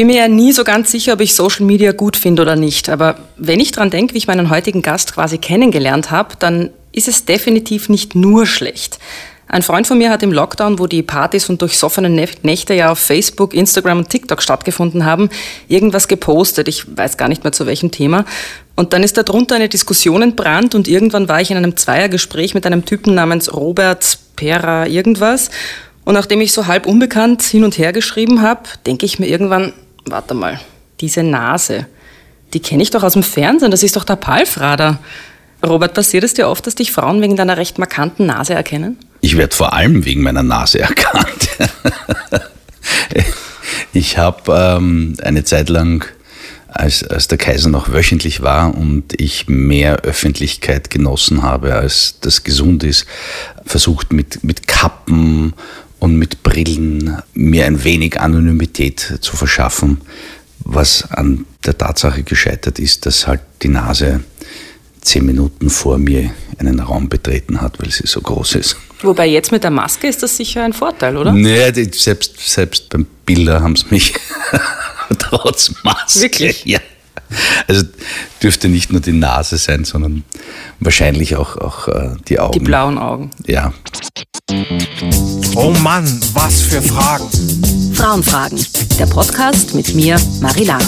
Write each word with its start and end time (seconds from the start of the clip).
bin 0.00 0.06
mir 0.06 0.16
ja 0.16 0.28
nie 0.28 0.50
so 0.52 0.64
ganz 0.64 0.90
sicher, 0.90 1.12
ob 1.12 1.20
ich 1.20 1.34
Social 1.34 1.66
Media 1.66 1.92
gut 1.92 2.16
finde 2.16 2.40
oder 2.40 2.56
nicht. 2.56 2.88
Aber 2.88 3.16
wenn 3.36 3.60
ich 3.60 3.70
dran 3.70 3.90
denke, 3.90 4.14
wie 4.14 4.16
ich 4.18 4.26
meinen 4.26 4.48
heutigen 4.48 4.80
Gast 4.80 5.12
quasi 5.12 5.36
kennengelernt 5.36 6.10
habe, 6.10 6.36
dann 6.38 6.70
ist 6.90 7.06
es 7.06 7.26
definitiv 7.26 7.90
nicht 7.90 8.14
nur 8.14 8.46
schlecht. 8.46 8.98
Ein 9.46 9.60
Freund 9.60 9.86
von 9.86 9.98
mir 9.98 10.08
hat 10.08 10.22
im 10.22 10.32
Lockdown, 10.32 10.78
wo 10.78 10.86
die 10.86 11.02
Partys 11.02 11.50
und 11.50 11.60
durchsoffenen 11.60 12.14
Nächte 12.14 12.72
ja 12.72 12.90
auf 12.90 12.98
Facebook, 12.98 13.52
Instagram 13.52 13.98
und 13.98 14.08
TikTok 14.08 14.40
stattgefunden 14.40 15.04
haben, 15.04 15.28
irgendwas 15.68 16.08
gepostet. 16.08 16.66
Ich 16.68 16.96
weiß 16.96 17.18
gar 17.18 17.28
nicht 17.28 17.44
mehr 17.44 17.52
zu 17.52 17.66
welchem 17.66 17.90
Thema. 17.90 18.24
Und 18.76 18.94
dann 18.94 19.02
ist 19.02 19.18
darunter 19.18 19.56
eine 19.56 19.68
Diskussion 19.68 20.22
entbrannt 20.22 20.74
und 20.74 20.88
irgendwann 20.88 21.28
war 21.28 21.42
ich 21.42 21.50
in 21.50 21.58
einem 21.58 21.76
Zweiergespräch 21.76 22.54
mit 22.54 22.64
einem 22.64 22.86
Typen 22.86 23.14
namens 23.14 23.52
Robert 23.52 24.18
Pera 24.34 24.86
irgendwas. 24.86 25.50
Und 26.06 26.14
nachdem 26.14 26.40
ich 26.40 26.52
so 26.52 26.66
halb 26.66 26.86
unbekannt 26.86 27.42
hin 27.42 27.64
und 27.64 27.76
her 27.76 27.92
geschrieben 27.92 28.40
habe, 28.40 28.62
denke 28.86 29.04
ich 29.04 29.18
mir 29.18 29.26
irgendwann, 29.26 29.74
warte 30.04 30.34
mal, 30.34 30.60
diese 31.00 31.22
Nase, 31.22 31.86
die 32.52 32.60
kenne 32.60 32.82
ich 32.82 32.90
doch 32.90 33.02
aus 33.02 33.14
dem 33.14 33.22
Fernsehen, 33.22 33.70
das 33.70 33.82
ist 33.82 33.96
doch 33.96 34.04
der 34.04 34.16
Palfrader. 34.16 34.98
Robert, 35.64 35.94
passiert 35.94 36.24
es 36.24 36.34
dir 36.34 36.48
oft, 36.48 36.66
dass 36.66 36.74
dich 36.74 36.90
Frauen 36.90 37.20
wegen 37.20 37.36
deiner 37.36 37.56
recht 37.56 37.78
markanten 37.78 38.26
Nase 38.26 38.54
erkennen? 38.54 38.96
Ich 39.20 39.36
werde 39.36 39.54
vor 39.54 39.74
allem 39.74 40.04
wegen 40.04 40.22
meiner 40.22 40.42
Nase 40.42 40.80
erkannt. 40.80 41.48
ich 43.92 44.16
habe 44.16 44.52
ähm, 44.52 45.16
eine 45.22 45.44
Zeit 45.44 45.68
lang, 45.68 46.06
als, 46.68 47.04
als 47.04 47.28
der 47.28 47.36
Kaiser 47.36 47.68
noch 47.68 47.92
wöchentlich 47.92 48.42
war 48.42 48.74
und 48.74 49.20
ich 49.20 49.48
mehr 49.48 49.96
Öffentlichkeit 49.96 50.88
genossen 50.88 51.42
habe, 51.42 51.74
als 51.74 52.20
das 52.20 52.44
gesund 52.44 52.84
ist, 52.84 53.06
versucht 53.66 54.12
mit, 54.12 54.44
mit 54.44 54.66
Kappen 54.66 55.52
und 56.00 56.16
mit 56.16 56.42
Brillen 56.42 57.22
mir 57.34 57.66
ein 57.66 57.84
wenig 57.84 58.20
Anonymität 58.20 59.18
zu 59.20 59.36
verschaffen, 59.36 60.00
was 60.60 61.10
an 61.10 61.46
der 61.64 61.78
Tatsache 61.78 62.22
gescheitert 62.22 62.78
ist, 62.78 63.06
dass 63.06 63.26
halt 63.26 63.40
die 63.62 63.68
Nase 63.68 64.20
zehn 65.02 65.24
Minuten 65.24 65.70
vor 65.70 65.98
mir 65.98 66.30
einen 66.58 66.80
Raum 66.80 67.08
betreten 67.08 67.60
hat, 67.60 67.78
weil 67.80 67.90
sie 67.90 68.06
so 68.06 68.20
groß 68.20 68.56
ist. 68.56 68.76
Wobei 69.02 69.26
jetzt 69.26 69.50
mit 69.50 69.64
der 69.64 69.70
Maske 69.70 70.08
ist 70.08 70.22
das 70.22 70.36
sicher 70.36 70.64
ein 70.64 70.72
Vorteil, 70.72 71.16
oder? 71.16 71.32
Nee, 71.32 71.72
die, 71.72 71.90
selbst, 71.92 72.38
selbst 72.38 72.90
beim 72.90 73.06
Bilder 73.24 73.62
haben 73.62 73.76
sie 73.76 73.86
mich 73.90 74.14
trotz 75.18 75.72
Maske. 75.82 76.20
Wirklich? 76.20 76.64
Ja. 76.64 76.80
Also 77.66 77.84
dürfte 78.42 78.68
nicht 78.68 78.90
nur 78.92 79.00
die 79.00 79.12
Nase 79.12 79.56
sein, 79.56 79.84
sondern 79.84 80.24
wahrscheinlich 80.80 81.36
auch, 81.36 81.56
auch 81.56 81.88
äh, 81.88 82.16
die 82.28 82.40
Augen. 82.40 82.58
Die 82.58 82.64
blauen 82.64 82.98
Augen. 82.98 83.30
Ja. 83.46 83.72
Oh 85.54 85.72
Mann, 85.80 86.20
was 86.32 86.62
für 86.62 86.82
Fragen. 86.82 87.28
Frauenfragen, 87.94 88.58
der 88.98 89.06
Podcast 89.06 89.74
mit 89.74 89.94
mir, 89.94 90.16
Marie 90.40 90.64
Lang. 90.64 90.82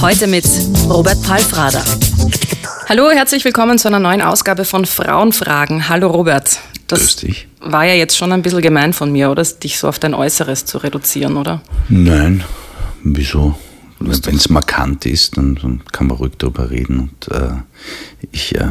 Heute 0.00 0.26
mit 0.26 0.46
Robert 0.88 1.22
Palfrader. 1.22 1.84
Hallo, 2.88 3.10
herzlich 3.10 3.44
willkommen 3.44 3.76
zu 3.76 3.88
einer 3.88 3.98
neuen 3.98 4.22
Ausgabe 4.22 4.64
von 4.64 4.86
Frauenfragen. 4.86 5.90
Hallo 5.90 6.08
Robert. 6.08 6.58
Das 6.86 7.00
Grüß 7.00 7.16
dich. 7.16 7.48
war 7.60 7.84
ja 7.84 7.92
jetzt 7.92 8.16
schon 8.16 8.32
ein 8.32 8.40
bisschen 8.40 8.62
gemein 8.62 8.94
von 8.94 9.12
mir, 9.12 9.30
oder? 9.30 9.42
Dich 9.42 9.76
so 9.76 9.88
auf 9.88 9.98
dein 9.98 10.14
Äußeres 10.14 10.64
zu 10.64 10.78
reduzieren, 10.78 11.36
oder? 11.36 11.60
Nein, 11.90 12.42
wieso? 13.04 13.58
Wenn 13.98 14.36
es 14.36 14.48
markant 14.48 15.04
ist, 15.04 15.36
dann, 15.36 15.56
dann, 15.56 15.82
kann 15.92 16.06
man 16.06 16.16
ruhig 16.16 16.32
darüber 16.38 16.70
reden. 16.70 17.10
Und 17.10 17.36
äh, 17.36 17.50
ich 18.32 18.54
äh, 18.54 18.66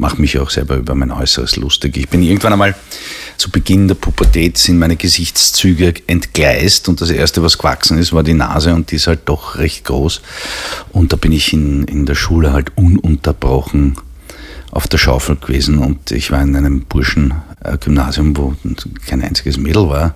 mache 0.00 0.20
mich 0.20 0.38
auch 0.38 0.50
selber 0.50 0.76
über 0.76 0.94
mein 0.94 1.12
Äußeres 1.12 1.56
lustig. 1.56 1.96
Ich 1.96 2.08
bin 2.08 2.22
irgendwann 2.22 2.54
einmal 2.54 2.74
zu 3.36 3.50
Beginn 3.50 3.86
der 3.86 3.94
Pubertät 3.94 4.58
sind 4.58 4.78
meine 4.78 4.96
Gesichtszüge 4.96 5.94
entgleist 6.06 6.88
und 6.88 7.00
das 7.00 7.10
erste, 7.10 7.42
was 7.42 7.58
gewachsen 7.58 7.98
ist, 7.98 8.12
war 8.12 8.22
die 8.22 8.34
Nase 8.34 8.74
und 8.74 8.90
die 8.90 8.96
ist 8.96 9.06
halt 9.06 9.20
doch 9.26 9.56
recht 9.56 9.84
groß. 9.84 10.22
Und 10.92 11.12
da 11.12 11.16
bin 11.16 11.32
ich 11.32 11.52
in, 11.52 11.84
in 11.84 12.06
der 12.06 12.14
Schule 12.14 12.52
halt 12.52 12.76
ununterbrochen 12.76 13.96
auf 14.70 14.88
der 14.88 14.98
Schaufel 14.98 15.36
gewesen 15.36 15.78
und 15.78 16.10
ich 16.10 16.30
war 16.30 16.42
in 16.42 16.56
einem 16.56 16.82
Burschengymnasium, 16.82 18.36
wo 18.36 18.54
kein 19.06 19.22
einziges 19.22 19.58
Mädel 19.58 19.88
war 19.88 20.14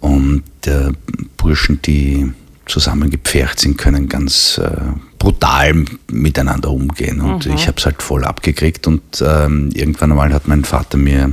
und 0.00 0.42
der 0.64 0.92
Burschen, 1.36 1.82
die 1.82 2.32
zusammengepfercht 2.66 3.60
sind, 3.60 3.76
können 3.76 4.08
ganz 4.08 4.58
äh, 4.58 4.92
brutal 5.18 5.84
miteinander 6.10 6.70
umgehen. 6.70 7.20
Und 7.20 7.46
mhm. 7.46 7.54
ich 7.54 7.66
habe 7.66 7.78
es 7.78 7.86
halt 7.86 8.02
voll 8.02 8.24
abgekriegt. 8.24 8.86
Und 8.86 9.02
ähm, 9.20 9.70
irgendwann 9.74 10.10
einmal 10.10 10.32
hat 10.32 10.48
mein 10.48 10.64
Vater 10.64 10.98
mir 10.98 11.32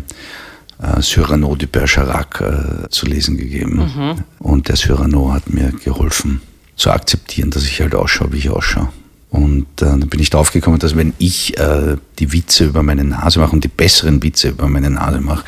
äh, 0.82 1.02
Cyrano 1.02 1.56
de 1.56 1.68
Bergerac 1.68 2.42
äh, 2.42 2.90
zu 2.90 3.06
lesen 3.06 3.38
gegeben. 3.38 3.92
Mhm. 3.96 4.16
Und 4.40 4.68
der 4.68 4.76
Cyrano 4.76 5.34
hat 5.34 5.50
mir 5.50 5.72
geholfen 5.72 6.42
zu 6.76 6.92
akzeptieren, 6.92 7.52
dass 7.52 7.64
ich 7.64 7.82
halt 7.82 7.96
ausschaue, 7.96 8.34
wie 8.34 8.38
ich 8.38 8.50
ausschaue. 8.50 8.90
Und 9.30 9.66
äh, 9.82 9.86
dann 9.86 10.08
bin 10.08 10.20
ich 10.20 10.30
drauf 10.30 10.52
gekommen, 10.52 10.80
dass 10.80 10.96
wenn 10.96 11.14
ich 11.18 11.58
äh, 11.58 11.98
die 12.20 12.32
Witze 12.32 12.66
über 12.66 12.84
meine 12.84 13.04
Nase 13.04 13.40
mache 13.40 13.52
und 13.52 13.64
die 13.64 13.70
besseren 13.70 14.24
Witze 14.24 14.50
über 14.50 14.68
meine 14.68 14.90
Nase 14.90 15.20
mache, 15.20 15.46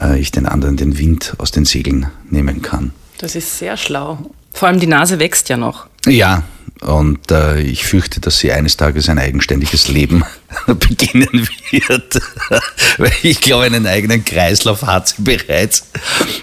äh, 0.00 0.18
ich 0.18 0.32
den 0.32 0.46
anderen 0.46 0.76
den 0.76 0.98
Wind 0.98 1.34
aus 1.38 1.50
den 1.50 1.64
Segeln 1.64 2.06
nehmen 2.28 2.62
kann. 2.62 2.92
Das 3.18 3.36
ist 3.36 3.58
sehr 3.58 3.76
schlau. 3.76 4.18
Vor 4.52 4.68
allem 4.68 4.80
die 4.80 4.86
Nase 4.86 5.18
wächst 5.18 5.48
ja 5.48 5.56
noch. 5.56 5.86
Ja, 6.06 6.42
und 6.80 7.30
äh, 7.30 7.60
ich 7.60 7.84
fürchte, 7.84 8.20
dass 8.20 8.38
sie 8.38 8.52
eines 8.52 8.78
Tages 8.78 9.10
ein 9.10 9.18
eigenständiges 9.18 9.88
Leben 9.88 10.24
beginnen 10.66 11.46
wird. 11.70 12.22
Weil 12.98 13.12
ich 13.22 13.42
glaube, 13.42 13.64
einen 13.64 13.86
eigenen 13.86 14.24
Kreislauf 14.24 14.82
hat 14.82 15.08
sie 15.08 15.22
bereits. 15.22 15.88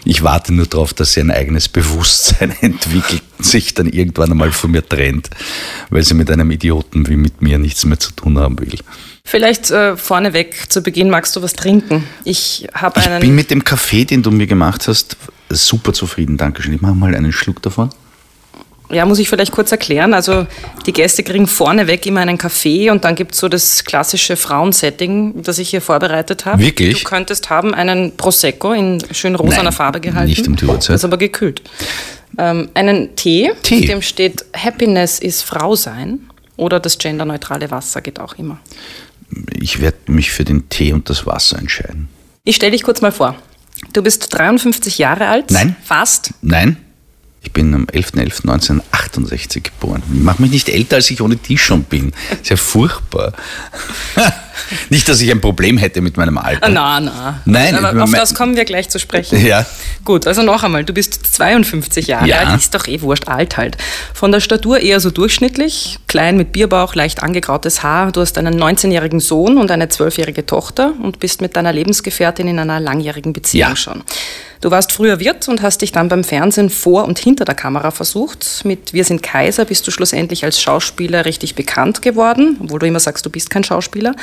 Ich 0.06 0.22
warte 0.22 0.54
nur 0.54 0.68
darauf, 0.68 0.94
dass 0.94 1.14
sie 1.14 1.22
ein 1.22 1.32
eigenes 1.32 1.68
Bewusstsein 1.68 2.54
entwickelt 2.62 3.24
und 3.38 3.46
sich 3.46 3.74
dann 3.74 3.88
irgendwann 3.88 4.32
einmal 4.32 4.52
von 4.52 4.72
mir 4.72 4.88
trennt, 4.88 5.30
weil 5.90 6.04
sie 6.04 6.14
mit 6.14 6.30
einem 6.30 6.52
Idioten 6.52 7.08
wie 7.08 7.16
mit 7.16 7.42
mir 7.42 7.58
nichts 7.58 7.86
mehr 7.86 8.00
zu 8.00 8.12
tun 8.12 8.38
haben 8.38 8.60
will. 8.60 8.78
Vielleicht 9.24 9.72
äh, 9.72 9.98
vorneweg 9.98 10.72
zu 10.72 10.82
Beginn 10.82 11.10
magst 11.10 11.36
du 11.36 11.42
was 11.42 11.54
trinken. 11.54 12.04
Ich 12.24 12.68
habe 12.74 13.02
einen. 13.02 13.16
Ich 13.16 13.22
bin 13.22 13.36
mit 13.36 13.50
dem 13.50 13.64
Kaffee, 13.64 14.06
den 14.06 14.22
du 14.22 14.32
mir 14.32 14.48
gemacht 14.48 14.88
hast, 14.88 15.18
super 15.50 15.94
zufrieden. 15.94 16.38
Dankeschön. 16.38 16.74
Ich 16.74 16.82
mache 16.82 16.96
mal 16.96 17.16
einen 17.16 17.34
Schluck 17.34 17.62
davon. 17.62 17.90
Ja, 18.90 19.06
muss 19.06 19.20
ich 19.20 19.28
vielleicht 19.28 19.52
kurz 19.52 19.72
erklären. 19.72 20.14
Also 20.14 20.48
die 20.86 20.94
Gäste 20.94 21.22
kriegen 21.24 21.46
vorneweg 21.48 22.06
immer 22.06 22.22
einen 22.22 22.38
Kaffee 22.38 22.90
und 22.90 23.04
dann 23.04 23.16
gibt 23.16 23.34
es 23.34 23.40
so 23.40 23.50
das 23.50 23.84
klassische 23.84 24.38
Frauensetting, 24.38 25.42
das 25.44 25.60
ich 25.60 25.70
hier 25.70 25.82
vorbereitet 25.82 26.46
habe. 26.46 26.62
Wirklich? 26.62 27.04
Du 27.04 27.10
könntest 27.10 27.50
haben 27.50 27.74
einen 27.74 28.16
Prosecco 28.16 28.72
in 28.72 29.04
schön 29.12 29.36
rosaner 29.36 29.74
Farbe 29.74 30.00
gehalten. 30.00 30.30
Nicht 30.30 30.48
um 30.48 30.56
die 30.56 30.66
Uhrzeit. 30.66 30.96
Ist 30.96 31.06
aber 31.06 31.18
gekühlt. 31.18 31.62
Ähm, 32.38 32.70
einen 32.74 33.16
Tee, 33.16 33.52
Tee, 33.64 33.80
auf 33.80 33.86
dem 33.86 34.02
steht 34.02 34.46
Happiness 34.56 35.20
ist 35.20 35.42
Frau 35.42 35.76
sein 35.76 36.20
oder 36.56 36.80
das 36.80 36.98
genderneutrale 36.98 37.70
Wasser 37.72 38.02
geht 38.02 38.20
auch 38.20 38.36
immer. 38.36 38.60
Ich 39.52 39.82
werde 39.82 39.98
mich 40.08 40.32
für 40.32 40.46
den 40.46 40.70
Tee 40.70 40.94
und 40.94 41.10
das 41.10 41.26
Wasser 41.26 41.58
entscheiden. 41.58 42.08
Ich 42.44 42.56
stelle 42.56 42.72
dich 42.72 42.84
kurz 42.84 43.02
mal 43.02 43.12
vor. 43.12 43.36
Du 43.94 44.02
bist 44.02 44.34
53 44.34 44.98
Jahre 44.98 45.28
alt. 45.28 45.52
Nein. 45.52 45.76
Fast. 45.84 46.32
Nein. 46.42 46.78
Ich 47.48 47.54
bin 47.54 47.74
am 47.74 47.86
11.11.1968 47.86 49.62
geboren. 49.64 50.04
Ich 50.14 50.20
mache 50.20 50.42
mich 50.42 50.52
nicht 50.52 50.68
älter, 50.68 50.98
als 50.98 51.10
ich 51.10 51.22
ohne 51.22 51.38
die 51.38 51.58
schon 51.58 51.84
bin. 51.84 52.12
Sehr 52.44 52.58
furchtbar. 52.58 53.32
nicht, 54.90 55.08
dass 55.08 55.22
ich 55.22 55.32
ein 55.32 55.40
Problem 55.40 55.78
hätte 55.78 56.02
mit 56.02 56.18
meinem 56.18 56.38
Alter. 56.38 56.68
Na, 56.68 57.00
na. 57.00 57.40
Nein. 57.46 57.74
Aber 57.86 58.04
auf 58.04 58.12
das 58.12 58.36
kommen 58.36 58.58
wir 58.58 58.66
gleich 58.66 58.90
zu 58.90 59.00
sprechen. 59.00 59.40
Ja. 59.48 59.66
Gut, 60.04 60.28
also 60.28 60.42
noch 60.44 60.64
einmal, 60.64 60.84
du 60.84 60.92
bist 60.92 61.26
52 61.36 62.08
Jahre 62.08 62.28
Ja. 62.28 62.40
alt, 62.40 62.60
ist 62.60 62.76
doch 62.76 62.86
eh 62.88 63.00
wurscht, 63.02 63.30
alt 63.30 63.56
halt. 63.56 63.78
Von 64.14 64.34
der 64.34 64.42
Statur 64.42 64.82
eher 64.82 65.00
so 65.00 65.10
durchschnittlich, 65.10 66.00
klein 66.08 66.36
mit 66.36 66.52
Bierbauch, 66.52 66.96
leicht 66.96 67.24
angegrautes 67.24 67.82
Haar. 67.82 68.12
Du 68.12 68.20
hast 68.20 68.38
einen 68.38 68.62
19-jährigen 68.62 69.22
Sohn 69.22 69.58
und 69.58 69.72
eine 69.72 69.86
12-jährige 69.86 70.46
Tochter 70.46 70.92
und 71.02 71.20
bist 71.20 71.40
mit 71.40 71.56
deiner 71.56 71.72
Lebensgefährtin 71.72 72.50
in 72.50 72.60
einer 72.60 72.82
langjährigen 72.82 73.32
Beziehung 73.32 73.70
Ja. 73.70 73.76
schon. 73.78 74.04
Du 74.62 74.72
warst 74.72 74.92
früher 74.92 75.20
Wirt 75.20 75.48
und 75.48 75.62
hast 75.62 75.82
dich 75.82 75.92
dann 75.92 76.10
beim 76.10 76.24
Fernsehen 76.24 76.70
vor 76.70 77.06
und 77.06 77.20
hinter 77.20 77.46
der 77.46 77.56
Kamera 77.56 77.92
versucht. 77.92 78.62
Mit 78.64 78.94
Wir 78.94 79.04
sind 79.04 79.22
Kaiser 79.22 79.66
bist 79.66 79.86
du 79.88 79.92
schlussendlich 79.92 80.44
als 80.44 80.60
Schauspieler 80.62 81.26
richtig 81.26 81.56
bekannt 81.56 82.02
geworden, 82.02 82.58
obwohl 82.62 82.80
du 82.80 82.88
immer 82.88 83.00
sagst, 83.00 83.26
du 83.26 83.30
bist 83.30 83.50
kein 83.50 83.64
Schauspieler. 83.64 84.16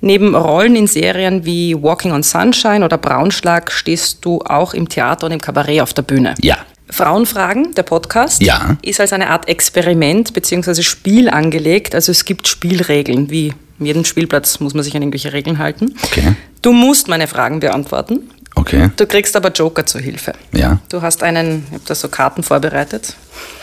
Neben 0.00 0.34
Rollen 0.34 0.74
in 0.76 0.86
Serien 0.86 1.44
wie 1.44 1.74
Walking 1.80 2.12
on 2.12 2.22
Sunshine 2.22 2.84
oder 2.84 2.96
Braunschlag 2.98 3.70
stehst 3.70 4.24
du 4.24 4.40
auch 4.40 4.74
im 4.74 4.88
Theater 4.88 5.26
und 5.26 5.32
im 5.32 5.40
Kabarett 5.40 5.80
auf 5.82 5.92
der 5.92 6.02
Bühne. 6.02 6.34
Ja. 6.40 6.58
Frauenfragen, 6.90 7.74
der 7.74 7.82
Podcast, 7.82 8.42
Ja. 8.42 8.76
ist 8.82 9.00
als 9.00 9.12
eine 9.12 9.30
Art 9.30 9.48
Experiment 9.48 10.32
bzw. 10.32 10.82
Spiel 10.82 11.28
angelegt. 11.28 11.94
Also 11.94 12.12
es 12.12 12.24
gibt 12.24 12.46
Spielregeln, 12.46 13.30
wie 13.30 13.52
an 13.80 13.86
jedem 13.86 14.04
Spielplatz 14.04 14.60
muss 14.60 14.74
man 14.74 14.82
sich 14.84 14.94
an 14.94 15.02
irgendwelche 15.02 15.32
Regeln 15.32 15.58
halten. 15.58 15.94
Okay. 16.04 16.34
Du 16.62 16.72
musst 16.72 17.08
meine 17.08 17.26
Fragen 17.26 17.60
beantworten. 17.60 18.30
Okay. 18.54 18.90
Du 18.96 19.06
kriegst 19.06 19.34
aber 19.36 19.50
Joker 19.50 19.84
zur 19.84 20.00
Hilfe. 20.00 20.32
Ja. 20.52 20.78
Du 20.88 21.02
hast 21.02 21.22
einen, 21.22 21.64
ich 21.68 21.74
habe 21.74 21.84
da 21.86 21.94
so 21.94 22.08
Karten 22.08 22.42
vorbereitet. 22.42 23.14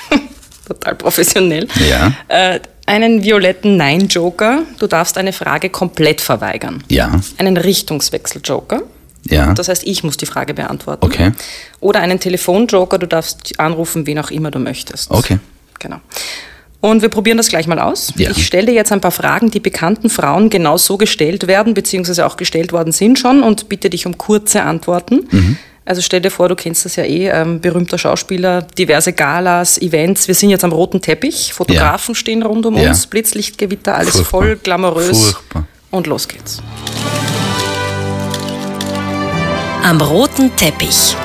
Total 0.67 0.95
professionell. 0.95 1.67
Ja. 1.89 2.13
Äh, 2.27 2.59
einen 2.85 3.23
violetten 3.23 3.77
Nein-Joker. 3.77 4.63
Du 4.79 4.87
darfst 4.87 5.17
eine 5.17 5.33
Frage 5.33 5.69
komplett 5.69 6.19
verweigern. 6.19 6.83
Ja. 6.89 7.19
Einen 7.37 7.57
Richtungswechsel-Joker. 7.57 8.81
Ja. 9.23 9.53
Das 9.53 9.69
heißt, 9.69 9.83
ich 9.85 10.03
muss 10.03 10.17
die 10.17 10.25
Frage 10.25 10.53
beantworten. 10.53 11.05
Okay. 11.05 11.31
Oder 11.79 12.01
einen 12.01 12.19
Telefon-Joker. 12.19 12.97
Du 12.97 13.07
darfst 13.07 13.59
anrufen, 13.59 14.07
wen 14.07 14.19
auch 14.19 14.31
immer 14.31 14.51
du 14.51 14.59
möchtest. 14.59 15.11
Okay. 15.11 15.39
Genau. 15.79 15.97
Und 16.81 17.03
wir 17.03 17.09
probieren 17.09 17.37
das 17.37 17.47
gleich 17.49 17.67
mal 17.67 17.79
aus. 17.79 18.11
Ja. 18.17 18.31
Ich 18.31 18.45
stelle 18.45 18.65
dir 18.67 18.73
jetzt 18.73 18.91
ein 18.91 19.01
paar 19.01 19.11
Fragen, 19.11 19.51
die 19.51 19.59
bekannten 19.59 20.09
Frauen 20.09 20.49
genau 20.49 20.77
so 20.77 20.97
gestellt 20.97 21.45
werden, 21.47 21.75
beziehungsweise 21.75 22.25
auch 22.25 22.37
gestellt 22.37 22.73
worden 22.73 22.91
sind 22.91 23.19
schon 23.19 23.43
und 23.43 23.69
bitte 23.69 23.89
dich 23.91 24.07
um 24.07 24.17
kurze 24.17 24.63
Antworten. 24.63 25.27
Mhm. 25.29 25.57
Also 25.85 26.01
stell 26.01 26.21
dir 26.21 26.31
vor, 26.31 26.49
du 26.49 26.55
kennst 26.55 26.85
das 26.85 26.95
ja 26.95 27.03
eh, 27.03 27.27
ähm, 27.29 27.59
berühmter 27.59 27.97
Schauspieler, 27.99 28.63
diverse 28.63 29.13
Galas, 29.13 29.79
Events. 29.79 30.27
Wir 30.27 30.35
sind 30.35 30.49
jetzt 30.49 30.63
am 30.63 30.71
roten 30.71 31.01
Teppich, 31.01 31.53
Fotografen 31.53 32.15
stehen 32.15 32.41
rund 32.43 32.65
um 32.65 32.75
Ja. 32.77 32.89
uns, 32.89 33.05
Blitzlichtgewitter, 33.07 33.95
alles 33.95 34.11
Furchtbar. 34.15 34.29
voll 34.29 34.55
glamourös. 34.57 35.33
Furchtbar. 35.33 35.67
Und 35.91 36.07
los 36.07 36.27
geht's. 36.27 36.61
Am 39.83 39.99
roten 40.01 40.55
Teppich. 40.55 41.15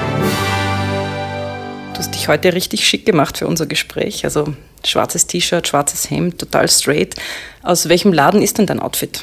Du 1.93 1.99
hast 1.99 2.15
dich 2.15 2.29
heute 2.29 2.53
richtig 2.53 2.87
schick 2.87 3.07
gemacht 3.07 3.39
für 3.39 3.47
unser 3.47 3.67
Gespräch. 3.67 4.25
Also 4.25 4.55
schwarzes 4.85 5.27
T-Shirt, 5.27 5.69
schwarzes 5.69 6.11
Hemd, 6.11 6.39
total 6.39 6.69
straight. 6.69 7.15
Aus 7.63 7.89
welchem 7.89 8.13
Laden 8.13 8.43
ist 8.43 8.59
denn 8.59 8.67
dein 8.67 8.81
Outfit? 8.81 9.23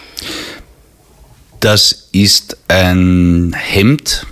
Das 1.59 2.09
ist 2.11 2.57
ein 2.67 3.55
Hemd, 3.55 4.27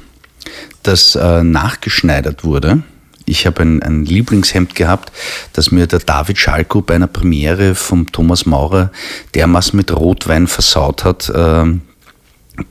das 0.83 1.15
äh, 1.15 1.43
nachgeschneidert 1.43 2.43
wurde. 2.43 2.83
Ich 3.25 3.45
habe 3.45 3.61
ein, 3.61 3.81
ein 3.81 4.03
Lieblingshemd 4.03 4.75
gehabt, 4.75 5.11
das 5.53 5.71
mir 5.71 5.87
der 5.87 5.99
David 5.99 6.37
Schalko 6.37 6.81
bei 6.81 6.95
einer 6.95 7.07
Premiere 7.07 7.75
vom 7.75 8.11
Thomas 8.11 8.45
Maurer 8.45 8.91
dermaßen 9.35 9.77
mit 9.77 9.95
Rotwein 9.95 10.47
versaut 10.47 11.05
hat, 11.05 11.29
äh, 11.29 11.65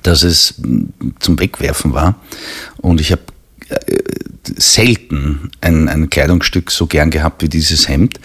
dass 0.03 0.23
es 0.23 0.61
zum 1.20 1.38
Wegwerfen 1.38 1.94
war. 1.94 2.17
Und 2.76 3.00
ich 3.00 3.12
habe 3.12 3.23
selten 4.56 5.50
ein, 5.61 5.88
ein 5.88 6.11
Kleidungsstück 6.11 6.70
so 6.70 6.87
gern 6.87 7.11
gehabt 7.11 7.43
wie 7.43 7.49
dieses 7.49 7.88
Hemd. 7.88 8.19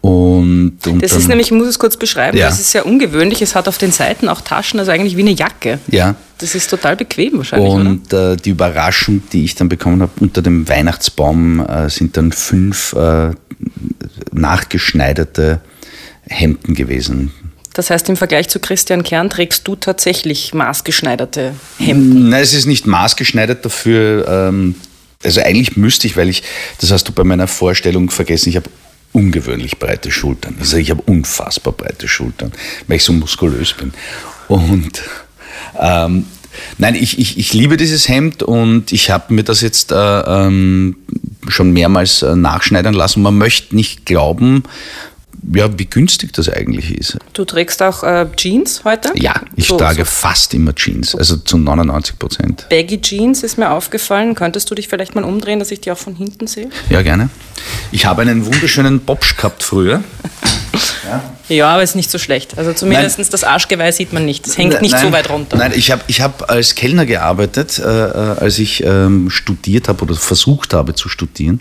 Und, 0.00 0.78
und 0.86 1.02
Das 1.02 1.10
dann- 1.10 1.20
ist 1.20 1.28
nämlich, 1.28 1.48
ich 1.48 1.52
muss 1.52 1.66
es 1.66 1.78
kurz 1.80 1.96
beschreiben, 1.96 2.36
Ja. 2.38 2.48
das 2.48 2.60
ist 2.60 2.70
sehr 2.70 2.86
ungewöhnlich. 2.86 3.42
Es 3.42 3.56
hat 3.56 3.66
auf 3.66 3.76
den 3.78 3.90
Seiten 3.90 4.28
auch 4.28 4.40
Taschen, 4.40 4.78
also 4.78 4.92
eigentlich 4.92 5.16
wie 5.16 5.22
eine 5.22 5.32
Jacke. 5.32 5.80
Ja. 5.88 6.14
Das 6.38 6.54
ist 6.54 6.70
total 6.70 6.94
bequem 6.96 7.38
wahrscheinlich? 7.38 7.72
Und 7.72 8.12
äh, 8.12 8.36
die 8.36 8.50
Überraschung, 8.50 9.22
die 9.32 9.44
ich 9.44 9.56
dann 9.56 9.68
bekommen 9.68 10.02
habe, 10.02 10.12
unter 10.20 10.42
dem 10.42 10.68
Weihnachtsbaum 10.68 11.66
äh, 11.66 11.88
sind 11.90 12.16
dann 12.16 12.30
fünf 12.30 12.92
äh, 12.92 13.30
nachgeschneiderte 14.32 15.60
Hemden 16.28 16.74
gewesen. 16.74 17.32
Das 17.76 17.90
heißt, 17.90 18.08
im 18.08 18.16
Vergleich 18.16 18.48
zu 18.48 18.58
Christian 18.58 19.02
Kern 19.02 19.28
trägst 19.28 19.68
du 19.68 19.76
tatsächlich 19.76 20.54
maßgeschneiderte 20.54 21.52
Hemden. 21.78 22.30
Nein, 22.30 22.42
es 22.42 22.54
ist 22.54 22.64
nicht 22.64 22.86
maßgeschneidert 22.86 23.66
dafür. 23.66 24.26
Ähm, 24.26 24.76
also 25.22 25.42
eigentlich 25.42 25.76
müsste 25.76 26.06
ich, 26.06 26.16
weil 26.16 26.30
ich, 26.30 26.42
das 26.80 26.90
hast 26.90 27.06
du 27.06 27.12
bei 27.12 27.22
meiner 27.22 27.46
Vorstellung 27.46 28.08
vergessen, 28.08 28.48
ich 28.48 28.56
habe 28.56 28.70
ungewöhnlich 29.12 29.78
breite 29.78 30.10
Schultern. 30.10 30.56
Also 30.58 30.78
ich 30.78 30.90
habe 30.90 31.02
unfassbar 31.02 31.74
breite 31.74 32.08
Schultern, 32.08 32.50
weil 32.86 32.96
ich 32.96 33.04
so 33.04 33.12
muskulös 33.12 33.74
bin. 33.74 33.92
Und 34.48 35.02
ähm, 35.78 36.24
nein, 36.78 36.94
ich, 36.94 37.18
ich, 37.18 37.36
ich 37.36 37.52
liebe 37.52 37.76
dieses 37.76 38.08
Hemd 38.08 38.42
und 38.42 38.90
ich 38.90 39.10
habe 39.10 39.34
mir 39.34 39.44
das 39.44 39.60
jetzt 39.60 39.92
äh, 39.92 39.96
ähm, 39.96 40.96
schon 41.46 41.74
mehrmals 41.74 42.22
äh, 42.22 42.36
nachschneidern 42.36 42.94
lassen. 42.94 43.20
Man 43.20 43.36
möchte 43.36 43.76
nicht 43.76 44.06
glauben, 44.06 44.62
ja, 45.54 45.68
wie 45.78 45.86
günstig 45.86 46.32
das 46.32 46.48
eigentlich 46.48 46.96
ist. 46.96 47.18
Du 47.32 47.44
trägst 47.44 47.82
auch 47.82 48.02
äh, 48.02 48.26
Jeans 48.36 48.82
heute? 48.84 49.10
Ja, 49.14 49.34
ich 49.54 49.66
So- 49.68 49.76
trage 49.76 50.00
so 50.00 50.04
fast 50.04 50.54
immer 50.54 50.74
Jeans, 50.74 51.14
also 51.14 51.36
zu 51.36 51.58
99 51.58 52.18
Prozent. 52.18 52.66
Baggy 52.68 53.00
Jeans 53.00 53.42
ist 53.42 53.58
mir 53.58 53.70
aufgefallen. 53.70 54.34
Könntest 54.34 54.70
du 54.70 54.74
dich 54.74 54.88
vielleicht 54.88 55.14
mal 55.14 55.24
umdrehen, 55.24 55.58
dass 55.58 55.70
ich 55.70 55.80
die 55.80 55.90
auch 55.92 55.98
von 55.98 56.16
hinten 56.16 56.46
sehe? 56.46 56.68
Ja, 56.90 57.02
gerne. 57.02 57.28
Ich 57.92 58.06
habe 58.06 58.22
einen 58.22 58.44
wunderschönen 58.46 59.00
Bobsch 59.00 59.36
gehabt 59.36 59.62
früher. 59.62 60.02
Ja, 61.48 61.68
aber 61.70 61.82
ist 61.84 61.94
nicht 61.94 62.10
so 62.10 62.18
schlecht. 62.18 62.58
Also 62.58 62.72
zumindest 62.72 63.32
das 63.32 63.44
Arschgeweih 63.44 63.92
sieht 63.92 64.12
man 64.12 64.24
nicht. 64.24 64.46
Es 64.46 64.58
hängt 64.58 64.72
Nein, 64.72 64.82
nicht 64.82 64.92
nein, 64.92 65.02
so 65.06 65.12
weit 65.12 65.30
runter. 65.30 65.56
Nein, 65.56 65.72
ich 65.74 65.90
habe 65.92 66.02
ich 66.08 66.20
hab 66.20 66.50
als 66.50 66.74
Kellner 66.74 67.06
gearbeitet, 67.06 67.78
äh, 67.78 67.82
äh, 67.82 68.12
als 68.40 68.58
ich 68.58 68.82
ähm, 68.84 69.30
studiert 69.30 69.88
habe 69.88 70.02
oder 70.02 70.16
versucht 70.16 70.74
habe 70.74 70.94
zu 70.94 71.08
studieren. 71.08 71.60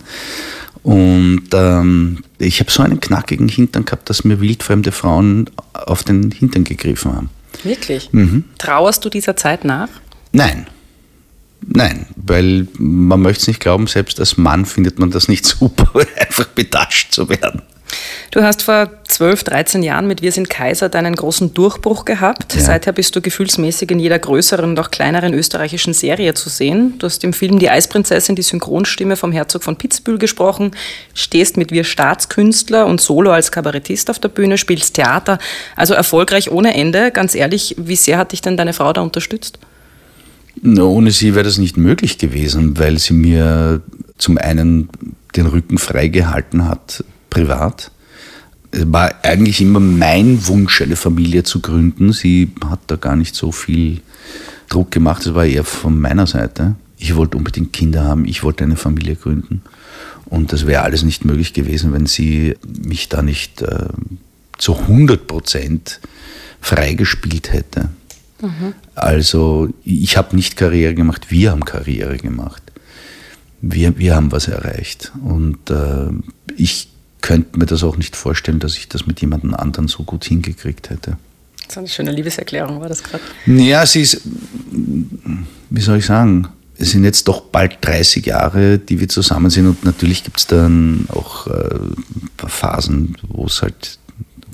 Und 0.85 1.47
ähm, 1.53 2.23
ich 2.37 2.59
habe 2.59 2.69
so 2.69 2.83
einen 2.83 2.99
knackigen 2.99 3.49
Hintern 3.49 3.85
gehabt, 3.85 4.07
dass 4.07 4.23
mir 4.23 4.39
wildfremde 4.39 4.91
Frauen 4.91 5.49
auf 5.73 6.03
den 6.03 6.29
Hintern 6.29 6.63
gegriffen 6.63 7.11
haben. 7.11 7.29
Wirklich? 7.63 8.13
Mhm. 8.13 8.43
Trauerst 8.59 9.03
du 9.03 9.09
dieser 9.09 9.35
Zeit 9.35 9.65
nach? 9.65 9.89
Nein. 10.31 10.67
Nein, 11.65 12.05
weil 12.15 12.67
man 12.77 13.19
möchte 13.19 13.41
es 13.41 13.47
nicht 13.47 13.61
glauben, 13.61 13.87
selbst 13.87 14.19
als 14.19 14.37
Mann 14.37 14.65
findet 14.65 14.99
man 14.99 15.09
das 15.09 15.27
nicht 15.27 15.45
super, 15.47 15.89
einfach 16.19 16.45
betascht 16.49 17.13
zu 17.13 17.29
werden. 17.29 17.63
Du 18.31 18.43
hast 18.43 18.63
vor 18.63 18.89
12, 19.07 19.45
13 19.45 19.83
Jahren 19.83 20.07
mit 20.07 20.21
Wir 20.21 20.31
sind 20.31 20.49
Kaiser 20.49 20.89
deinen 20.89 21.15
großen 21.15 21.53
Durchbruch 21.53 22.03
gehabt. 22.03 22.53
Ja. 22.55 22.61
Seither 22.61 22.91
bist 22.91 23.15
du 23.15 23.21
gefühlsmäßig 23.21 23.91
in 23.91 23.99
jeder 23.99 24.19
größeren 24.19 24.71
und 24.71 24.79
auch 24.79 24.91
kleineren 24.91 25.33
österreichischen 25.33 25.93
Serie 25.93 26.33
zu 26.33 26.49
sehen. 26.49 26.95
Du 26.99 27.05
hast 27.05 27.23
im 27.23 27.31
Film 27.31 27.59
Die 27.59 27.69
Eisprinzessin 27.69 28.35
die 28.35 28.41
Synchronstimme 28.41 29.15
vom 29.15 29.31
Herzog 29.31 29.63
von 29.63 29.77
Pitzbühel 29.77 30.17
gesprochen, 30.17 30.71
stehst 31.13 31.55
mit 31.55 31.71
Wir 31.71 31.85
Staatskünstler 31.85 32.85
und 32.87 32.99
Solo 32.99 33.31
als 33.31 33.51
Kabarettist 33.51 34.09
auf 34.09 34.19
der 34.19 34.29
Bühne, 34.29 34.57
spielst 34.57 34.95
Theater. 34.95 35.39
Also 35.77 35.93
erfolgreich 35.93 36.51
ohne 36.51 36.73
Ende. 36.73 37.11
Ganz 37.11 37.35
ehrlich, 37.35 37.75
wie 37.77 37.95
sehr 37.95 38.17
hat 38.17 38.33
dich 38.33 38.41
denn 38.41 38.57
deine 38.57 38.73
Frau 38.73 38.91
da 38.91 39.01
unterstützt? 39.01 39.59
Ohne 40.63 41.11
sie 41.11 41.35
wäre 41.35 41.45
das 41.45 41.57
nicht 41.57 41.77
möglich 41.77 42.17
gewesen, 42.17 42.77
weil 42.77 42.97
sie 42.97 43.13
mir 43.13 43.81
zum 44.17 44.37
einen 44.37 44.89
den 45.35 45.47
Rücken 45.47 45.77
freigehalten 45.77 46.67
hat, 46.67 47.03
privat. 47.35 47.91
Es 48.71 48.91
war 48.91 49.13
eigentlich 49.23 49.59
immer 49.59 49.81
mein 49.81 50.47
Wunsch, 50.47 50.81
eine 50.81 50.95
Familie 50.95 51.43
zu 51.43 51.59
gründen. 51.59 52.13
Sie 52.13 52.51
hat 52.69 52.79
da 52.87 52.95
gar 52.95 53.17
nicht 53.17 53.35
so 53.35 53.51
viel 53.51 54.01
Druck 54.69 54.91
gemacht, 54.91 55.25
es 55.25 55.33
war 55.33 55.45
eher 55.45 55.65
von 55.65 55.99
meiner 55.99 56.27
Seite. 56.27 56.75
Ich 56.97 57.15
wollte 57.15 57.37
unbedingt 57.37 57.73
Kinder 57.73 58.05
haben, 58.05 58.25
ich 58.25 58.41
wollte 58.43 58.63
eine 58.63 58.77
Familie 58.77 59.15
gründen. 59.15 59.61
Und 60.25 60.53
das 60.53 60.65
wäre 60.65 60.81
alles 60.83 61.03
nicht 61.03 61.25
möglich 61.25 61.53
gewesen, 61.53 61.91
wenn 61.93 62.05
sie 62.05 62.55
mich 62.65 63.09
da 63.09 63.21
nicht 63.21 63.61
äh, 63.61 63.89
zu 64.57 64.79
100 64.79 65.27
Prozent 65.27 65.99
freigespielt 66.61 67.51
hätte. 67.51 67.89
Also 68.95 69.69
ich 69.83 70.17
habe 70.17 70.35
nicht 70.35 70.55
Karriere 70.55 70.95
gemacht, 70.95 71.31
wir 71.31 71.51
haben 71.51 71.65
Karriere 71.65 72.17
gemacht. 72.17 72.63
Wir, 73.61 73.97
wir 73.97 74.15
haben 74.15 74.31
was 74.31 74.47
erreicht. 74.47 75.11
Und 75.23 75.69
äh, 75.69 76.09
ich 76.55 76.94
könnte 77.25 77.57
mir 77.57 77.65
das 77.65 77.83
auch 77.83 77.97
nicht 77.97 78.15
vorstellen, 78.15 78.59
dass 78.59 78.77
ich 78.77 78.87
das 78.87 79.07
mit 79.07 79.19
jemandem 79.19 79.55
anderen 79.55 79.87
so 79.87 80.03
gut 80.03 80.25
hingekriegt 80.25 80.91
hätte. 80.91 81.17
Das 81.57 81.69
ist 81.69 81.77
eine 81.79 81.87
schöne 81.87 82.11
Liebeserklärung, 82.11 82.79
war 82.79 82.87
das 82.87 83.01
gerade? 83.01 83.23
Ja, 83.47 83.83
sie 83.87 84.01
ist, 84.01 84.21
wie 84.71 85.81
soll 85.81 85.97
ich 85.97 86.05
sagen, 86.05 86.47
es 86.77 86.91
sind 86.91 87.03
jetzt 87.03 87.27
doch 87.27 87.41
bald 87.41 87.79
30 87.81 88.27
Jahre, 88.27 88.77
die 88.77 88.99
wir 88.99 89.09
zusammen 89.09 89.49
sind 89.49 89.65
und 89.65 89.83
natürlich 89.83 90.23
gibt 90.23 90.37
es 90.37 90.45
dann 90.45 91.07
auch 91.09 91.47
äh, 91.47 91.79
Phasen, 92.45 93.17
wo 93.27 93.47
es 93.47 93.63
halt 93.63 93.97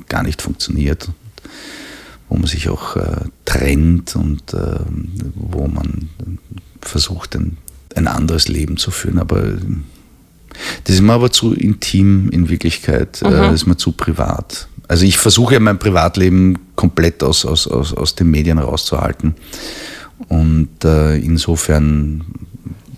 gar 0.07 0.23
nicht 0.23 0.41
funktioniert, 0.41 1.09
wo 2.29 2.37
man 2.37 2.47
sich 2.47 2.69
auch 2.69 2.95
äh, 2.95 3.25
trennt 3.43 4.15
und 4.15 4.53
äh, 4.53 4.79
wo 5.35 5.67
man 5.67 6.07
versucht, 6.79 7.35
ein, 7.35 7.57
ein 7.95 8.07
anderes 8.07 8.47
Leben 8.47 8.77
zu 8.77 8.91
führen. 8.91 9.19
Aber 9.19 9.57
das 10.83 10.95
ist 10.95 11.01
mir 11.01 11.13
aber 11.13 11.31
zu 11.31 11.53
intim 11.53 12.29
in 12.29 12.49
Wirklichkeit, 12.49 13.21
äh, 13.21 13.29
das 13.29 13.53
ist 13.53 13.67
mir 13.67 13.77
zu 13.77 13.91
privat. 13.91 14.67
Also 14.87 15.05
ich 15.05 15.17
versuche 15.17 15.53
ja 15.53 15.59
mein 15.59 15.79
Privatleben 15.79 16.59
komplett 16.75 17.23
aus, 17.23 17.45
aus, 17.45 17.67
aus, 17.67 17.93
aus 17.93 18.15
den 18.15 18.29
Medien 18.29 18.57
rauszuhalten. 18.57 19.35
Und 20.27 20.83
äh, 20.83 21.15
insofern, 21.17 22.23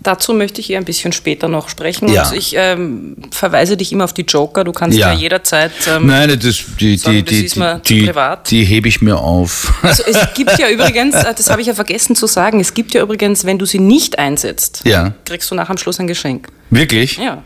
Dazu 0.04 0.34
möchte 0.34 0.60
ich 0.60 0.70
eher 0.70 0.80
ein 0.80 0.86
bisschen 0.86 1.14
später 1.14 1.48
noch 1.48 1.70
sprechen. 1.70 2.10
Ja. 2.10 2.28
Und 2.30 2.36
ich 2.38 2.54
ähm, 2.58 3.16
verweise 3.32 3.78
dich 3.78 3.92
immer 3.94 4.04
auf 4.04 4.14
die 4.14 4.24
Joker. 4.24 4.64
Du 4.66 4.74
kannst 4.74 4.98
ja, 4.98 5.14
Ja. 5.14 5.18
jederzeit. 5.18 5.72
Ähm, 5.88 6.08
nein, 6.08 6.38
das, 6.40 6.64
die, 6.80 6.98
sagen, 6.98 7.24
die, 7.26 7.46
das 7.46 7.82
die, 7.84 8.00
die, 8.02 8.06
privat. 8.08 8.52
die 8.52 8.66
hebe 8.66 8.90
ich 8.90 9.02
mir 9.02 9.18
auf. 9.18 9.74
Also 9.82 10.04
es 10.06 10.18
gibt 10.36 10.60
ja 10.60 10.70
übrigens, 10.70 11.16
äh, 11.16 11.34
das 11.36 11.50
habe 11.50 11.62
ich 11.62 11.68
ja 11.68 11.74
vergessen 11.74 12.16
zu 12.18 12.28
sagen, 12.28 12.60
es 12.60 12.74
gibt 12.74 12.94
ja 12.94 13.02
übrigens, 13.02 13.46
wenn 13.46 13.58
du 13.58 13.66
sie 13.66 13.80
nicht 13.80 14.20
einsetzt, 14.20 14.82
Ja. 14.84 15.14
kriegst 15.26 15.50
du 15.50 15.56
nach 15.56 15.70
am 15.70 15.78
Schluss 15.78 16.00
ein 16.00 16.08
Geschenk. 16.08 16.50
Wirklich? 16.70 17.18
Ja. 17.18 17.42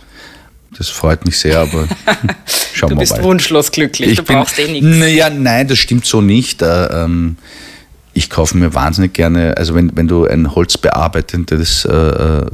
Das 0.77 0.89
freut 0.89 1.25
mich 1.25 1.37
sehr, 1.39 1.59
aber 1.59 1.87
schauen 2.73 2.89
Du 2.89 2.95
wir 2.95 2.99
bist 2.99 3.13
mal. 3.13 3.23
wunschlos 3.23 3.71
glücklich, 3.71 4.17
du 4.17 4.23
brauchst 4.23 4.59
eh 4.59 4.67
nichts. 4.67 4.85
Naja, 4.85 5.29
nein, 5.29 5.67
das 5.67 5.77
stimmt 5.79 6.05
so 6.05 6.21
nicht. 6.21 6.61
Äh, 6.61 6.85
ähm, 6.87 7.37
ich 8.17 8.31
kaufe 8.31 8.57
mir 8.57 8.73
wahnsinnig 8.73 9.13
gerne, 9.13 9.55
also 9.57 9.75
wenn, 9.75 9.95
wenn 9.95 10.07
du 10.07 10.25
ein 10.25 10.55
holzbearbeitendes 10.55 11.85
äh, 11.85 11.93
äh, 11.93 12.45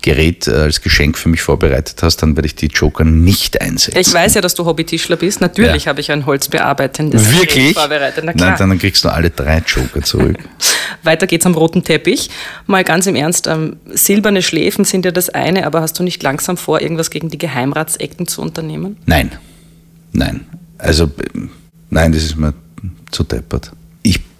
Gerät 0.00 0.48
äh, 0.48 0.52
als 0.52 0.80
Geschenk 0.80 1.18
für 1.18 1.28
mich 1.28 1.42
vorbereitet 1.42 2.02
hast, 2.02 2.22
dann 2.22 2.34
werde 2.34 2.46
ich 2.46 2.54
die 2.54 2.68
Joker 2.68 3.04
nicht 3.04 3.60
einsetzen. 3.60 4.00
Ich 4.00 4.14
weiß 4.14 4.34
ja, 4.34 4.40
dass 4.40 4.54
du 4.54 4.64
Hobbytischler 4.64 5.16
bist. 5.16 5.42
Natürlich 5.42 5.84
ja. 5.84 5.90
habe 5.90 6.00
ich 6.00 6.10
ein 6.10 6.24
holzbearbeitendes 6.24 7.30
Wirklich? 7.30 7.54
Gerät 7.54 7.76
vorbereitet. 7.76 8.24
Na 8.24 8.32
klar. 8.32 8.56
Nein, 8.58 8.70
dann 8.70 8.78
kriegst 8.78 9.04
du 9.04 9.10
alle 9.10 9.28
drei 9.28 9.62
Joker 9.66 10.00
zurück. 10.00 10.38
Weiter 11.02 11.26
geht's 11.26 11.44
am 11.44 11.54
roten 11.54 11.84
Teppich. 11.84 12.30
Mal 12.66 12.82
ganz 12.82 13.06
im 13.06 13.16
Ernst, 13.16 13.46
ähm, 13.46 13.76
silberne 13.92 14.40
Schläfen 14.40 14.86
sind 14.86 15.04
ja 15.04 15.10
das 15.10 15.28
eine, 15.28 15.66
aber 15.66 15.82
hast 15.82 15.98
du 15.98 16.02
nicht 16.02 16.22
langsam 16.22 16.56
vor, 16.56 16.80
irgendwas 16.80 17.10
gegen 17.10 17.28
die 17.28 17.38
Geheimratsecken 17.38 18.26
zu 18.26 18.40
unternehmen? 18.40 18.96
Nein. 19.04 19.32
Nein. 20.12 20.46
Also, 20.78 21.10
nein, 21.90 22.12
das 22.12 22.22
ist 22.22 22.36
mir 22.36 22.54
zu 23.10 23.24
deppert. 23.24 23.72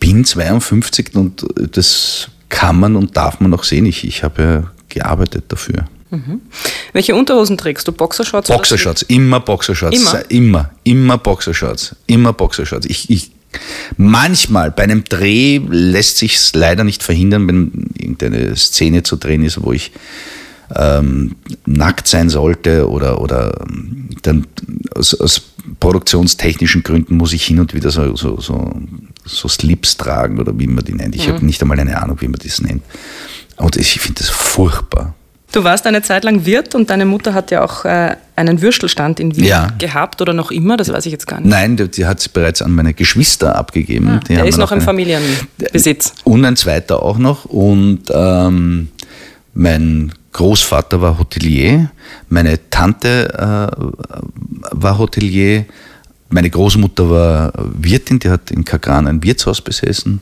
Ich 0.03 0.09
bin 0.09 0.25
52 0.25 1.15
und 1.15 1.47
das 1.73 2.29
kann 2.49 2.81
man 2.81 2.97
und 2.97 3.17
darf 3.17 3.41
man 3.41 3.53
auch 3.55 3.65
sehen. 3.65 3.85
Ich, 3.87 4.05
ich 4.05 4.25
habe 4.25 4.43
ja 4.43 4.71
gearbeitet 4.89 5.45
dafür. 5.49 5.87
Mhm. 6.11 6.41
Welche 6.93 7.15
Unterhosen 7.15 7.57
trägst 7.57 7.87
du? 7.87 7.93
Boxershorts? 7.93 8.49
Boxershorts, 8.49 9.03
immer 9.03 9.41
Boxershorts. 9.41 10.01
Immer? 10.01 10.31
immer, 10.31 10.71
immer 10.85 11.19
Boxershorts. 11.19 11.95
Immer 12.07 12.33
Boxershorts. 12.33 12.87
Ich, 12.87 13.11
ich, 13.11 13.31
manchmal 13.97 14.71
bei 14.71 14.85
einem 14.85 15.05
Dreh 15.05 15.61
lässt 15.69 16.17
sich 16.17 16.37
es 16.37 16.55
leider 16.55 16.83
nicht 16.83 17.03
verhindern, 17.03 17.47
wenn 17.47 17.91
irgendeine 17.97 18.57
Szene 18.57 19.03
zu 19.03 19.17
drehen 19.17 19.45
ist, 19.45 19.63
wo 19.63 19.73
ich 19.73 19.93
ähm, 20.75 21.37
nackt 21.67 22.09
sein 22.09 22.29
sollte 22.29 22.89
oder, 22.89 23.21
oder 23.21 23.67
dann 24.23 24.47
aus, 24.95 25.15
aus, 25.15 25.43
produktionstechnischen 25.79 26.83
Gründen 26.83 27.17
muss 27.17 27.33
ich 27.33 27.45
hin 27.45 27.61
und 27.61 27.75
wieder 27.75 27.91
so, 27.91 28.17
so, 28.17 28.41
so, 28.41 28.73
so 29.25 29.49
Slips 29.49 29.97
tragen 29.97 30.39
oder 30.39 30.59
wie 30.59 30.67
man 30.67 30.85
die 30.85 30.95
nennt. 30.95 31.15
Ich 31.15 31.29
mhm. 31.29 31.33
habe 31.35 31.47
nicht 31.47 31.61
einmal 31.63 31.79
eine 31.79 32.01
Ahnung, 32.01 32.21
wie 32.21 32.29
man 32.29 32.41
das 32.43 32.61
nennt. 32.61 32.83
Und 33.57 33.77
ich 33.77 34.01
finde 34.01 34.21
das 34.21 34.31
furchtbar. 34.31 35.15
Du 35.53 35.65
warst 35.65 35.87
eine 35.87 36.01
Zeit 36.03 36.23
lang 36.23 36.47
Wirt 36.47 36.77
und 36.77 36.91
deine 36.91 37.05
Mutter 37.05 37.35
hat 37.35 37.51
ja 37.51 37.65
auch 37.65 37.85
äh, 37.85 38.17
einen 38.37 38.63
Würstelstand 38.63 39.19
in 39.19 39.37
Wien 39.37 39.47
ja. 39.47 39.69
gehabt 39.79 40.23
oder 40.23 40.33
noch 40.33 40.53
immer, 40.53 40.77
das 40.77 40.93
weiß 40.93 41.07
ich 41.07 41.13
jetzt 41.13 41.27
gar 41.27 41.41
nicht. 41.41 41.51
Nein, 41.51 41.77
die, 41.77 41.89
die 41.89 42.07
hat 42.07 42.21
es 42.21 42.29
bereits 42.29 42.63
an 42.63 42.73
meine 42.73 42.95
Geschwister 42.95 43.57
abgegeben. 43.57 44.09
Ah, 44.09 44.21
der 44.29 44.45
ist 44.45 44.59
noch 44.59 44.71
im 44.71 44.81
Familienbesitz. 44.81 46.15
Und 46.23 46.45
ein 46.45 46.57
zweiter 46.57 47.03
auch 47.03 47.19
noch. 47.19 47.47
Und 47.47 48.03
ähm, 48.13 48.89
mein 49.55 50.13
Großvater 50.33 51.03
war 51.03 51.19
Hotelier, 51.19 51.91
meine 52.29 52.71
Tante 52.71 53.33
äh, 53.35 53.83
war 54.71 54.99
Hotelier, 54.99 55.65
meine 56.31 56.51
Großmutter 56.51 57.11
war 57.11 57.53
Wirtin, 57.57 58.19
die 58.19 58.31
hat 58.31 58.51
in 58.51 58.65
Kagran 58.65 59.07
ein 59.07 59.23
Wirtshaus 59.23 59.61
besessen. 59.61 60.21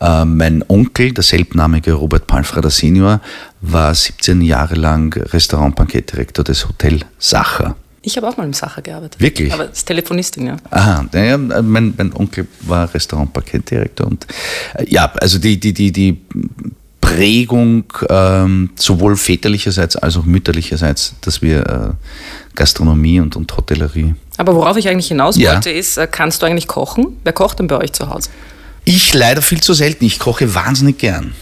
Äh, 0.00 0.24
mein 0.24 0.64
Onkel, 0.68 1.12
der 1.12 1.22
selbstnamige 1.22 1.92
Robert 1.92 2.26
Palmfrader 2.26 2.70
Senior, 2.70 3.20
war 3.60 3.94
17 3.94 4.40
Jahre 4.40 4.74
lang 4.74 5.14
Restaurant-Bankett-Direktor 5.14 6.44
des 6.44 6.66
Hotel 6.66 7.00
Sacher. 7.18 7.76
Ich 8.02 8.16
habe 8.16 8.28
auch 8.28 8.36
mal 8.38 8.44
im 8.44 8.54
Sacher 8.54 8.80
gearbeitet. 8.80 9.20
Wirklich? 9.20 9.52
Aber 9.52 9.64
als 9.64 9.84
Telefonistin, 9.84 10.46
ja. 10.46 10.56
Aha, 10.70 11.06
ja, 11.12 11.36
mein, 11.36 11.92
mein 11.96 12.12
Onkel 12.14 12.46
war 12.62 12.92
Restaurant-Bankett-Direktor 12.94 14.06
und 14.06 14.26
äh, 14.74 14.86
ja, 14.88 15.12
also 15.20 15.38
die, 15.38 15.60
die, 15.60 15.74
die, 15.74 15.92
die 15.92 16.22
Prägung 17.14 17.84
ähm, 18.08 18.70
sowohl 18.76 19.16
väterlicherseits 19.16 19.96
als 19.96 20.16
auch 20.16 20.24
mütterlicherseits, 20.24 21.14
dass 21.20 21.42
wir 21.42 21.66
äh, 21.66 22.54
Gastronomie 22.54 23.20
und, 23.20 23.36
und 23.36 23.56
Hotellerie. 23.56 24.14
Aber 24.36 24.54
worauf 24.54 24.76
ich 24.76 24.88
eigentlich 24.88 25.08
hinaus 25.08 25.36
wollte, 25.36 25.70
ja. 25.70 25.76
ist, 25.76 25.96
äh, 25.96 26.06
kannst 26.10 26.42
du 26.42 26.46
eigentlich 26.46 26.68
kochen? 26.68 27.18
Wer 27.24 27.32
kocht 27.32 27.58
denn 27.58 27.66
bei 27.66 27.76
euch 27.76 27.92
zu 27.92 28.08
Hause? 28.08 28.30
Ich 28.84 29.12
leider 29.12 29.42
viel 29.42 29.60
zu 29.60 29.74
selten. 29.74 30.04
Ich 30.04 30.18
koche 30.18 30.54
wahnsinnig 30.54 30.98
gern. 30.98 31.34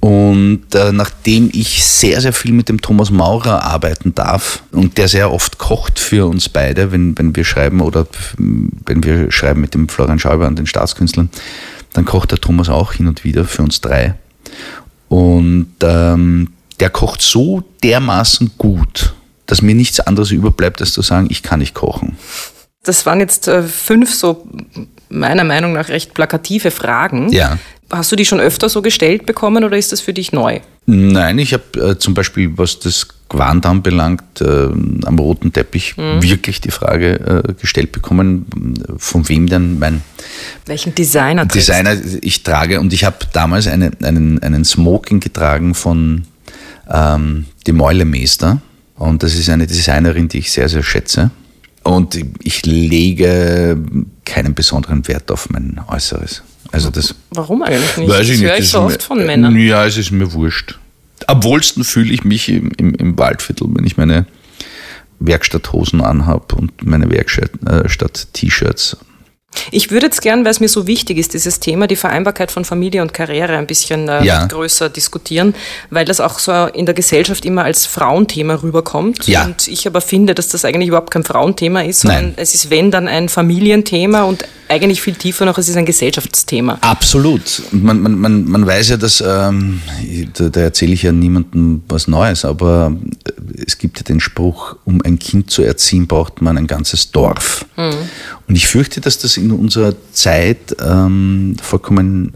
Und 0.00 0.74
äh, 0.74 0.92
nachdem 0.92 1.50
ich 1.52 1.84
sehr, 1.84 2.20
sehr 2.20 2.32
viel 2.32 2.52
mit 2.52 2.68
dem 2.68 2.80
Thomas 2.80 3.10
Maurer 3.10 3.62
arbeiten 3.62 4.14
darf 4.14 4.62
und 4.72 4.98
der 4.98 5.08
sehr 5.08 5.30
oft 5.30 5.58
kocht 5.58 5.98
für 5.98 6.26
uns 6.26 6.48
beide, 6.48 6.90
wenn, 6.90 7.16
wenn 7.18 7.36
wir 7.36 7.44
schreiben 7.44 7.80
oder 7.80 8.06
wenn 8.38 9.04
wir 9.04 9.30
schreiben 9.30 9.60
mit 9.60 9.74
dem 9.74 9.88
Florian 9.88 10.18
Schauber 10.18 10.46
und 10.46 10.58
den 10.58 10.66
Staatskünstlern, 10.66 11.28
dann 11.92 12.04
kocht 12.06 12.30
der 12.30 12.38
Thomas 12.38 12.68
auch 12.68 12.94
hin 12.94 13.08
und 13.08 13.24
wieder 13.24 13.44
für 13.44 13.62
uns 13.62 13.80
drei. 13.80 14.14
Und 15.10 15.74
ähm, 15.82 16.52
der 16.78 16.88
kocht 16.88 17.20
so 17.20 17.64
dermaßen 17.82 18.52
gut, 18.56 19.12
dass 19.46 19.60
mir 19.60 19.74
nichts 19.74 19.98
anderes 19.98 20.30
überbleibt, 20.30 20.80
als 20.80 20.92
zu 20.92 21.02
sagen, 21.02 21.26
ich 21.28 21.42
kann 21.42 21.58
nicht 21.58 21.74
kochen. 21.74 22.16
Das 22.84 23.04
waren 23.06 23.18
jetzt 23.18 23.48
äh, 23.48 23.64
fünf 23.64 24.14
so 24.14 24.46
meiner 25.10 25.44
Meinung 25.44 25.72
nach 25.74 25.88
recht 25.88 26.14
plakative 26.14 26.70
Fragen. 26.70 27.30
Ja. 27.32 27.58
Hast 27.90 28.12
du 28.12 28.16
die 28.16 28.24
schon 28.24 28.40
öfter 28.40 28.68
so 28.68 28.82
gestellt 28.82 29.26
bekommen 29.26 29.64
oder 29.64 29.76
ist 29.76 29.90
das 29.90 30.00
für 30.00 30.12
dich 30.12 30.32
neu? 30.32 30.60
Nein, 30.86 31.38
ich 31.38 31.52
habe 31.52 31.90
äh, 31.90 31.98
zum 31.98 32.14
Beispiel, 32.14 32.52
was 32.56 32.78
das 32.78 33.08
Gewand 33.28 33.66
anbelangt, 33.66 34.40
äh, 34.40 34.44
am 34.44 35.18
roten 35.18 35.52
Teppich 35.52 35.96
mhm. 35.96 36.22
wirklich 36.22 36.60
die 36.60 36.70
Frage 36.70 37.44
äh, 37.48 37.52
gestellt 37.54 37.92
bekommen, 37.92 38.46
von 38.96 39.28
wem 39.28 39.48
denn 39.48 39.78
mein 39.78 40.02
welchen 40.66 40.94
Designer 40.94 41.46
Designer 41.46 41.96
ich 42.22 42.42
trage. 42.42 42.80
Und 42.80 42.92
ich 42.92 43.04
habe 43.04 43.18
damals 43.32 43.66
eine, 43.66 43.90
einen, 44.02 44.40
einen 44.42 44.64
Smoking 44.64 45.20
getragen 45.20 45.74
von 45.74 46.26
ähm, 46.88 47.46
die 47.66 47.72
Meulemeister. 47.72 48.60
Und 48.96 49.22
das 49.22 49.34
ist 49.34 49.48
eine 49.48 49.66
Designerin, 49.66 50.28
die 50.28 50.38
ich 50.38 50.52
sehr, 50.52 50.68
sehr 50.68 50.82
schätze. 50.82 51.30
Und 51.82 52.18
ich 52.42 52.66
lege 52.66 53.78
keinen 54.30 54.54
besonderen 54.54 55.06
Wert 55.08 55.30
auf 55.30 55.50
mein 55.50 55.80
Äußeres. 55.88 56.42
Also 56.70 56.90
das 56.90 57.16
Warum 57.30 57.62
eigentlich 57.62 57.96
nicht? 57.96 58.08
Weiß 58.08 58.28
ich 58.28 58.40
das 58.40 58.48
höre 58.48 58.58
ich 58.58 58.70
so 58.70 58.82
oft 58.82 59.02
von 59.02 59.26
Männern. 59.26 59.56
Ja, 59.56 59.84
es 59.84 59.96
ist 59.96 60.12
mir 60.12 60.32
wurscht. 60.32 60.78
Am 61.26 61.42
wohlsten 61.42 61.82
fühle 61.84 62.12
ich 62.12 62.22
mich 62.24 62.48
im, 62.48 62.70
im, 62.76 62.94
im 62.94 63.18
Waldviertel, 63.18 63.66
wenn 63.74 63.84
ich 63.84 63.96
meine 63.96 64.26
Werkstatthosen 65.18 66.00
anhabe 66.00 66.54
und 66.54 66.86
meine 66.86 67.10
Werkstatt-T-Shirts 67.10 68.96
ich 69.72 69.90
würde 69.90 70.06
jetzt 70.06 70.22
gern, 70.22 70.44
weil 70.44 70.52
es 70.52 70.60
mir 70.60 70.68
so 70.68 70.86
wichtig 70.86 71.18
ist, 71.18 71.34
dieses 71.34 71.60
Thema, 71.60 71.86
die 71.86 71.96
Vereinbarkeit 71.96 72.50
von 72.50 72.64
Familie 72.64 73.02
und 73.02 73.12
Karriere 73.12 73.56
ein 73.56 73.66
bisschen 73.66 74.08
äh, 74.08 74.24
ja. 74.24 74.46
größer 74.46 74.88
diskutieren, 74.88 75.54
weil 75.90 76.04
das 76.04 76.20
auch 76.20 76.38
so 76.38 76.66
in 76.66 76.86
der 76.86 76.94
Gesellschaft 76.94 77.44
immer 77.44 77.64
als 77.64 77.86
Frauenthema 77.86 78.54
rüberkommt. 78.54 79.26
Ja. 79.26 79.44
Und 79.44 79.66
ich 79.66 79.86
aber 79.86 80.00
finde, 80.00 80.34
dass 80.34 80.48
das 80.48 80.64
eigentlich 80.64 80.88
überhaupt 80.88 81.10
kein 81.10 81.24
Frauenthema 81.24 81.82
ist, 81.82 82.00
sondern 82.00 82.26
Nein. 82.26 82.34
es 82.36 82.54
ist, 82.54 82.70
wenn 82.70 82.90
dann 82.90 83.08
ein 83.08 83.28
Familienthema 83.28 84.22
und 84.22 84.44
eigentlich 84.68 85.02
viel 85.02 85.14
tiefer 85.14 85.44
noch, 85.44 85.58
es 85.58 85.68
ist 85.68 85.76
ein 85.76 85.86
Gesellschaftsthema. 85.86 86.78
Absolut. 86.80 87.62
Man, 87.72 88.00
man, 88.00 88.18
man, 88.18 88.44
man 88.44 88.66
weiß 88.66 88.90
ja, 88.90 88.96
dass, 88.96 89.20
ähm, 89.20 89.82
da, 90.34 90.48
da 90.48 90.60
erzähle 90.60 90.92
ich 90.92 91.02
ja 91.02 91.10
niemandem 91.10 91.82
was 91.88 92.06
Neues, 92.06 92.44
aber 92.44 92.92
es 93.66 93.78
gibt 93.78 93.98
ja 93.98 94.04
den 94.04 94.20
Spruch, 94.20 94.76
um 94.84 95.02
ein 95.02 95.18
Kind 95.18 95.50
zu 95.50 95.62
erziehen, 95.62 96.06
braucht 96.06 96.40
man 96.40 96.56
ein 96.56 96.68
ganzes 96.68 97.10
Dorf. 97.10 97.66
Mhm. 97.76 97.94
Und 98.48 98.56
ich 98.56 98.68
fürchte, 98.68 99.00
dass 99.00 99.18
das 99.18 99.36
in 99.40 99.52
unserer 99.52 99.94
Zeit 100.12 100.76
ähm, 100.80 101.56
vollkommen 101.60 102.32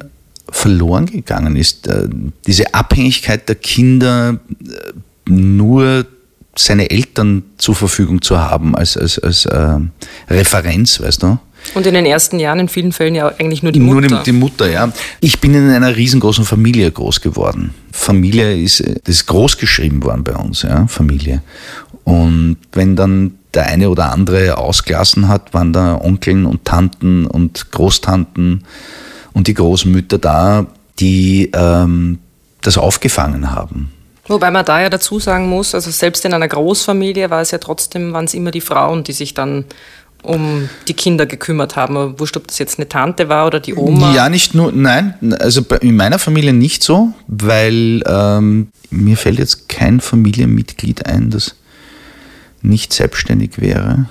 verloren 0.51 1.07
gegangen 1.07 1.57
ist. 1.57 1.87
Äh, 1.87 2.09
diese 2.47 2.75
Abhängigkeit 2.75 3.49
der 3.49 3.57
Kinder, 3.57 4.39
äh, 4.65 5.31
nur 5.31 6.07
seine 6.57 6.91
Eltern 6.91 7.43
zur 7.59 7.75
Verfügung 7.75 8.23
zu 8.23 8.39
haben 8.39 8.77
als, 8.77 8.97
als, 8.97 9.19
als 9.19 9.47
äh, 9.47 9.79
Referenz, 10.29 11.01
weißt 11.01 11.23
du? 11.23 11.39
Und 11.75 11.87
in 11.87 11.95
den 11.95 12.05
ersten 12.05 12.39
Jahren 12.39 12.61
in 12.61 12.69
vielen 12.69 12.93
Fällen 12.93 13.15
ja 13.15 13.29
eigentlich 13.39 13.63
nur 13.63 13.73
die 13.73 13.81
Mutter. 13.81 14.09
Nur 14.09 14.19
die, 14.19 14.25
die, 14.25 14.33
Mutter, 14.33 14.71
ja. 14.71 14.93
Ich 15.21 15.41
bin 15.41 15.55
in 15.55 15.71
einer 15.71 15.97
riesengroßen 15.97 16.45
Familie 16.45 16.91
groß 16.91 17.23
geworden. 17.23 17.75
Familie 17.91 18.61
ist, 18.61 18.81
das 18.81 19.17
ist 19.17 19.27
groß 19.27 19.57
geschrieben 19.57 20.03
worden 20.05 20.25
bei 20.25 20.37
uns, 20.37 20.63
ja, 20.63 20.87
Familie. 20.87 21.43
Und 22.05 22.59
wenn 22.73 22.97
dann 22.97 23.39
der 23.55 23.67
eine 23.67 23.91
oder 23.91 24.11
andere 24.11 24.59
ausgelassen 24.59 25.29
hat, 25.29 25.55
waren 25.55 25.73
da 25.73 26.01
Onkeln 26.01 26.47
und 26.47 26.65
Tanten 26.65 27.27
und 27.27 27.71
Großtanten 27.71 28.65
und 29.33 29.47
die 29.47 29.55
Großmütter 29.55 30.19
da, 30.19 30.67
die 30.99 31.51
ähm, 31.55 32.19
das 32.63 32.79
aufgefangen 32.79 33.51
haben. 33.51 33.93
Wobei 34.27 34.51
man 34.51 34.65
da 34.65 34.81
ja 34.81 34.89
dazu 34.89 35.21
sagen 35.21 35.49
muss, 35.49 35.75
also 35.75 35.91
selbst 35.91 36.25
in 36.25 36.33
einer 36.33 36.49
Großfamilie 36.49 37.29
war 37.29 37.43
es 37.43 37.51
ja 37.51 37.59
trotzdem, 37.59 38.13
waren 38.13 38.25
es 38.25 38.33
immer 38.33 38.51
die 38.51 38.63
Frauen, 38.63 39.05
die 39.05 39.13
sich 39.13 39.35
dann 39.35 39.67
um 40.23 40.71
die 40.89 40.95
Kinder 40.95 41.27
gekümmert 41.27 41.77
haben. 41.77 42.19
Wurscht, 42.19 42.39
ob 42.39 42.49
das 42.49 42.59
jetzt 42.59 42.79
eine 42.79 42.89
Tante 42.89 43.29
war 43.29 43.47
oder 43.47 43.61
die 43.61 43.75
Oma. 43.75 44.15
Ja, 44.15 44.31
nicht 44.31 44.55
nur, 44.55 44.73
nein, 44.73 45.37
also 45.39 45.63
in 45.81 45.97
meiner 45.97 46.19
Familie 46.19 46.55
nicht 46.55 46.83
so, 46.83 47.13
weil 47.27 48.03
ähm, 48.07 48.69
mir 48.91 49.19
fällt 49.19 49.39
jetzt 49.39 49.69
kein 49.69 50.01
Familienmitglied 50.01 51.05
ein, 51.05 51.29
das 51.29 51.55
nicht 52.65 52.93
selbstständig 52.93 53.61
wäre. 53.61 54.07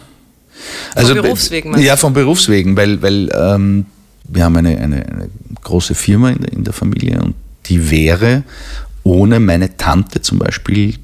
Also, 0.96 1.14
von 1.14 1.24
Berufswegen? 1.24 1.80
Ja, 1.80 1.98
von 1.98 2.14
Berufswegen, 2.14 2.78
weil, 2.78 3.02
weil 3.02 3.30
ähm, 3.34 3.86
wir 4.24 4.46
haben 4.46 4.56
eine, 4.56 4.78
eine, 4.78 5.06
eine 5.06 5.30
große 5.62 5.96
Firma 5.96 6.30
in 6.30 6.42
der, 6.42 6.54
in 6.54 6.64
der 6.64 6.74
Familie 6.74 7.22
und 7.22 7.36
die 7.66 7.90
wäre 7.90 8.44
ohne 9.04 9.40
meine 9.40 9.76
Tante 9.76 10.22
zum 10.22 10.40
Beispiel, 10.40 10.96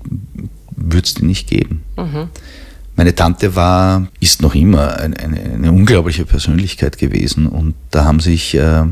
würde 0.76 1.06
es 1.06 1.14
die 1.14 1.26
nicht 1.26 1.50
geben. 1.50 1.84
Mhm. 1.98 2.30
Meine 2.96 3.16
Tante 3.16 3.56
war, 3.56 4.08
ist 4.20 4.42
noch 4.42 4.56
immer 4.56 4.98
eine, 4.98 5.18
eine, 5.20 5.40
eine, 5.40 5.72
unglaubliche 5.72 6.26
Persönlichkeit 6.26 6.98
gewesen 6.98 7.48
und 7.48 7.76
da 7.92 8.06
haben 8.06 8.20
sich 8.20 8.56
äh, 8.56 8.84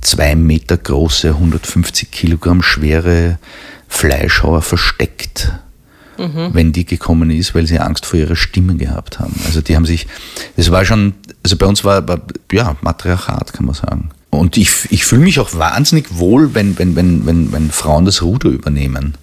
zwei 0.00 0.34
Meter 0.34 0.76
große, 0.76 1.30
150 1.30 2.10
Kilogramm 2.10 2.62
schwere 2.62 3.38
Fleischhauer 3.88 4.62
versteckt, 4.62 5.52
mhm. 6.18 6.50
wenn 6.52 6.72
die 6.72 6.84
gekommen 6.84 7.30
ist, 7.30 7.54
weil 7.54 7.66
sie 7.66 7.78
Angst 7.78 8.06
vor 8.06 8.18
ihrer 8.18 8.36
Stimme 8.36 8.76
gehabt 8.76 9.20
haben. 9.20 9.34
Also 9.46 9.60
die 9.60 9.76
haben 9.76 9.86
sich, 9.86 10.06
das 10.56 10.70
war 10.70 10.84
schon, 10.84 11.14
also 11.42 11.56
bei 11.56 11.66
uns 11.66 11.84
war, 11.84 12.06
war 12.06 12.20
ja, 12.52 12.76
Matriarchat, 12.80 13.52
kann 13.52 13.66
man 13.66 13.74
sagen. 13.74 14.10
Und 14.30 14.56
ich, 14.56 14.70
ich 14.90 15.04
fühle 15.04 15.22
mich 15.22 15.38
auch 15.38 15.54
wahnsinnig 15.54 16.06
wohl, 16.18 16.54
wenn, 16.54 16.78
wenn, 16.78 16.96
wenn, 16.96 17.24
wenn, 17.26 17.52
wenn 17.52 17.70
Frauen 17.70 18.04
das 18.04 18.22
Ruder 18.22 18.48
übernehmen. 18.50 19.14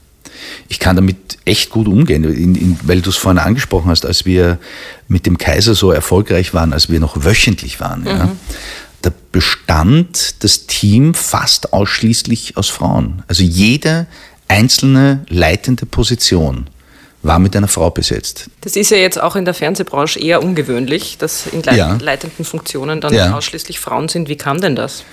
Ich 0.70 0.80
kann 0.80 0.96
damit 0.96 1.38
echt 1.46 1.70
gut 1.70 1.88
umgehen, 1.88 2.24
in, 2.24 2.56
in, 2.56 2.80
weil 2.84 3.02
du 3.02 3.10
es 3.10 3.18
vorhin 3.18 3.40
angesprochen 3.40 3.90
hast, 3.90 4.06
als 4.06 4.26
wir 4.26 4.58
mit 5.08 5.26
dem 5.26 5.38
Kaiser 5.38 5.76
so 5.76 5.92
erfolgreich 5.92 6.54
waren, 6.54 6.74
als 6.74 6.90
wir 6.90 7.00
noch 7.00 7.26
wöchentlich 7.26 7.80
waren. 7.80 8.02
Mhm. 8.02 8.08
Ja, 8.08 8.32
da 9.02 9.12
bestand 9.32 10.44
das 10.44 10.68
Team 10.68 11.14
fast 11.14 11.74
ausschließlich 11.74 12.58
aus 12.58 12.70
Frauen. 12.70 13.24
Also 13.28 13.44
jede 13.44 14.08
einzelne 14.48 15.26
leitende 15.30 15.86
Position 15.86 16.68
war 17.24 17.40
mit 17.40 17.56
einer 17.56 17.68
Frau 17.68 17.90
besetzt. 17.90 18.50
Das 18.62 18.76
ist 18.76 18.90
ja 18.90 18.98
jetzt 18.98 19.22
auch 19.22 19.36
in 19.36 19.46
der 19.46 19.54
Fernsehbranche 19.54 20.20
eher 20.20 20.44
ungewöhnlich, 20.44 21.18
dass 21.18 21.48
in 21.48 21.62
leit 21.64 21.78
ja. 21.78 21.98
leitenden 22.00 22.46
Funktionen 22.46 23.02
dann 23.02 23.14
ja. 23.14 23.36
ausschließlich 23.36 23.80
Frauen 23.80 24.08
sind. 24.08 24.28
Wie 24.28 24.38
kam 24.38 24.60
denn 24.60 24.76
das? 24.76 25.04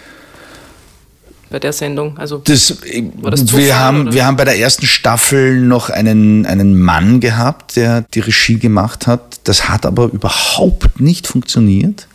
Bei 1.51 1.59
der 1.59 1.73
Sendung? 1.73 2.19
Also, 2.19 2.39
das, 2.39 2.75
das 3.23 3.47
Zufall, 3.47 3.65
wir, 3.65 3.79
haben, 3.79 4.13
wir 4.13 4.27
haben 4.27 4.37
bei 4.37 4.45
der 4.45 4.59
ersten 4.59 4.87
Staffel 4.87 5.61
noch 5.61 5.89
einen, 5.89 6.45
einen 6.45 6.79
Mann 6.79 7.21
gehabt, 7.21 7.77
der 7.77 8.03
die 8.15 8.21
Regie 8.21 8.59
gemacht 8.59 9.07
hat. 9.07 9.41
Das 9.45 9.69
hat 9.69 9.87
aber 9.87 10.05
überhaupt 10.07 11.01
nicht 11.01 11.27
funktioniert. 11.27 12.07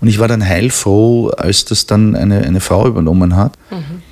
Und 0.00 0.08
ich 0.08 0.18
war 0.18 0.26
dann 0.26 0.44
heilfroh, 0.44 1.28
als 1.28 1.64
das 1.64 1.86
dann 1.86 2.16
eine, 2.16 2.42
eine 2.42 2.60
Frau 2.60 2.88
übernommen 2.88 3.36
hat. 3.36 3.52
Mhm. 3.70 4.02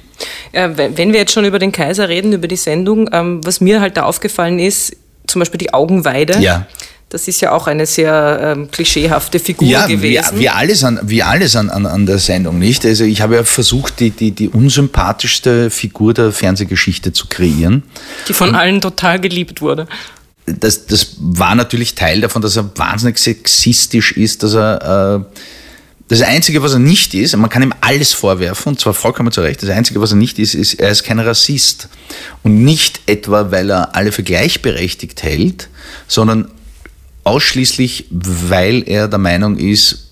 Ja, 0.52 0.76
wenn 0.76 1.12
wir 1.12 1.20
jetzt 1.20 1.32
schon 1.32 1.44
über 1.44 1.58
den 1.58 1.72
Kaiser 1.72 2.08
reden, 2.08 2.32
über 2.32 2.46
die 2.46 2.56
Sendung, 2.56 3.08
ähm, 3.12 3.40
was 3.44 3.60
mir 3.60 3.80
halt 3.80 3.96
da 3.96 4.02
aufgefallen 4.02 4.58
ist, 4.58 4.96
zum 5.30 5.40
Beispiel 5.40 5.58
die 5.58 5.72
Augenweide. 5.72 6.38
Ja. 6.40 6.66
Das 7.08 7.26
ist 7.26 7.40
ja 7.40 7.50
auch 7.50 7.66
eine 7.66 7.86
sehr 7.86 8.54
ähm, 8.56 8.70
klischeehafte 8.70 9.40
Figur 9.40 9.66
ja, 9.66 9.86
gewesen. 9.86 10.36
Wie, 10.36 10.42
wie 10.42 10.48
alles, 10.48 10.84
an, 10.84 11.00
wie 11.02 11.24
alles 11.24 11.56
an, 11.56 11.68
an, 11.68 11.84
an 11.84 12.06
der 12.06 12.18
Sendung, 12.18 12.60
nicht? 12.60 12.86
Also 12.86 13.02
ich 13.02 13.20
habe 13.20 13.34
ja 13.34 13.42
versucht, 13.44 13.98
die, 13.98 14.10
die, 14.10 14.30
die 14.30 14.48
unsympathischste 14.48 15.70
Figur 15.70 16.14
der 16.14 16.30
Fernsehgeschichte 16.30 17.12
zu 17.12 17.26
kreieren. 17.26 17.82
Die 18.28 18.32
von 18.32 18.54
allen 18.54 18.80
total 18.80 19.18
geliebt 19.18 19.60
wurde. 19.60 19.88
Das, 20.46 20.86
das 20.86 21.16
war 21.18 21.56
natürlich 21.56 21.96
Teil 21.96 22.20
davon, 22.20 22.42
dass 22.42 22.56
er 22.56 22.70
wahnsinnig 22.76 23.18
sexistisch 23.18 24.12
ist, 24.12 24.44
dass 24.44 24.54
er 24.54 25.26
äh, 25.26 25.40
das 26.10 26.22
Einzige, 26.22 26.60
was 26.60 26.72
er 26.72 26.80
nicht 26.80 27.14
ist, 27.14 27.36
man 27.36 27.48
kann 27.48 27.62
ihm 27.62 27.72
alles 27.80 28.12
vorwerfen, 28.12 28.70
und 28.70 28.80
zwar 28.80 28.94
vollkommen 28.94 29.30
zu 29.30 29.42
Recht, 29.42 29.62
das 29.62 29.70
Einzige, 29.70 30.00
was 30.00 30.10
er 30.10 30.16
nicht 30.16 30.40
ist, 30.40 30.54
ist, 30.54 30.74
er 30.74 30.90
ist 30.90 31.04
kein 31.04 31.20
Rassist. 31.20 31.88
Und 32.42 32.64
nicht 32.64 33.00
etwa, 33.06 33.52
weil 33.52 33.70
er 33.70 33.94
alle 33.94 34.10
für 34.10 34.24
gleichberechtigt 34.24 35.22
hält, 35.22 35.68
sondern 36.08 36.50
ausschließlich, 37.22 38.06
weil 38.10 38.82
er 38.88 39.06
der 39.06 39.20
Meinung 39.20 39.56
ist, 39.56 40.08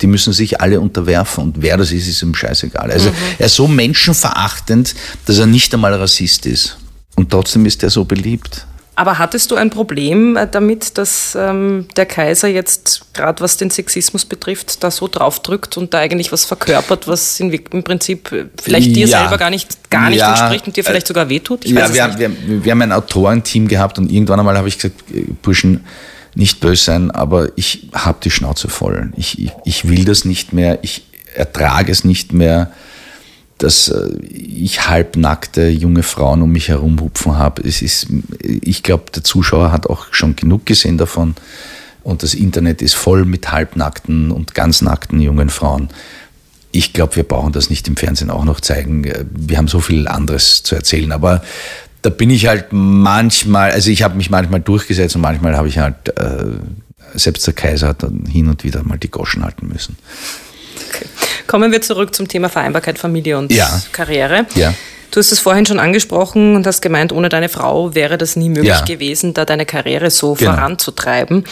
die 0.00 0.06
müssen 0.06 0.32
sich 0.32 0.62
alle 0.62 0.80
unterwerfen 0.80 1.44
und 1.44 1.60
wer 1.60 1.76
das 1.76 1.92
ist, 1.92 2.08
ist 2.08 2.22
ihm 2.22 2.34
scheißegal. 2.34 2.90
Also 2.90 3.10
mhm. 3.10 3.14
er 3.38 3.46
ist 3.46 3.56
so 3.56 3.68
menschenverachtend, 3.68 4.94
dass 5.26 5.38
er 5.38 5.46
nicht 5.46 5.74
einmal 5.74 5.92
Rassist 5.92 6.46
ist. 6.46 6.78
Und 7.16 7.30
trotzdem 7.30 7.66
ist 7.66 7.82
er 7.82 7.90
so 7.90 8.06
beliebt. 8.06 8.66
Aber 9.00 9.18
hattest 9.18 9.50
du 9.50 9.56
ein 9.56 9.70
Problem 9.70 10.36
äh, 10.36 10.46
damit, 10.46 10.98
dass 10.98 11.34
ähm, 11.34 11.86
der 11.96 12.04
Kaiser 12.04 12.48
jetzt, 12.48 13.14
gerade 13.14 13.42
was 13.42 13.56
den 13.56 13.70
Sexismus 13.70 14.26
betrifft, 14.26 14.84
da 14.84 14.90
so 14.90 15.08
draufdrückt 15.08 15.78
und 15.78 15.94
da 15.94 16.00
eigentlich 16.00 16.32
was 16.32 16.44
verkörpert, 16.44 17.08
was 17.08 17.40
in, 17.40 17.50
im 17.50 17.82
Prinzip 17.82 18.30
äh, 18.30 18.44
vielleicht 18.62 18.94
dir 18.94 19.06
ja. 19.06 19.20
selber 19.20 19.38
gar 19.38 19.48
nicht, 19.48 19.88
gar 19.88 20.10
nicht 20.10 20.18
ja. 20.18 20.32
entspricht 20.32 20.66
und 20.66 20.76
dir 20.76 20.84
vielleicht 20.84 21.06
sogar 21.06 21.30
wehtut? 21.30 21.64
Ich 21.64 21.70
ja, 21.70 21.94
wir, 21.94 22.18
wir, 22.18 22.62
wir, 22.62 22.70
haben 22.70 22.82
ein 22.82 22.92
Autorenteam 22.92 23.68
gehabt 23.68 23.98
und 23.98 24.12
irgendwann 24.12 24.38
einmal 24.38 24.58
habe 24.58 24.68
ich 24.68 24.76
gesagt, 24.76 25.00
äh, 25.14 25.22
Burschen, 25.40 25.86
nicht 26.34 26.60
böse 26.60 26.84
sein, 26.84 27.10
aber 27.10 27.48
ich 27.56 27.88
habe 27.94 28.18
die 28.22 28.30
Schnauze 28.30 28.68
voll. 28.68 29.14
Ich, 29.16 29.42
ich, 29.42 29.52
ich 29.64 29.88
will 29.88 30.04
das 30.04 30.26
nicht 30.26 30.52
mehr, 30.52 30.78
ich 30.82 31.06
ertrage 31.34 31.90
es 31.90 32.04
nicht 32.04 32.34
mehr 32.34 32.70
dass 33.60 33.88
äh, 33.88 34.08
ich 34.24 34.88
halbnackte 34.88 35.68
junge 35.68 36.02
Frauen 36.02 36.42
um 36.42 36.50
mich 36.50 36.68
herum 36.68 36.98
hupfen 37.00 37.36
habe. 37.36 37.62
Es 37.62 37.82
ist, 37.82 38.08
ich 38.42 38.82
glaube, 38.82 39.04
der 39.14 39.22
Zuschauer 39.22 39.70
hat 39.70 39.86
auch 39.86 40.06
schon 40.12 40.34
genug 40.34 40.66
gesehen 40.66 40.98
davon. 40.98 41.34
Und 42.02 42.22
das 42.22 42.32
Internet 42.32 42.80
ist 42.80 42.94
voll 42.94 43.26
mit 43.26 43.52
halbnackten 43.52 44.30
und 44.30 44.54
ganz 44.54 44.80
nackten 44.80 45.20
jungen 45.20 45.50
Frauen. 45.50 45.90
Ich 46.72 46.94
glaube, 46.94 47.16
wir 47.16 47.24
brauchen 47.24 47.52
das 47.52 47.68
nicht 47.68 47.86
im 47.88 47.96
Fernsehen 47.96 48.30
auch 48.30 48.44
noch 48.44 48.60
zeigen. 48.60 49.04
Wir 49.30 49.58
haben 49.58 49.68
so 49.68 49.80
viel 49.80 50.08
anderes 50.08 50.62
zu 50.62 50.74
erzählen. 50.74 51.12
Aber 51.12 51.42
da 52.00 52.08
bin 52.08 52.30
ich 52.30 52.46
halt 52.46 52.68
manchmal, 52.70 53.72
also 53.72 53.90
ich 53.90 54.02
habe 54.02 54.16
mich 54.16 54.30
manchmal 54.30 54.60
durchgesetzt 54.60 55.16
und 55.16 55.22
manchmal 55.22 55.56
habe 55.56 55.68
ich 55.68 55.78
halt, 55.78 56.08
äh, 56.16 56.46
selbst 57.14 57.46
der 57.46 57.54
Kaiser 57.54 57.88
hat 57.88 58.02
dann 58.02 58.24
hin 58.24 58.48
und 58.48 58.64
wieder 58.64 58.82
mal 58.84 58.98
die 58.98 59.10
Goschen 59.10 59.44
halten 59.44 59.68
müssen. 59.68 59.98
Kommen 61.46 61.72
wir 61.72 61.82
zurück 61.82 62.14
zum 62.14 62.28
Thema 62.28 62.48
Vereinbarkeit 62.48 62.98
Familie 62.98 63.38
und 63.38 63.52
ja. 63.52 63.80
Karriere. 63.92 64.46
Ja. 64.54 64.74
Du 65.10 65.18
hast 65.18 65.32
es 65.32 65.40
vorhin 65.40 65.66
schon 65.66 65.80
angesprochen 65.80 66.54
und 66.54 66.66
hast 66.66 66.82
gemeint, 66.82 67.12
ohne 67.12 67.28
deine 67.28 67.48
Frau 67.48 67.94
wäre 67.94 68.16
das 68.16 68.36
nie 68.36 68.48
möglich 68.48 68.68
ja. 68.68 68.84
gewesen, 68.84 69.34
da 69.34 69.44
deine 69.44 69.66
Karriere 69.66 70.10
so 70.10 70.34
genau. 70.34 70.52
voranzutreiben. 70.52 71.44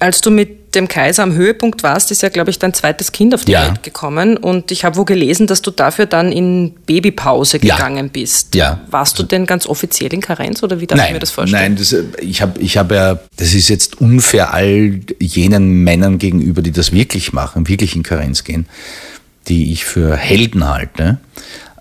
Als 0.00 0.20
du 0.20 0.30
mit 0.30 0.74
dem 0.74 0.88
Kaiser 0.88 1.22
am 1.22 1.34
Höhepunkt 1.34 1.82
warst, 1.82 2.10
ist 2.10 2.22
ja, 2.22 2.28
glaube 2.28 2.50
ich, 2.50 2.58
dein 2.58 2.74
zweites 2.74 3.12
Kind 3.12 3.32
auf 3.34 3.44
die 3.44 3.52
ja. 3.52 3.68
Welt 3.68 3.82
gekommen. 3.82 4.36
Und 4.36 4.72
ich 4.72 4.84
habe 4.84 4.96
wo 4.96 5.04
gelesen, 5.04 5.46
dass 5.46 5.62
du 5.62 5.70
dafür 5.70 6.06
dann 6.06 6.32
in 6.32 6.74
Babypause 6.86 7.58
gegangen 7.60 8.06
ja. 8.06 8.12
bist. 8.12 8.54
Ja. 8.54 8.80
Warst 8.90 9.18
du 9.18 9.22
denn 9.22 9.46
ganz 9.46 9.66
offiziell 9.66 10.12
in 10.12 10.20
Karenz 10.20 10.62
oder 10.62 10.80
wie 10.80 10.86
darf 10.86 10.98
nein, 10.98 11.08
ich 11.08 11.12
mir 11.12 11.20
das 11.20 11.30
vorstellen? 11.30 11.62
Nein, 11.62 11.76
das, 11.76 11.94
ich 12.20 12.42
habe 12.42 12.60
ich 12.60 12.76
hab 12.76 12.90
ja, 12.90 13.20
das 13.36 13.54
ist 13.54 13.68
jetzt 13.68 14.00
unfair 14.00 14.52
all 14.52 15.00
jenen 15.20 15.84
Männern 15.84 16.18
gegenüber, 16.18 16.60
die 16.60 16.72
das 16.72 16.92
wirklich 16.92 17.32
machen, 17.32 17.68
wirklich 17.68 17.94
in 17.94 18.02
Karenz 18.02 18.42
gehen, 18.42 18.66
die 19.48 19.72
ich 19.72 19.84
für 19.84 20.16
Helden 20.16 20.68
halte. 20.68 21.18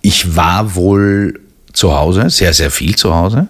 Ich 0.02 0.36
war 0.36 0.76
wohl 0.76 1.39
zu 1.71 1.95
Hause, 1.95 2.30
sehr, 2.30 2.54
sehr 2.54 2.71
viel 2.71 2.95
zu 2.95 3.15
Hause. 3.15 3.47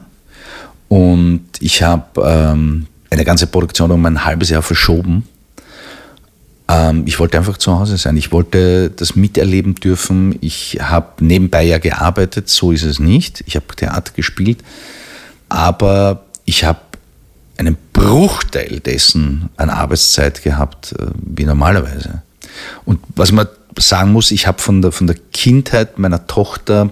Und 0.88 1.45
ich 1.60 1.82
habe 1.84 2.21
ähm, 2.23 2.88
eine 3.10 3.26
ganze 3.26 3.47
Produktion 3.47 3.91
um 3.91 4.06
ein 4.06 4.26
halbes 4.26 4.49
Jahr 4.49 4.62
verschoben. 4.62 5.28
Ähm, 6.67 7.04
ich 7.06 7.19
wollte 7.19 7.38
einfach 7.38 7.58
zu 7.58 7.78
Hause 7.78 7.97
sein. 7.97 8.17
Ich 8.17 8.32
wollte 8.32 8.89
das 8.89 9.15
miterleben 9.15 9.76
dürfen. 9.76 10.38
Ich 10.41 10.78
habe 10.82 11.23
nebenbei 11.23 11.63
ja 11.63 11.78
gearbeitet, 11.78 12.49
so 12.49 12.71
ist 12.71 12.84
es 12.84 12.99
nicht. 12.99 13.43
Ich 13.47 13.56
habe 13.56 13.65
Theater 13.76 14.13
gespielt, 14.15 14.63
aber 15.49 16.26
ich 16.45 16.63
habe 16.63 16.80
einen 17.58 17.78
Bruchteil 17.93 18.80
dessen 18.80 19.49
an 19.58 19.69
Arbeitszeit 19.69 20.43
gehabt 20.43 20.93
äh, 20.99 21.08
wie 21.15 21.45
normalerweise. 21.45 22.21
Und 22.86 22.99
was 23.15 23.32
man 23.32 23.47
sagen 23.78 24.12
muss, 24.12 24.32
ich 24.32 24.48
habe 24.48 24.62
von 24.62 24.82
der, 24.82 24.92
von 24.92 25.08
der 25.08 25.16
Kindheit 25.32 26.00
meiner 26.00 26.28
Tochter 26.28 26.92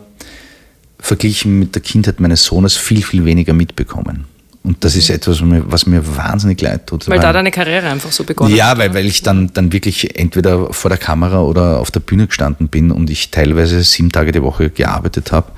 verglichen 1.00 1.60
mit 1.60 1.76
der 1.76 1.82
Kindheit 1.82 2.20
meines 2.20 2.44
Sohnes 2.44 2.78
viel, 2.78 3.04
viel 3.04 3.26
weniger 3.26 3.54
mitbekommen. 3.54 4.26
Und 4.64 4.84
das 4.84 4.96
ist 4.96 5.10
etwas, 5.10 5.42
was 5.42 5.48
mir, 5.48 5.72
was 5.72 5.86
mir 5.88 6.16
wahnsinnig 6.16 6.62
leid 6.62 6.86
tut. 6.86 7.08
Weil, 7.08 7.18
weil 7.18 7.24
da 7.24 7.34
deine 7.34 7.50
Karriere 7.50 7.90
einfach 7.90 8.12
so 8.12 8.24
begonnen 8.24 8.56
ja, 8.56 8.68
hat. 8.68 8.78
Ja, 8.78 8.84
weil, 8.84 8.94
weil 8.94 9.06
ich 9.08 9.24
dann, 9.24 9.52
dann 9.54 9.74
wirklich 9.74 10.20
entweder 10.20 10.72
vor 10.72 10.90
der 10.90 11.00
Kamera 11.00 11.42
oder 11.42 11.80
auf 11.80 11.90
der 11.90 12.00
Bühne 12.00 12.28
gestanden 12.28 12.68
bin 12.68 12.92
und 12.92 13.10
ich 13.10 13.32
teilweise 13.32 13.82
sieben 13.82 14.12
Tage 14.12 14.32
die 14.32 14.44
Woche 14.44 14.70
gearbeitet 14.70 15.32
habe. 15.32 15.52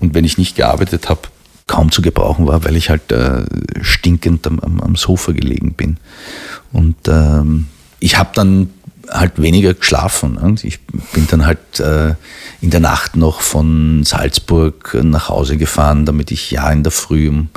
Und 0.00 0.14
wenn 0.14 0.24
ich 0.24 0.38
nicht 0.38 0.56
gearbeitet 0.56 1.10
habe, 1.10 1.20
kaum 1.66 1.92
zu 1.92 2.00
gebrauchen 2.00 2.46
war, 2.46 2.64
weil 2.64 2.76
ich 2.76 2.88
halt 2.88 3.12
äh, 3.12 3.42
stinkend 3.82 4.46
am, 4.46 4.60
am, 4.60 4.80
am, 4.80 4.96
Sofa 4.96 5.32
gelegen 5.32 5.74
bin. 5.74 5.98
Und 6.72 6.96
ähm, 7.08 7.66
ich 7.98 8.16
habe 8.16 8.30
dann 8.34 8.70
halt 9.10 9.40
weniger 9.40 9.74
geschlafen. 9.74 10.36
Und 10.36 10.64
ich 10.64 10.80
bin 11.12 11.26
dann 11.30 11.46
halt 11.46 11.80
äh, 11.80 12.14
in 12.60 12.70
der 12.70 12.80
Nacht 12.80 13.16
noch 13.16 13.40
von 13.40 14.02
Salzburg 14.04 14.96
nach 15.02 15.28
Hause 15.28 15.56
gefahren, 15.56 16.06
damit 16.06 16.30
ich 16.30 16.50
ja 16.50 16.70
in 16.70 16.82
der 16.82 16.92
Früh 16.92 17.28
um 17.28 17.48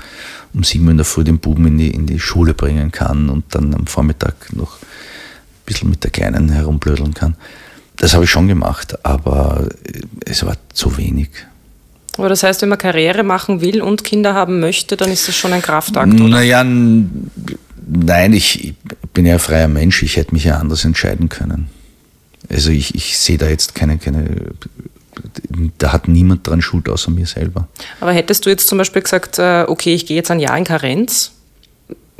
um 0.54 0.64
sieben 0.64 0.86
Uhr 0.86 0.92
in 0.92 0.98
der 0.98 1.06
Früh 1.06 1.24
den 1.24 1.40
Buben 1.40 1.68
in 1.68 1.78
die, 1.78 1.92
in 1.92 2.06
die 2.06 2.20
Schule 2.20 2.54
bringen 2.54 2.92
kann 2.92 3.30
und 3.30 3.44
dann 3.50 3.74
am 3.74 3.88
Vormittag 3.88 4.54
noch 4.54 4.78
ein 4.78 5.66
bisschen 5.66 5.90
mit 5.90 6.04
der 6.04 6.12
Kleinen 6.12 6.50
herumblödeln 6.50 7.14
kann. 7.14 7.36
Das 7.98 8.14
habe 8.14 8.24
ich 8.24 8.32
schon 8.32 8.48
gemacht, 8.48 9.06
aber 9.06 9.68
es 10.26 10.46
war 10.46 10.56
zu 10.74 10.98
wenig. 10.98 11.30
Aber 12.18 12.30
das 12.30 12.44
heißt, 12.44 12.62
wenn 12.62 12.70
man 12.70 12.78
Karriere 12.78 13.24
machen 13.24 13.62
will 13.62 13.82
und 13.82 14.04
Kinder 14.04 14.34
haben 14.34 14.60
möchte, 14.60 14.98
dann 14.98 15.12
ist 15.12 15.28
das 15.28 15.36
schon 15.36 15.54
ein 15.54 15.62
Kraftakt, 15.62 16.14
oder? 16.14 16.28
Naja, 16.28 16.66
nein, 17.90 18.34
ich 18.34 18.76
bin 19.14 19.26
ja 19.26 19.34
ein 19.34 19.40
freier 19.40 19.68
Mensch, 19.68 20.04
ich 20.04 20.18
hätte 20.18 20.34
mich 20.34 20.44
ja 20.44 20.58
anders 20.58 20.86
entscheiden 20.86 21.30
können. 21.30 21.70
Also 22.50 22.72
ich, 22.72 22.96
ich 22.96 23.18
sehe 23.18 23.38
da 23.38 23.48
jetzt 23.48 23.76
keine, 23.76 23.98
keine 23.98 24.52
da 25.78 25.92
hat 25.92 26.08
niemand 26.08 26.48
dran 26.48 26.62
Schuld 26.62 26.88
außer 26.90 27.12
mir 27.12 27.26
selber. 27.26 27.68
Aber 28.00 28.14
hättest 28.14 28.46
du 28.46 28.50
jetzt 28.50 28.68
zum 28.68 28.78
Beispiel 28.78 29.02
gesagt, 29.02 29.40
äh, 29.40 29.66
okay, 29.68 29.94
ich 29.94 30.06
gehe 30.06 30.16
jetzt 30.16 30.32
ein 30.32 30.40
Jahr 30.40 30.58
in 30.58 30.64
Karenz, 30.64 31.32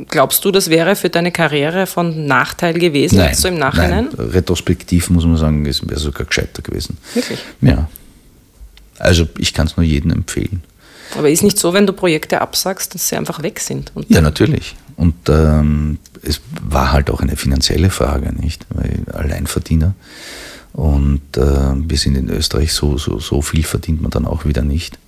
glaubst 0.08 0.44
du, 0.44 0.50
das 0.50 0.70
wäre 0.70 0.96
für 0.96 1.10
deine 1.10 1.32
Karriere 1.32 1.86
von 1.86 2.26
Nachteil 2.26 2.74
gewesen, 2.74 3.18
nein, 3.18 3.34
so 3.34 3.48
im 3.48 3.58
Nachhinein? 3.58 4.08
Nein. 4.16 4.28
Retrospektiv 4.30 5.10
muss 5.10 5.24
man 5.24 5.36
sagen, 5.36 5.64
es 5.66 5.86
wäre 5.88 6.00
sogar 6.00 6.26
gescheiter 6.26 6.62
gewesen. 6.62 6.98
Wirklich? 7.14 7.38
Ja. 7.60 7.88
Also 8.98 9.26
ich 9.38 9.54
kann 9.54 9.66
es 9.66 9.76
nur 9.76 9.84
jedem 9.84 10.10
empfehlen. 10.10 10.62
Aber 11.16 11.28
ist 11.28 11.42
nicht 11.42 11.58
so, 11.58 11.72
wenn 11.72 11.86
du 11.86 11.92
Projekte 11.92 12.40
absagst, 12.40 12.94
dass 12.94 13.08
sie 13.08 13.16
einfach 13.16 13.42
weg 13.42 13.58
sind? 13.58 13.90
ja, 14.08 14.20
natürlich. 14.20 14.76
Und 15.00 15.14
ähm, 15.30 15.98
es 16.22 16.42
war 16.62 16.92
halt 16.92 17.08
auch 17.08 17.20
eine 17.20 17.34
finanzielle 17.36 17.88
Frage, 17.88 18.34
nicht? 18.34 18.66
Weil 18.68 19.02
Alleinverdiener. 19.14 19.94
Und 20.74 21.22
äh, 21.38 21.40
wir 21.40 21.96
sind 21.96 22.16
in 22.16 22.28
Österreich, 22.28 22.74
so, 22.74 22.98
so, 22.98 23.18
so 23.18 23.40
viel 23.40 23.62
verdient 23.62 24.02
man 24.02 24.10
dann 24.10 24.26
auch 24.26 24.44
wieder 24.44 24.60
nicht. 24.60 24.98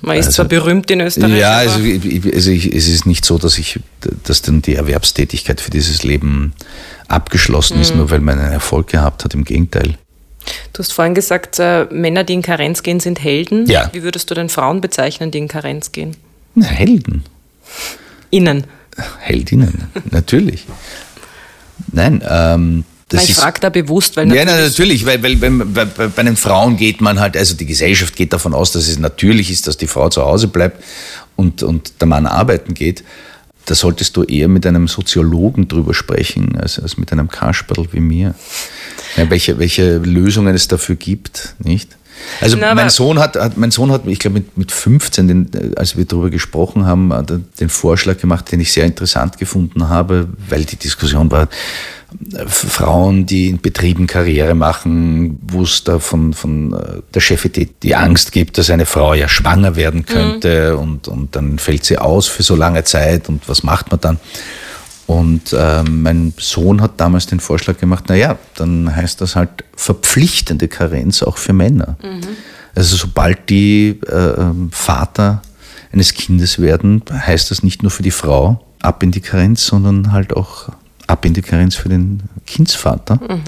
Man 0.00 0.16
ist 0.16 0.26
also, 0.26 0.36
zwar 0.36 0.46
berühmt 0.46 0.90
in 0.90 1.02
Österreich. 1.02 1.38
Ja, 1.38 1.58
also, 1.58 1.78
also 1.78 2.50
ich, 2.50 2.74
es 2.74 2.88
ist 2.88 3.04
nicht 3.04 3.26
so, 3.26 3.36
dass 3.36 3.58
ich, 3.58 3.80
dass 4.24 4.40
dann 4.40 4.62
die 4.62 4.76
Erwerbstätigkeit 4.76 5.60
für 5.60 5.70
dieses 5.70 6.04
Leben 6.04 6.54
abgeschlossen 7.06 7.76
mhm. 7.76 7.82
ist, 7.82 7.94
nur 7.94 8.10
weil 8.10 8.20
man 8.20 8.38
einen 8.38 8.52
Erfolg 8.52 8.86
gehabt 8.86 9.24
hat. 9.24 9.34
Im 9.34 9.44
Gegenteil. 9.44 9.98
Du 10.72 10.78
hast 10.78 10.94
vorhin 10.94 11.12
gesagt, 11.12 11.58
äh, 11.58 11.84
Männer, 11.90 12.24
die 12.24 12.32
in 12.32 12.42
Karenz 12.42 12.82
gehen, 12.82 12.98
sind 12.98 13.22
Helden. 13.22 13.66
Ja. 13.66 13.90
Wie 13.92 14.02
würdest 14.02 14.30
du 14.30 14.34
denn 14.34 14.48
Frauen 14.48 14.80
bezeichnen, 14.80 15.30
die 15.30 15.38
in 15.38 15.48
Karenz 15.48 15.92
gehen? 15.92 16.16
Na, 16.54 16.64
Helden. 16.64 17.24
Innen. 18.30 18.64
Heldinnen, 19.20 19.84
natürlich. 20.10 20.66
Nein, 21.92 22.22
ähm, 22.28 22.84
das 23.08 23.28
ich 23.28 23.34
frage 23.34 23.60
da 23.60 23.68
bewusst, 23.68 24.16
weil 24.16 24.26
natürlich. 24.26 24.48
Ja, 24.48 24.56
na, 24.56 24.62
natürlich, 24.62 25.04
weil, 25.04 25.22
weil, 25.22 25.40
weil, 25.40 25.86
weil 25.96 26.08
bei 26.08 26.22
den 26.22 26.36
Frauen 26.36 26.76
geht 26.76 27.00
man 27.00 27.20
halt, 27.20 27.36
also 27.36 27.54
die 27.54 27.66
Gesellschaft 27.66 28.16
geht 28.16 28.32
davon 28.32 28.54
aus, 28.54 28.72
dass 28.72 28.88
es 28.88 28.98
natürlich 28.98 29.50
ist, 29.50 29.66
dass 29.66 29.76
die 29.76 29.86
Frau 29.86 30.08
zu 30.08 30.22
Hause 30.22 30.48
bleibt 30.48 30.82
und, 31.36 31.62
und 31.62 32.00
der 32.00 32.08
Mann 32.08 32.26
arbeiten 32.26 32.74
geht. 32.74 33.04
Da 33.66 33.74
solltest 33.74 34.16
du 34.16 34.24
eher 34.24 34.48
mit 34.48 34.66
einem 34.66 34.88
Soziologen 34.88 35.68
drüber 35.68 35.94
sprechen, 35.94 36.58
als, 36.58 36.78
als 36.78 36.96
mit 36.96 37.12
einem 37.12 37.28
Kasperl 37.28 37.86
wie 37.92 38.00
mir. 38.00 38.34
Ja, 39.16 39.28
welche, 39.30 39.58
welche 39.58 39.98
Lösungen 39.98 40.54
es 40.54 40.66
dafür 40.66 40.96
gibt, 40.96 41.54
nicht? 41.58 41.96
Also 42.40 42.56
Na, 42.58 42.74
mein 42.74 42.90
Sohn 42.90 43.18
hat, 43.18 43.36
hat, 43.36 43.56
mein 43.56 43.70
Sohn 43.70 43.90
hat, 43.90 44.06
ich 44.06 44.18
glaube 44.18 44.34
mit, 44.40 44.56
mit 44.56 44.72
15, 44.72 45.28
den, 45.28 45.50
als 45.76 45.96
wir 45.96 46.04
darüber 46.04 46.30
gesprochen 46.30 46.86
haben, 46.86 47.12
den 47.60 47.68
Vorschlag 47.68 48.18
gemacht, 48.18 48.50
den 48.52 48.60
ich 48.60 48.72
sehr 48.72 48.84
interessant 48.84 49.38
gefunden 49.38 49.88
habe, 49.88 50.28
weil 50.48 50.64
die 50.64 50.76
Diskussion 50.76 51.30
war, 51.30 51.48
Frauen, 52.46 53.26
die 53.26 53.48
in 53.48 53.60
Betrieben 53.60 54.06
Karriere 54.06 54.54
machen, 54.54 55.38
wo 55.42 55.62
es 55.62 55.84
da 55.84 55.98
von, 55.98 56.32
von 56.32 56.72
äh, 56.72 57.00
der 57.14 57.20
Chefität 57.20 57.82
die 57.82 57.94
Angst 57.94 58.32
gibt, 58.32 58.58
dass 58.58 58.70
eine 58.70 58.86
Frau 58.86 59.14
ja 59.14 59.28
schwanger 59.28 59.76
werden 59.76 60.04
könnte 60.04 60.72
mhm. 60.74 60.78
und, 60.78 61.08
und 61.08 61.36
dann 61.36 61.58
fällt 61.58 61.84
sie 61.84 61.98
aus 61.98 62.28
für 62.28 62.42
so 62.42 62.54
lange 62.54 62.84
Zeit 62.84 63.28
und 63.28 63.48
was 63.48 63.62
macht 63.62 63.90
man 63.90 64.00
dann? 64.00 64.20
Und 65.12 65.52
äh, 65.52 65.82
mein 65.82 66.32
Sohn 66.38 66.80
hat 66.80 66.98
damals 66.98 67.26
den 67.26 67.38
Vorschlag 67.38 67.78
gemacht, 67.78 68.08
naja, 68.08 68.38
dann 68.56 68.96
heißt 68.96 69.20
das 69.20 69.36
halt 69.36 69.50
verpflichtende 69.76 70.68
Karenz 70.68 71.22
auch 71.22 71.36
für 71.36 71.52
Männer. 71.52 71.96
Mhm. 72.02 72.28
Also 72.74 72.96
sobald 72.96 73.50
die 73.50 74.00
äh, 74.08 74.40
ähm, 74.40 74.70
Vater 74.72 75.42
eines 75.92 76.14
Kindes 76.14 76.58
werden, 76.60 77.02
heißt 77.10 77.50
das 77.50 77.62
nicht 77.62 77.82
nur 77.82 77.90
für 77.90 78.02
die 78.02 78.10
Frau 78.10 78.64
ab 78.80 79.02
in 79.02 79.10
die 79.10 79.20
Karenz, 79.20 79.66
sondern 79.66 80.12
halt 80.12 80.34
auch 80.34 80.70
ab 81.06 81.26
in 81.26 81.34
die 81.34 81.42
Karenz 81.42 81.74
für 81.74 81.90
den 81.90 82.22
Kindsvater. 82.46 83.16
Mhm. 83.16 83.42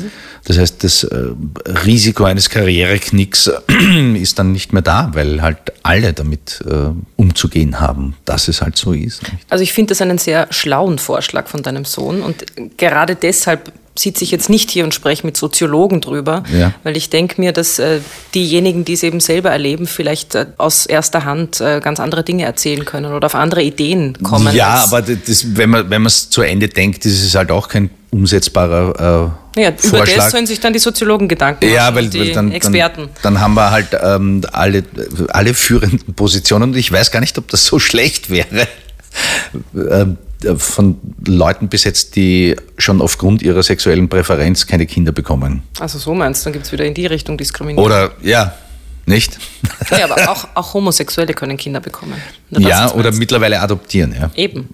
Das 0.45 0.59
heißt, 0.59 0.85
das 0.85 1.05
äh, 1.05 1.29
Risiko 1.87 2.25
eines 2.25 2.51
Karriereknicks 2.51 3.51
ist 4.15 4.39
dann 4.39 4.53
nicht 4.53 4.73
mehr 4.73 4.83
da, 4.83 5.11
weil 5.15 5.43
halt 5.43 5.59
alle 5.83 6.13
damit 6.13 6.63
äh, 6.69 6.91
umzugehen 7.17 7.81
haben, 7.81 8.17
dass 8.25 8.49
es 8.49 8.63
halt 8.63 8.77
so 8.77 8.93
ist. 8.93 9.23
Also 9.49 9.63
ich 9.63 9.73
finde 9.73 9.91
das 9.91 10.01
einen 10.01 10.19
sehr 10.19 10.47
schlauen 10.51 10.99
Vorschlag 10.99 11.49
von 11.49 11.63
deinem 11.63 11.85
Sohn 11.85 12.23
und 12.23 12.45
gerade 12.77 13.17
deshalb 13.17 13.73
sitze 13.97 14.25
ich 14.25 14.31
jetzt 14.31 14.51
nicht 14.51 14.71
hier 14.71 14.85
und 14.85 14.93
spreche 14.93 15.25
mit 15.27 15.37
Soziologen 15.37 16.01
drüber, 16.01 16.43
ja. 16.53 16.75
weil 16.83 16.97
ich 16.97 17.11
denke 17.11 17.41
mir, 17.41 17.53
dass 17.53 17.79
äh, 17.79 18.01
diejenigen, 18.35 18.85
die 18.85 18.95
es 18.95 19.03
eben 19.03 19.21
selber 19.21 19.51
erleben, 19.51 19.87
vielleicht 19.87 20.35
äh, 20.35 20.47
aus 20.59 20.87
erster 20.87 21.25
Hand 21.25 21.61
äh, 21.61 21.81
ganz 21.81 22.01
andere 22.01 22.25
Dinge 22.25 22.45
erzählen 22.45 22.85
können 22.85 23.13
oder 23.13 23.27
auf 23.27 23.35
andere 23.35 23.63
Ideen 23.63 24.19
kommen. 24.23 24.55
Ja, 24.55 24.85
aber 24.85 25.03
das, 25.03 25.57
wenn 25.57 25.71
man 25.71 26.07
es 26.07 26.31
zu 26.31 26.43
Ende 26.43 26.69
denkt, 26.69 27.07
ist 27.07 27.23
es 27.23 27.35
halt 27.35 27.51
auch 27.51 27.69
kein 27.69 27.91
umsetzbarer 28.11 29.33
äh, 29.57 29.61
ja, 29.61 29.73
Vorschlag. 29.77 30.07
Über 30.07 30.17
das 30.17 30.31
sollen 30.31 30.47
sich 30.47 30.61
dann 30.61 30.73
die 30.73 30.79
Soziologen 30.79 31.29
Gedanken 31.29 31.65
machen, 31.65 31.75
ja, 31.75 31.95
weil, 31.95 32.09
die 32.09 32.21
weil 32.21 32.33
dann, 32.33 32.53
Experten. 32.53 33.09
Dann, 33.23 33.35
dann, 33.35 33.41
haben 33.41 33.55
wir 33.55 33.71
halt 33.71 33.89
ähm, 34.01 34.43
alle, 34.53 34.85
alle 35.29 35.55
führenden 35.55 36.15
Positionen 36.15 36.71
und 36.71 36.77
ich 36.77 36.91
weiß 36.91 37.11
gar 37.11 37.21
nicht, 37.21 37.37
ob 37.39 37.49
das 37.49 37.67
so 37.67 37.79
schlecht 37.81 38.31
wäre. 38.31 38.69
Ähm, 40.45 40.59
von 40.59 40.97
Leuten 41.27 41.69
besetzt, 41.69 42.17
die 42.17 42.57
schon 42.79 43.01
aufgrund 43.01 43.43
ihrer 43.43 43.63
sexuellen 43.63 44.09
Präferenz 44.09 44.67
keine 44.67 44.87
Kinder 44.87 45.13
bekommen. 45.13 45.63
Also 45.81 45.99
so 45.99 46.15
meinst 46.15 46.43
du, 46.43 46.45
dann 46.45 46.53
gibt 46.55 46.67
es 46.67 46.73
wieder 46.73 46.85
in 46.85 46.95
die 46.95 47.07
Richtung 47.07 47.37
Diskriminierung. 47.39 47.85
Oder 47.85 48.13
ja, 48.23 48.55
nicht? 49.07 49.39
Ja, 49.91 50.05
aber 50.05 50.31
auch, 50.31 50.49
auch 50.55 50.75
Homosexuelle 50.75 51.35
können 51.35 51.57
Kinder 51.57 51.81
bekommen. 51.81 52.15
Ja, 52.51 52.93
oder 52.93 53.13
mittlerweile 53.13 53.61
adoptieren. 53.61 54.15
Ja. 54.19 54.31
Eben. 54.35 54.69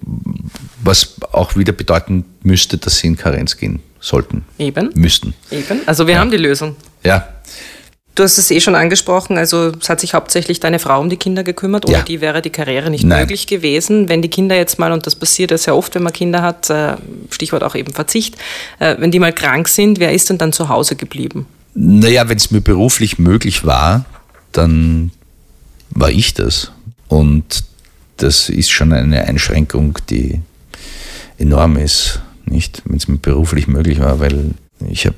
Was 0.83 1.15
auch 1.31 1.55
wieder 1.55 1.73
bedeuten 1.73 2.25
müsste, 2.43 2.77
dass 2.77 2.99
sie 2.99 3.07
in 3.07 3.17
Karenz 3.17 3.57
gehen 3.57 3.81
sollten. 3.99 4.45
Eben. 4.57 4.89
Müssten. 4.95 5.33
Eben. 5.51 5.81
Also 5.85 6.07
wir 6.07 6.15
ja. 6.15 6.19
haben 6.19 6.31
die 6.31 6.37
Lösung. 6.37 6.75
Ja. 7.03 7.27
Du 8.13 8.23
hast 8.23 8.37
es 8.37 8.51
eh 8.51 8.59
schon 8.59 8.75
angesprochen, 8.75 9.37
also 9.37 9.71
es 9.79 9.87
hat 9.87 10.01
sich 10.01 10.13
hauptsächlich 10.13 10.59
deine 10.59 10.79
Frau 10.79 10.99
um 10.99 11.09
die 11.09 11.15
Kinder 11.15 11.43
gekümmert. 11.43 11.85
Ohne 11.85 11.99
ja. 11.99 12.03
die 12.03 12.19
wäre 12.19 12.41
die 12.41 12.49
Karriere 12.49 12.89
nicht 12.89 13.05
Nein. 13.05 13.21
möglich 13.21 13.47
gewesen. 13.47 14.09
Wenn 14.09 14.21
die 14.21 14.27
Kinder 14.27 14.55
jetzt 14.55 14.79
mal, 14.79 14.91
und 14.91 15.05
das 15.07 15.15
passiert 15.15 15.51
ja 15.51 15.57
sehr 15.57 15.75
oft, 15.75 15.95
wenn 15.95 16.03
man 16.03 16.11
Kinder 16.11 16.41
hat, 16.41 16.69
äh, 16.69 16.97
Stichwort 17.29 17.63
auch 17.63 17.73
eben 17.73 17.93
Verzicht, 17.93 18.35
äh, 18.79 18.97
wenn 18.99 19.11
die 19.11 19.19
mal 19.19 19.31
krank 19.31 19.69
sind, 19.69 19.99
wer 19.99 20.11
ist 20.11 20.29
denn 20.29 20.37
dann 20.37 20.51
zu 20.51 20.67
Hause 20.67 20.97
geblieben? 20.97 21.45
Naja, 21.73 22.27
wenn 22.27 22.37
es 22.37 22.51
mir 22.51 22.59
beruflich 22.59 23.17
möglich 23.17 23.63
war, 23.63 24.03
dann 24.51 25.11
war 25.91 26.09
ich 26.09 26.33
das. 26.33 26.71
Und 27.07 27.63
das 28.17 28.49
ist 28.49 28.71
schon 28.71 28.91
eine 28.91 29.23
Einschränkung, 29.23 29.97
die 30.09 30.41
enorm 31.37 31.77
ist, 31.77 32.19
nicht, 32.45 32.81
wenn 32.85 32.97
es 32.97 33.07
mir 33.07 33.17
beruflich 33.17 33.67
möglich 33.67 33.99
war, 33.99 34.19
weil 34.19 34.51
ich 34.89 35.05
habe 35.05 35.15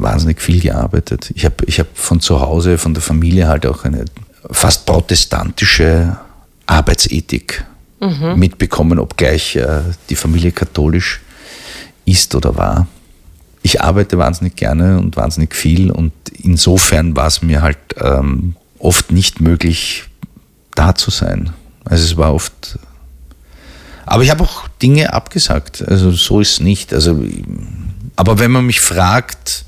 wahnsinnig 0.00 0.40
viel 0.40 0.60
gearbeitet. 0.60 1.30
Ich 1.34 1.44
habe 1.44 1.56
ich 1.66 1.80
hab 1.80 1.86
von 1.94 2.20
zu 2.20 2.40
Hause, 2.40 2.78
von 2.78 2.94
der 2.94 3.02
Familie 3.02 3.48
halt 3.48 3.66
auch 3.66 3.84
eine 3.84 4.04
fast 4.50 4.86
protestantische 4.86 6.16
Arbeitsethik 6.66 7.64
mhm. 8.00 8.38
mitbekommen, 8.38 8.98
obgleich 8.98 9.56
äh, 9.56 9.80
die 10.08 10.16
Familie 10.16 10.52
katholisch 10.52 11.20
ist 12.04 12.34
oder 12.34 12.56
war. 12.56 12.86
Ich 13.62 13.80
arbeite 13.82 14.18
wahnsinnig 14.18 14.56
gerne 14.56 14.98
und 14.98 15.16
wahnsinnig 15.16 15.54
viel 15.54 15.90
und 15.90 16.12
insofern 16.42 17.16
war 17.16 17.26
es 17.26 17.42
mir 17.42 17.60
halt 17.62 17.78
ähm, 18.00 18.54
oft 18.78 19.10
nicht 19.10 19.40
möglich, 19.40 20.04
da 20.74 20.94
zu 20.94 21.10
sein. 21.10 21.50
Also 21.84 22.04
es 22.04 22.16
war 22.16 22.34
oft. 22.34 22.78
Aber 24.06 24.22
ich 24.22 24.30
habe 24.30 24.44
auch 24.44 24.68
Dinge 24.80 25.12
abgesagt. 25.12 25.86
Also 25.86 26.12
so 26.12 26.40
ist 26.40 26.52
es 26.52 26.60
nicht. 26.60 26.94
Also, 26.94 27.22
aber 28.16 28.38
wenn 28.38 28.50
man 28.50 28.64
mich 28.64 28.80
fragt, 28.80 29.64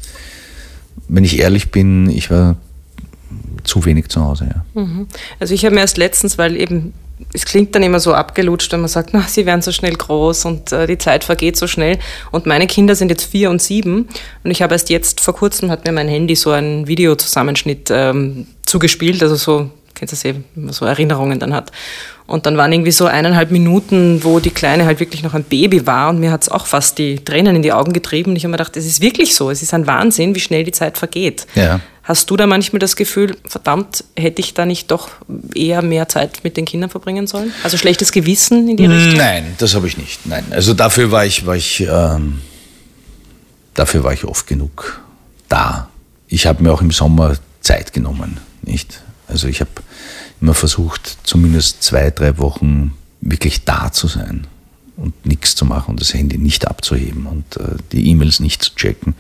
wenn 1.09 1.24
ich 1.24 1.38
ehrlich 1.38 1.70
bin, 1.70 2.09
ich 2.09 2.31
war 2.31 2.57
zu 3.64 3.85
wenig 3.85 4.09
zu 4.09 4.24
Hause. 4.24 4.48
Ja. 4.55 4.83
Mhm. 4.83 5.07
Also 5.38 5.55
ich 5.55 5.64
habe 5.64 5.74
mir 5.74 5.81
erst 5.83 5.98
letztens, 5.98 6.38
weil 6.38 6.57
eben 6.57 6.92
es 7.33 7.44
klingt 7.44 7.74
dann 7.74 7.83
immer 7.83 8.00
so 8.00 8.14
abgelutscht, 8.14 8.72
wenn 8.72 8.81
man 8.81 8.88
sagt, 8.88 9.11
na, 9.12 9.22
sie 9.22 9.46
werden 9.46 9.62
so 9.62 9.72
schnell 9.72 9.94
groß 9.94 10.46
und 10.46 10.72
äh, 10.72 10.87
die 10.87 10.98
Zeit 10.98 11.24
vergeht 11.24 11.57
so 11.57 11.66
schnell. 11.66 11.98
Und 12.31 12.46
meine 12.46 12.66
Kinder 12.66 12.94
sind 12.94 13.11
jetzt 13.11 13.24
vier 13.24 13.50
und 13.50 13.61
sieben. 13.61 14.09
Und 14.42 14.50
ich 14.50 14.62
habe 14.62 14.74
erst 14.74 14.90
jetzt 14.90 15.20
vor 15.20 15.35
kurzem 15.35 15.70
hat 15.70 15.85
mir 15.85 15.92
mein 15.92 16.09
Handy 16.09 16.35
so 16.35 16.50
einen 16.50 16.87
Videozusammenschnitt 16.87 17.90
ähm, 17.90 18.46
zugespielt, 18.64 19.22
also 19.22 19.35
so, 19.37 19.70
kennst 19.94 20.12
du 20.12 20.16
das 20.16 20.24
eben, 20.24 20.44
wenn 20.55 20.64
man 20.66 20.72
so 20.72 20.87
Erinnerungen 20.87 21.38
dann 21.38 21.53
hat. 21.53 21.72
Und 22.31 22.47
dann 22.47 22.57
waren 22.57 22.73
irgendwie 22.73 22.93
so 22.93 23.07
eineinhalb 23.07 23.51
Minuten, 23.51 24.23
wo 24.23 24.38
die 24.38 24.51
Kleine 24.51 24.85
halt 24.85 25.01
wirklich 25.01 25.25
noch 25.25 25.35
ein 25.35 25.43
Baby 25.43 25.85
war 25.85 26.11
und 26.11 26.21
mir 26.21 26.31
hat 26.31 26.43
es 26.43 26.49
auch 26.49 26.66
fast 26.66 26.97
die 26.99 27.16
Tränen 27.16 27.57
in 27.57 27.62
die 27.62 27.73
Augen 27.73 27.93
getrieben. 27.93 28.31
Und 28.31 28.37
ich 28.37 28.45
habe 28.45 28.53
mir 28.53 28.59
gedacht, 28.59 28.77
es 28.77 28.87
ist 28.87 29.01
wirklich 29.01 29.35
so, 29.35 29.51
es 29.51 29.62
ist 29.62 29.75
ein 29.75 29.88
Wahnsinn, 29.88 30.33
wie 30.37 30.38
schnell 30.38 30.62
die 30.62 30.71
Zeit 30.71 30.97
vergeht. 30.97 31.49
Ja. 31.57 31.81
Hast 32.05 32.31
du 32.31 32.37
da 32.37 32.47
manchmal 32.47 32.79
das 32.79 32.95
Gefühl, 32.95 33.37
verdammt, 33.45 34.05
hätte 34.16 34.40
ich 34.40 34.55
da 34.55 34.64
nicht 34.64 34.93
doch 34.93 35.09
eher 35.57 35.83
mehr 35.83 36.09
Zeit 36.09 36.45
mit 36.45 36.57
den 36.57 36.66
Kindern 36.66 36.88
verbringen 36.88 37.27
sollen? 37.27 37.53
Also 37.64 37.77
schlechtes 37.77 38.12
Gewissen 38.12 38.69
in 38.69 38.77
die 38.77 38.87
Richtung? 38.87 39.16
Nein, 39.16 39.57
das 39.59 39.75
habe 39.75 39.88
ich 39.88 39.99
nicht. 39.99 40.25
Nein, 40.25 40.45
also 40.51 40.73
dafür 40.73 41.11
war 41.11 41.27
ich, 41.27 41.47
war 41.47 41.57
ich, 41.57 41.81
ähm, 41.81 42.43
dafür 43.75 44.05
war 44.05 44.12
ich 44.12 44.25
oft 44.25 44.47
genug 44.47 45.01
da. 45.49 45.88
Ich 46.29 46.47
habe 46.47 46.62
mir 46.62 46.73
auch 46.73 46.81
im 46.81 46.93
Sommer 46.93 47.35
Zeit 47.61 47.93
genommen, 47.93 48.38
nicht? 48.62 49.03
Also 49.27 49.49
ich 49.49 49.61
habe 49.61 49.71
immer 50.40 50.55
versucht, 50.55 51.18
zumindest 51.22 51.83
zwei, 51.83 52.11
drei 52.11 52.38
Wochen 52.38 52.92
wirklich 53.20 53.64
da 53.64 53.92
zu 53.92 54.07
sein 54.07 54.46
und 54.96 55.26
nichts 55.26 55.55
zu 55.55 55.64
machen 55.64 55.92
und 55.92 56.00
das 56.00 56.14
Handy 56.14 56.38
nicht 56.38 56.68
abzuheben 56.68 57.26
und 57.26 57.57
äh, 57.57 57.76
die 57.92 58.09
E-Mails 58.09 58.40
nicht 58.40 58.62
zu 58.62 58.74
checken, 58.74 59.14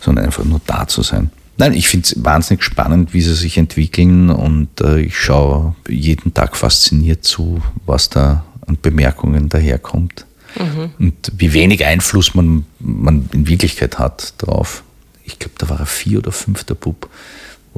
sondern 0.00 0.24
einfach 0.24 0.44
nur 0.44 0.60
da 0.66 0.86
zu 0.86 1.02
sein. 1.02 1.30
Nein, 1.56 1.72
ich 1.72 1.88
finde 1.88 2.06
es 2.06 2.24
wahnsinnig 2.24 2.62
spannend, 2.62 3.14
wie 3.14 3.20
sie 3.20 3.34
sich 3.34 3.58
entwickeln 3.58 4.30
und 4.30 4.80
äh, 4.80 5.00
ich 5.00 5.18
schaue 5.18 5.74
jeden 5.88 6.32
Tag 6.32 6.56
fasziniert 6.56 7.24
zu, 7.24 7.60
was 7.84 8.10
da 8.10 8.44
an 8.66 8.78
Bemerkungen 8.80 9.48
daherkommt 9.48 10.24
mhm. 10.56 10.90
und 10.98 11.32
wie 11.36 11.52
wenig 11.52 11.84
Einfluss 11.84 12.34
man, 12.34 12.64
man 12.78 13.28
in 13.32 13.48
Wirklichkeit 13.48 13.98
hat 13.98 14.34
drauf. 14.38 14.84
Ich 15.24 15.38
glaube, 15.38 15.54
da 15.58 15.68
war 15.68 15.80
er 15.80 15.86
vier 15.86 16.18
oder 16.18 16.32
fünf 16.32 16.64
der 16.64 16.74
Bub 16.74 17.10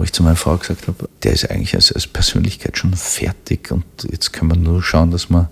wo 0.01 0.05
ich 0.05 0.15
zu 0.15 0.23
meiner 0.23 0.37
Frau 0.37 0.57
gesagt 0.57 0.89
habe, 0.89 1.11
der 1.23 1.35
ist 1.35 1.51
eigentlich 1.51 1.75
als, 1.75 1.93
als 1.93 2.07
Persönlichkeit 2.07 2.79
schon 2.79 2.95
fertig 2.95 3.71
und 3.71 3.85
jetzt 4.11 4.33
können 4.33 4.51
wir 4.51 4.57
nur 4.57 4.83
schauen, 4.83 5.11
dass 5.11 5.29
wir 5.29 5.51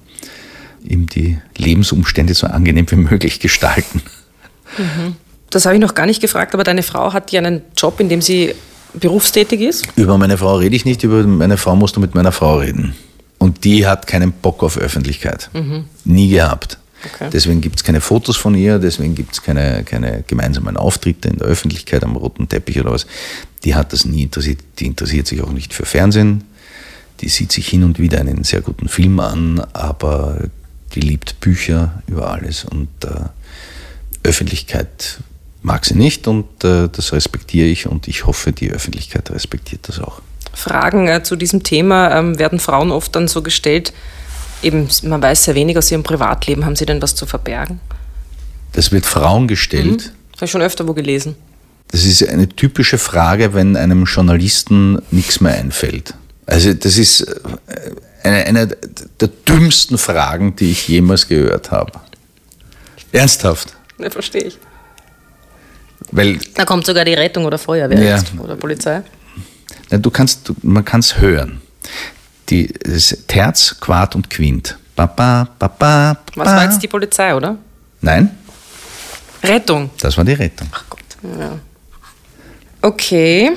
ihm 0.82 1.06
die 1.06 1.36
Lebensumstände 1.58 2.32
so 2.32 2.46
angenehm 2.46 2.90
wie 2.90 2.96
möglich 2.96 3.40
gestalten. 3.40 4.00
Mhm. 4.78 5.16
Das 5.50 5.66
habe 5.66 5.74
ich 5.74 5.82
noch 5.82 5.92
gar 5.92 6.06
nicht 6.06 6.22
gefragt, 6.22 6.54
aber 6.54 6.64
deine 6.64 6.82
Frau 6.82 7.12
hat 7.12 7.30
ja 7.30 7.42
einen 7.42 7.60
Job, 7.76 8.00
in 8.00 8.08
dem 8.08 8.22
sie 8.22 8.54
berufstätig 8.94 9.60
ist? 9.60 9.86
Über 9.96 10.16
meine 10.16 10.38
Frau 10.38 10.56
rede 10.56 10.74
ich 10.74 10.86
nicht, 10.86 11.02
über 11.02 11.24
meine 11.24 11.58
Frau 11.58 11.76
musst 11.76 11.96
du 11.96 12.00
mit 12.00 12.14
meiner 12.14 12.32
Frau 12.32 12.56
reden. 12.56 12.94
Und 13.36 13.64
die 13.64 13.86
hat 13.86 14.06
keinen 14.06 14.32
Bock 14.32 14.62
auf 14.62 14.78
Öffentlichkeit. 14.78 15.50
Mhm. 15.52 15.84
Nie 16.04 16.30
gehabt. 16.30 16.78
Okay. 17.04 17.30
Deswegen 17.32 17.60
gibt 17.60 17.76
es 17.76 17.84
keine 17.84 18.00
Fotos 18.00 18.36
von 18.36 18.54
ihr, 18.54 18.78
deswegen 18.78 19.14
gibt 19.14 19.32
es 19.32 19.42
keine, 19.42 19.84
keine 19.84 20.24
gemeinsamen 20.26 20.76
Auftritte 20.76 21.28
in 21.28 21.38
der 21.38 21.46
Öffentlichkeit 21.46 22.02
am 22.02 22.16
roten 22.16 22.48
Teppich 22.48 22.80
oder 22.80 22.92
was. 22.92 23.06
Die 23.64 23.74
hat 23.74 23.92
das 23.92 24.04
nie 24.04 24.22
interessiert. 24.24 24.60
Die 24.78 24.86
interessiert 24.86 25.26
sich 25.26 25.42
auch 25.42 25.52
nicht 25.52 25.72
für 25.72 25.84
Fernsehen. 25.84 26.44
Die 27.20 27.28
sieht 27.28 27.52
sich 27.52 27.68
hin 27.68 27.84
und 27.84 27.98
wieder 27.98 28.20
einen 28.20 28.44
sehr 28.44 28.60
guten 28.60 28.88
Film 28.88 29.20
an, 29.20 29.60
aber 29.72 30.38
die 30.94 31.00
liebt 31.00 31.40
Bücher 31.40 32.02
über 32.06 32.30
alles 32.30 32.64
und 32.64 32.88
äh, 33.04 33.28
Öffentlichkeit 34.22 35.20
mag 35.62 35.84
sie 35.84 35.94
nicht 35.94 36.28
und 36.28 36.64
äh, 36.64 36.88
das 36.88 37.12
respektiere 37.12 37.66
ich 37.66 37.86
und 37.86 38.08
ich 38.08 38.26
hoffe, 38.26 38.52
die 38.52 38.70
Öffentlichkeit 38.70 39.30
respektiert 39.30 39.88
das 39.88 40.00
auch. 40.00 40.22
Fragen 40.52 41.08
äh, 41.08 41.22
zu 41.22 41.36
diesem 41.36 41.62
Thema 41.62 42.16
ähm, 42.16 42.38
werden 42.38 42.58
Frauen 42.58 42.90
oft 42.90 43.14
dann 43.14 43.28
so 43.28 43.42
gestellt, 43.42 43.92
eben 44.62 44.88
man 45.02 45.22
weiß 45.22 45.44
sehr 45.44 45.54
wenig 45.54 45.76
aus 45.78 45.90
ihrem 45.90 46.02
Privatleben, 46.02 46.64
haben 46.64 46.76
sie 46.76 46.86
denn 46.86 47.00
was 47.02 47.14
zu 47.14 47.26
verbergen? 47.26 47.80
Das 48.72 48.92
wird 48.92 49.06
Frauen 49.06 49.48
gestellt. 49.48 49.86
Mhm. 49.86 49.96
Das 50.32 50.36
habe 50.36 50.44
ich 50.44 50.50
schon 50.50 50.62
öfter 50.62 50.86
wo 50.86 50.94
gelesen. 50.94 51.36
Das 51.88 52.04
ist 52.04 52.26
eine 52.26 52.48
typische 52.48 52.98
Frage, 52.98 53.54
wenn 53.54 53.76
einem 53.76 54.04
Journalisten 54.04 55.00
nichts 55.10 55.40
mehr 55.40 55.54
einfällt. 55.54 56.14
Also 56.46 56.74
das 56.74 56.98
ist 56.98 57.22
äh, 57.22 57.36
eine, 58.22 58.44
eine 58.44 58.66
der 58.66 59.28
dümmsten 59.28 59.98
Fragen, 59.98 60.54
die 60.56 60.70
ich 60.70 60.88
jemals 60.88 61.28
gehört 61.28 61.70
habe. 61.70 61.92
Ernsthaft. 63.12 63.74
Ne, 63.98 64.10
verstehe 64.10 64.44
ich. 64.44 64.58
Weil, 66.10 66.38
da 66.54 66.64
kommt 66.64 66.86
sogar 66.86 67.04
die 67.04 67.14
Rettung 67.14 67.44
oder 67.44 67.58
Feuerwehr 67.58 68.02
ja, 68.02 68.22
oder 68.38 68.56
Polizei. 68.56 69.02
Du 69.90 70.10
kannst, 70.10 70.52
man 70.62 70.84
kann 70.84 71.00
es 71.00 71.18
hören. 71.18 71.60
Die, 72.50 72.72
das 72.72 73.24
Terz, 73.26 73.76
Quart 73.80 74.14
und 74.14 74.30
Quint. 74.30 74.78
Ba, 74.96 75.06
ba, 75.06 75.48
ba, 75.58 75.68
ba, 75.68 76.16
Was 76.34 76.48
war 76.48 76.64
jetzt 76.64 76.82
die 76.82 76.88
Polizei, 76.88 77.34
oder? 77.34 77.56
Nein. 78.00 78.30
Rettung. 79.42 79.90
Das 80.00 80.16
war 80.16 80.24
die 80.24 80.32
Rettung. 80.32 80.68
Ach 80.72 80.84
Gott. 80.88 81.00
Ja. 81.38 81.58
Okay. 82.82 83.52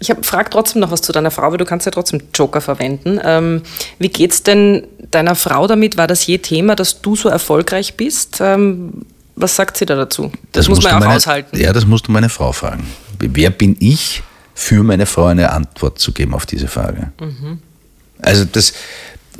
Ich 0.00 0.14
frage 0.22 0.50
trotzdem 0.50 0.80
noch 0.80 0.90
was 0.90 1.02
zu 1.02 1.12
deiner 1.12 1.30
Frau, 1.30 1.50
weil 1.50 1.58
du 1.58 1.64
kannst 1.64 1.84
ja 1.84 1.90
trotzdem 1.90 2.22
Joker 2.32 2.60
verwenden. 2.60 3.20
Ähm, 3.22 3.62
wie 3.98 4.08
geht's 4.08 4.44
denn 4.44 4.86
deiner 5.10 5.34
Frau 5.34 5.66
damit? 5.66 5.96
War 5.96 6.06
das 6.06 6.24
je 6.26 6.38
Thema, 6.38 6.76
dass 6.76 7.02
du 7.02 7.16
so 7.16 7.28
erfolgreich 7.28 7.96
bist? 7.96 8.38
Ähm, 8.40 9.04
was 9.34 9.56
sagt 9.56 9.76
sie 9.76 9.86
da 9.86 9.96
dazu? 9.96 10.30
Das, 10.52 10.66
das 10.66 10.68
muss 10.68 10.82
man 10.82 10.92
ja 10.92 10.96
auch 10.98 11.00
meine, 11.00 11.16
aushalten. 11.16 11.58
Ja, 11.58 11.72
das 11.72 11.84
musst 11.84 12.06
du 12.06 12.12
meine 12.12 12.28
Frau 12.28 12.52
fragen. 12.52 12.86
Wer 13.18 13.50
bin 13.50 13.76
ich, 13.80 14.22
für 14.54 14.82
meine 14.82 15.06
Frau 15.06 15.26
eine 15.26 15.52
Antwort 15.52 15.98
zu 15.98 16.12
geben 16.12 16.34
auf 16.34 16.46
diese 16.46 16.68
Frage? 16.68 17.12
Mhm. 17.20 17.60
Also 18.20 18.44
das 18.44 18.72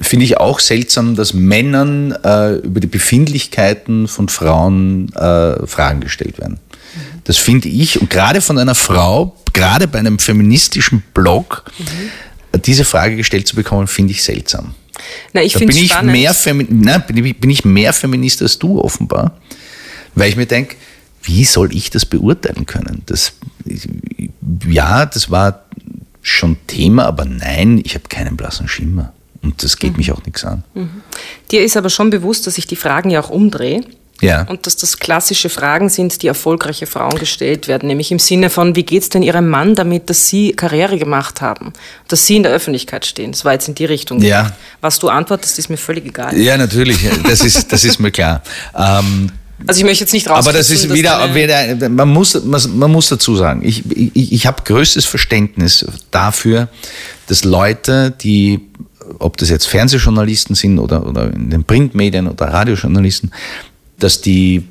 finde 0.01 0.25
ich 0.25 0.37
auch 0.39 0.61
seltsam, 0.61 1.17
dass 1.17 1.35
Männern 1.35 2.13
äh, 2.25 2.55
über 2.57 2.81
die 2.81 2.87
Befindlichkeiten 2.87 4.09
von 4.09 4.29
Frauen 4.29 5.13
äh, 5.15 5.67
Fragen 5.67 6.01
gestellt 6.01 6.39
werden. 6.39 6.55
Mhm. 6.55 7.21
Das 7.25 7.37
finde 7.37 7.69
ich, 7.69 8.01
und 8.01 8.09
gerade 8.09 8.41
von 8.41 8.59
einer 8.59 8.75
Frau, 8.75 9.37
gerade 9.53 9.89
bei 9.89 9.99
einem 9.99 10.19
feministischen 10.19 11.03
Blog, 11.15 11.65
mhm. 11.79 12.61
diese 12.61 12.85
Frage 12.85 13.17
gestellt 13.17 13.49
zu 13.49 13.57
bekommen, 13.57 13.87
finde 13.87 14.13
ich 14.13 14.23
seltsam. 14.23 14.75
Na, 15.33 15.43
ich 15.43 15.55
bin, 15.55 15.69
ich 15.69 16.03
mehr 16.03 16.35
na, 16.71 16.99
bin, 16.99 17.25
ich, 17.25 17.41
bin 17.41 17.51
ich 17.51 17.65
mehr 17.65 17.93
Feminist 17.93 18.43
als 18.43 18.59
du 18.59 18.81
offenbar, 18.81 19.39
weil 20.15 20.29
ich 20.29 20.37
mir 20.37 20.47
denke, 20.47 20.77
wie 21.23 21.45
soll 21.45 21.75
ich 21.75 21.91
das 21.91 22.07
beurteilen 22.07 22.67
können? 22.67 23.03
Das, 23.07 23.33
ja, 24.67 25.07
das 25.07 25.31
war 25.31 25.68
schon 26.29 26.57
Thema, 26.67 27.07
aber 27.07 27.25
nein, 27.25 27.81
ich 27.85 27.95
habe 27.95 28.09
keinen 28.09 28.37
blassen 28.37 28.69
Schimmer. 28.69 29.13
Und 29.43 29.63
das 29.63 29.77
geht 29.77 29.93
mhm. 29.93 29.99
mich 29.99 30.13
auch 30.13 30.25
nichts 30.25 30.45
an. 30.45 30.65
Mhm. 30.75 31.03
Dir 31.51 31.63
ist 31.63 31.77
aber 31.77 31.91
schon 31.91 32.11
bewusst, 32.11 32.47
dass 32.47 32.59
ich 32.59 32.67
die 32.67 32.77
Fragen 32.77 33.11
ja 33.11 33.21
auch 33.21 33.31
umdrehe. 33.31 33.83
Ja. 34.21 34.43
Und 34.49 34.67
dass 34.67 34.77
das 34.77 34.99
klassische 34.99 35.49
Fragen 35.49 35.89
sind, 35.89 36.23
die 36.23 36.27
erfolgreiche 36.27 36.87
Frauen 36.87 37.17
gestellt 37.19 37.69
werden, 37.69 37.87
nämlich 37.87 38.11
im 38.11 38.19
Sinne 38.19 38.51
von, 38.51 38.75
wie 38.75 38.83
geht 38.83 39.05
es 39.05 39.09
denn 39.11 39.23
Ihrem 39.23 39.49
Mann 39.49 39.77
damit, 39.77 40.11
dass 40.11 40.29
Sie 40.29 40.53
Karriere 40.53 40.99
gemacht 40.99 41.41
haben, 41.41 41.73
dass 42.09 42.27
Sie 42.27 42.35
in 42.35 42.43
der 42.43 42.51
Öffentlichkeit 42.51 43.07
stehen. 43.07 43.31
Das 43.31 43.45
war 43.45 43.53
jetzt 43.53 43.69
in 43.69 43.77
die 43.77 43.85
Richtung. 43.85 44.21
Ja. 44.21 44.53
Was 44.81 44.99
du 44.99 45.09
antwortest, 45.09 45.59
ist 45.61 45.71
mir 45.71 45.77
völlig 45.77 46.05
egal. 46.05 46.37
Ja, 46.37 46.57
natürlich, 46.57 46.99
das 47.29 47.43
ist, 47.45 47.73
das 47.73 47.85
ist 47.85 48.01
mir 48.01 48.11
klar. 48.11 48.43
Ähm, 48.77 49.31
also 49.67 49.79
ich 49.81 49.85
möchte 49.85 50.05
jetzt 50.05 50.13
nicht 50.13 50.29
raus. 50.29 50.47
Aber 50.47 50.57
das 50.57 50.71
ist 50.71 50.93
wieder, 50.93 51.35
wieder 51.35 51.89
man, 51.89 52.09
muss, 52.09 52.45
man 52.45 52.93
muss 52.93 53.09
dazu 53.09 53.35
sagen, 53.37 53.63
ich, 53.65 53.85
ich, 53.91 54.33
ich 54.33 54.47
habe 54.47 54.63
größtes 54.65 55.05
Verständnis 55.05 55.85
dafür, 56.11 56.69
dass 57.27 57.45
Leute, 57.45 58.11
die, 58.11 58.61
ob 59.19 59.37
das 59.37 59.51
jetzt 59.51 59.67
Fernsehjournalisten 59.67 60.55
sind 60.55 60.79
oder, 60.79 61.07
oder 61.07 61.33
in 61.33 61.51
den 61.51 61.65
Printmedien 61.65 62.29
oder 62.29 62.47
Radiojournalisten, 62.47 63.33
dass 63.99 64.21
die 64.21 64.65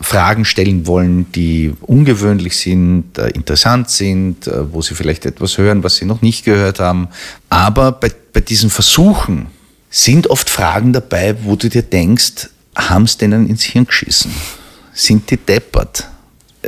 Fragen 0.00 0.44
stellen 0.44 0.86
wollen, 0.86 1.30
die 1.32 1.72
ungewöhnlich 1.80 2.56
sind, 2.56 3.16
äh, 3.18 3.28
interessant 3.30 3.90
sind, 3.90 4.46
äh, 4.46 4.72
wo 4.72 4.82
sie 4.82 4.94
vielleicht 4.94 5.24
etwas 5.24 5.56
hören, 5.56 5.84
was 5.84 5.96
sie 5.96 6.04
noch 6.04 6.20
nicht 6.20 6.44
gehört 6.44 6.80
haben. 6.80 7.08
Aber 7.48 7.92
bei, 7.92 8.10
bei 8.32 8.40
diesen 8.40 8.70
Versuchen 8.70 9.46
sind 9.88 10.26
oft 10.26 10.50
Fragen 10.50 10.92
dabei, 10.92 11.36
wo 11.44 11.56
du 11.56 11.68
dir 11.70 11.82
denkst, 11.82 12.50
haben 12.76 13.04
es 13.04 13.16
denen 13.16 13.48
ins 13.48 13.62
Hirn 13.62 13.86
geschissen? 13.86 14.32
Sind 14.92 15.30
die 15.30 15.36
deppert? 15.36 16.06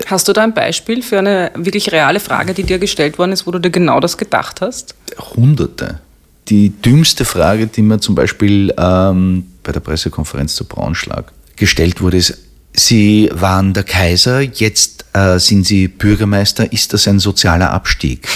Hast 0.06 0.28
du 0.28 0.32
da 0.32 0.42
ein 0.42 0.54
Beispiel 0.54 1.02
für 1.02 1.18
eine 1.18 1.50
wirklich 1.54 1.92
reale 1.92 2.20
Frage, 2.20 2.54
die 2.54 2.62
dir 2.62 2.78
gestellt 2.78 3.18
worden 3.18 3.32
ist, 3.32 3.46
wo 3.46 3.50
du 3.50 3.58
dir 3.58 3.70
genau 3.70 4.00
das 4.00 4.16
gedacht 4.16 4.60
hast? 4.60 4.94
Hunderte. 5.36 6.00
Die 6.48 6.70
dümmste 6.70 7.24
Frage, 7.24 7.66
die 7.66 7.82
mir 7.82 8.00
zum 8.00 8.14
Beispiel 8.14 8.72
ähm, 8.78 9.46
bei 9.62 9.72
der 9.72 9.80
Pressekonferenz 9.80 10.54
zu 10.54 10.64
Braunschlag 10.64 11.32
gestellt 11.56 12.00
wurde, 12.00 12.16
ist, 12.16 12.38
Sie 12.74 13.28
waren 13.32 13.74
der 13.74 13.82
Kaiser, 13.82 14.40
jetzt 14.40 15.04
äh, 15.12 15.38
sind 15.38 15.66
Sie 15.66 15.88
Bürgermeister, 15.88 16.72
ist 16.72 16.92
das 16.92 17.08
ein 17.08 17.18
sozialer 17.18 17.72
Abstieg? 17.72 18.28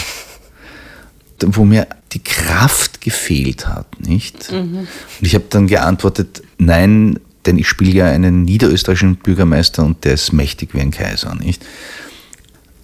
Wo 1.38 1.64
mir 1.64 1.86
die 2.12 2.22
Kraft 2.22 3.00
gefehlt 3.00 3.68
hat, 3.68 4.00
nicht? 4.00 4.50
Mhm. 4.50 4.78
Und 4.78 4.88
ich 5.20 5.34
habe 5.34 5.44
dann 5.48 5.66
geantwortet, 5.66 6.42
nein, 6.58 7.20
denn 7.46 7.58
ich 7.58 7.68
spiele 7.68 7.92
ja 7.92 8.06
einen 8.06 8.42
niederösterreichischen 8.42 9.16
Bürgermeister 9.16 9.84
und 9.84 10.04
der 10.04 10.14
ist 10.14 10.32
mächtig 10.32 10.74
wie 10.74 10.80
ein 10.80 10.90
Kaiser, 10.90 11.34
nicht? 11.34 11.64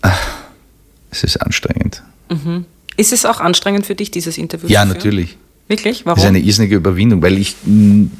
Ach, 0.02 0.18
es 1.10 1.24
ist 1.24 1.36
anstrengend. 1.38 2.02
Mhm. 2.30 2.64
Ist 2.96 3.12
es 3.12 3.24
auch 3.24 3.40
anstrengend 3.40 3.86
für 3.86 3.94
dich, 3.94 4.10
dieses 4.10 4.38
Interview 4.38 4.68
ja, 4.68 4.82
zu 4.82 4.86
führen? 4.86 4.88
Ja, 4.88 4.94
natürlich. 4.94 5.36
Wirklich? 5.68 6.06
Warum? 6.06 6.16
Das 6.16 6.24
ist 6.24 6.28
eine 6.28 6.40
irrsinnige 6.40 6.76
Überwindung, 6.76 7.22
weil 7.22 7.38
ich 7.38 7.54
mh, 7.64 7.72
mm, 7.72 8.10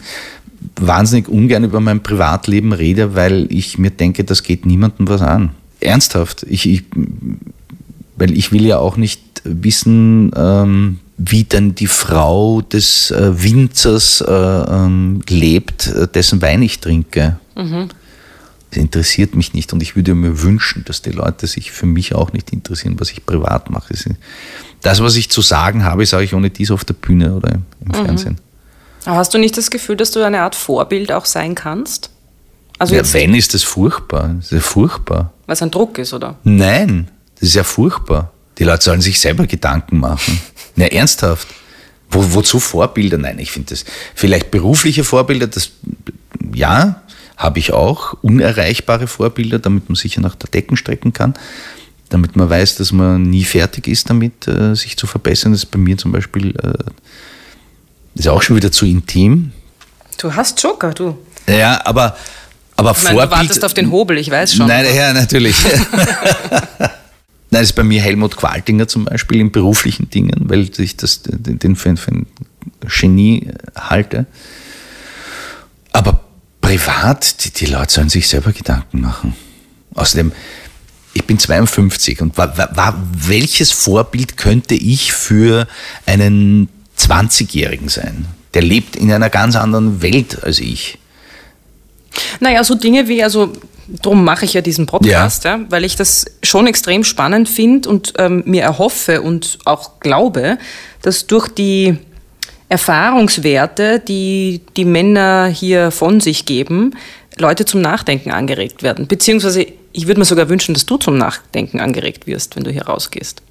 wahnsinnig 0.77 1.29
ungern 1.29 1.65
über 1.65 1.81
mein 1.81 2.03
Privatleben 2.03 2.73
rede, 2.73 3.15
weil 3.15 3.47
ich 3.51 3.79
mir 3.79 3.91
denke, 3.91 4.25
das 4.25 4.43
geht 4.43 4.67
niemandem 4.67 5.09
was 5.09 5.23
an. 5.23 5.51
Ernsthaft. 5.81 6.45
Ich, 6.49 6.69
ich 6.69 6.85
weil 8.17 8.37
ich 8.37 8.53
will 8.53 8.67
ja 8.67 8.79
auch 8.79 8.97
nicht 8.97 9.23
wissen, 9.45 10.33
ähm, 10.37 10.99
wie 11.19 11.45
denn 11.45 11.75
die 11.75 11.89
Frau 11.89 12.61
des 12.61 13.11
äh, 13.11 13.43
Winzers 13.43 14.21
äh, 14.21 14.33
ähm, 14.33 15.21
lebt, 15.29 15.89
äh, 15.89 16.07
dessen 16.07 16.41
Wein 16.41 16.63
ich 16.63 16.79
trinke. 16.79 17.39
Mhm. 17.57 17.89
Das 18.71 18.79
interessiert 18.79 19.35
mich 19.35 19.53
nicht 19.53 19.73
und 19.73 19.83
ich 19.83 19.97
würde 19.97 20.15
mir 20.15 20.43
wünschen, 20.43 20.85
dass 20.85 21.03
die 21.03 21.11
Leute 21.11 21.47
sich 21.47 21.73
für 21.73 21.87
mich 21.87 22.15
auch 22.15 22.33
nicht 22.33 22.53
interessieren, 22.53 23.01
was 23.01 23.11
ich 23.11 23.27
privat 23.27 23.71
mache. 23.71 23.95
Das, 24.83 25.03
was 25.03 25.17
ich 25.17 25.31
zu 25.31 25.41
sagen 25.43 25.85
habe, 25.85 26.07
sage 26.07 26.25
ich 26.25 26.35
ohne 26.35 26.51
dies 26.51 26.71
auf 26.71 26.85
der 26.85 26.95
Bühne 26.95 27.35
oder 27.35 27.53
im 27.53 27.65
mhm. 27.85 27.95
Fernsehen. 27.95 28.39
Aber 29.05 29.17
hast 29.17 29.35
du 29.35 29.39
nicht 29.39 29.57
das 29.57 29.71
Gefühl, 29.71 29.97
dass 29.97 30.13
du 30.13 30.23
eine 30.23 30.43
Art 30.43 30.55
Vorbild 30.55 31.11
auch 31.11 31.25
sein 31.25 31.55
kannst? 31.55 32.11
Also 32.79 32.95
ja, 32.95 33.03
wenn 33.13 33.35
ist 33.35 33.55
das 33.55 33.65
furchtbar. 33.65 34.35
Das 34.37 34.47
ist 34.47 34.53
ja 34.53 34.61
furchtbar. 34.61 35.33
Weil 35.47 35.55
es 35.55 35.63
ein 35.63 35.71
Druck 35.71 35.99
ist, 35.99 36.13
oder? 36.13 36.37
Nein, 36.45 37.09
das 37.35 37.49
ist 37.49 37.55
ja 37.55 37.65
furchtbar. 37.65 38.31
Die 38.59 38.65
Leute 38.65 38.85
sollen 38.85 39.01
sich 39.01 39.21
selber 39.21 39.47
Gedanken 39.47 39.99
machen. 39.99 40.41
Na, 40.77 40.87
ernsthaft. 40.87 41.49
Wo, 42.11 42.35
wozu 42.35 42.59
Vorbilder? 42.59 43.19
Nein, 43.19 43.39
ich 43.39 43.53
finde 43.53 43.71
das 43.71 43.85
vielleicht 44.15 44.51
berufliche 44.51 45.05
Vorbilder, 45.05 45.47
das 45.47 45.71
ja, 46.55 47.03
habe 47.37 47.59
ich 47.59 47.73
auch. 47.73 48.15
Unerreichbare 48.23 49.07
Vorbilder, 49.07 49.59
damit 49.59 49.89
man 49.89 49.97
sicher 49.97 50.21
nach 50.21 50.35
der 50.35 50.51
Decken 50.51 50.77
strecken 50.77 51.13
kann. 51.13 51.35
Damit 52.09 52.37
man 52.37 52.49
weiß, 52.49 52.77
dass 52.77 52.91
man 52.91 53.23
nie 53.23 53.45
fertig 53.45 53.87
ist 53.87 54.09
damit, 54.09 54.49
äh, 54.49 54.75
sich 54.75 54.97
zu 54.97 55.07
verbessern. 55.07 55.53
Das 55.53 55.65
ist 55.65 55.71
bei 55.71 55.79
mir 55.79 55.99
zum 55.99 56.11
Beispiel, 56.11 56.57
äh, 56.57 58.19
ist 58.19 58.29
auch 58.29 58.43
schon 58.43 58.57
wieder 58.57 58.73
zu 58.73 58.87
intim. 58.87 59.53
Du 60.17 60.35
hast 60.35 60.61
Joker, 60.63 60.93
du. 60.95 61.19
Ja, 61.47 61.81
aber, 61.85 62.17
aber 62.77 62.93
ich 62.93 63.03
meine, 63.05 63.17
Vorbild. 63.19 63.33
Du 63.33 63.37
wartest 63.37 63.65
auf 63.65 63.75
den 63.75 63.91
Hobel, 63.91 64.17
ich 64.17 64.31
weiß 64.31 64.55
schon. 64.55 64.67
Nein, 64.67 64.87
ja, 64.95 65.13
natürlich. 65.13 65.57
Nein, 67.51 67.63
das 67.63 67.71
ist 67.71 67.77
bei 67.77 67.85
mir 67.85 68.03
Helmut 68.03 68.37
Qualtinger 68.37 68.89
zum 68.89 69.07
Beispiel 69.07 69.41
in 69.41 69.51
beruflichen 69.51 70.11
Dingen, 70.11 70.49
weil 70.49 70.71
ich 70.79 70.97
das, 70.97 71.23
den 71.25 71.77
für, 71.77 71.97
für 71.97 72.13
ein 72.13 72.27
Genie 72.81 73.49
halte. 73.75 74.27
Aber 75.93 76.21
privat, 76.61 77.45
die, 77.45 77.51
die 77.51 77.67
Leute 77.67 77.93
sollen 77.93 78.11
sich 78.11 78.29
selber 78.29 78.53
Gedanken 78.53 79.01
machen. 79.01 79.35
Außerdem, 79.95 80.33
ich 81.15 81.25
bin 81.25 81.39
52 81.39 82.21
und 82.21 82.37
war, 82.37 82.57
war, 82.77 83.03
welches 83.13 83.73
Vorbild 83.73 84.37
könnte 84.37 84.75
ich 84.75 85.13
für 85.13 85.67
einen 86.05 86.69
20-Jährigen 86.99 87.89
sein? 87.89 88.27
Der 88.53 88.63
lebt 88.63 88.95
in 88.95 89.11
einer 89.11 89.31
ganz 89.31 89.57
anderen 89.57 90.03
Welt 90.03 90.45
als 90.45 90.61
ich. 90.61 90.99
Naja, 92.41 92.63
so 92.63 92.75
Dinge 92.75 93.09
wie, 93.09 93.23
also 93.23 93.53
darum 93.89 94.25
mache 94.25 94.45
ich 94.45 94.55
ja 94.55 94.61
diesen 94.61 94.87
Podcast, 94.87 95.45
ja. 95.45 95.57
ja 95.57 95.65
weil 95.69 95.85
ich 95.85 95.97
das 95.97 96.27
schon 96.43 96.67
extrem 96.67 97.05
spannend 97.05 97.49
finde 97.49 97.89
und 97.89 98.15
ähm, 98.19 98.43
mir 98.47 98.63
erhoffe 98.63 99.23
und 99.23 99.59
auch 99.65 100.01
glaube, 100.01 100.59
dass 101.03 101.27
durch 101.27 101.49
die 101.49 101.99
Erfahrungswerte, 102.69 104.01
die 104.01 104.61
die 104.77 104.85
Männer 104.85 105.47
hier 105.47 105.91
von 105.91 106.21
sich 106.21 106.45
geben, 106.45 106.95
Leute 107.39 107.65
zum 107.65 107.81
Nachdenken 107.81 108.31
angeregt 108.31 108.83
werden. 108.83 109.07
Beziehungsweise 109.07 109.67
ich 109.93 110.07
würde 110.07 110.21
mir 110.21 110.27
sogar 110.27 110.49
wünschen, 110.49 110.75
dass 110.75 110.85
du 110.85 110.97
zum 110.97 111.17
Nachdenken 111.17 111.81
angeregt 111.81 112.27
wirst, 112.27 112.57
wenn 112.57 112.65
du 112.65 112.71
hier 112.71 112.87
rausgehst. 112.87 113.43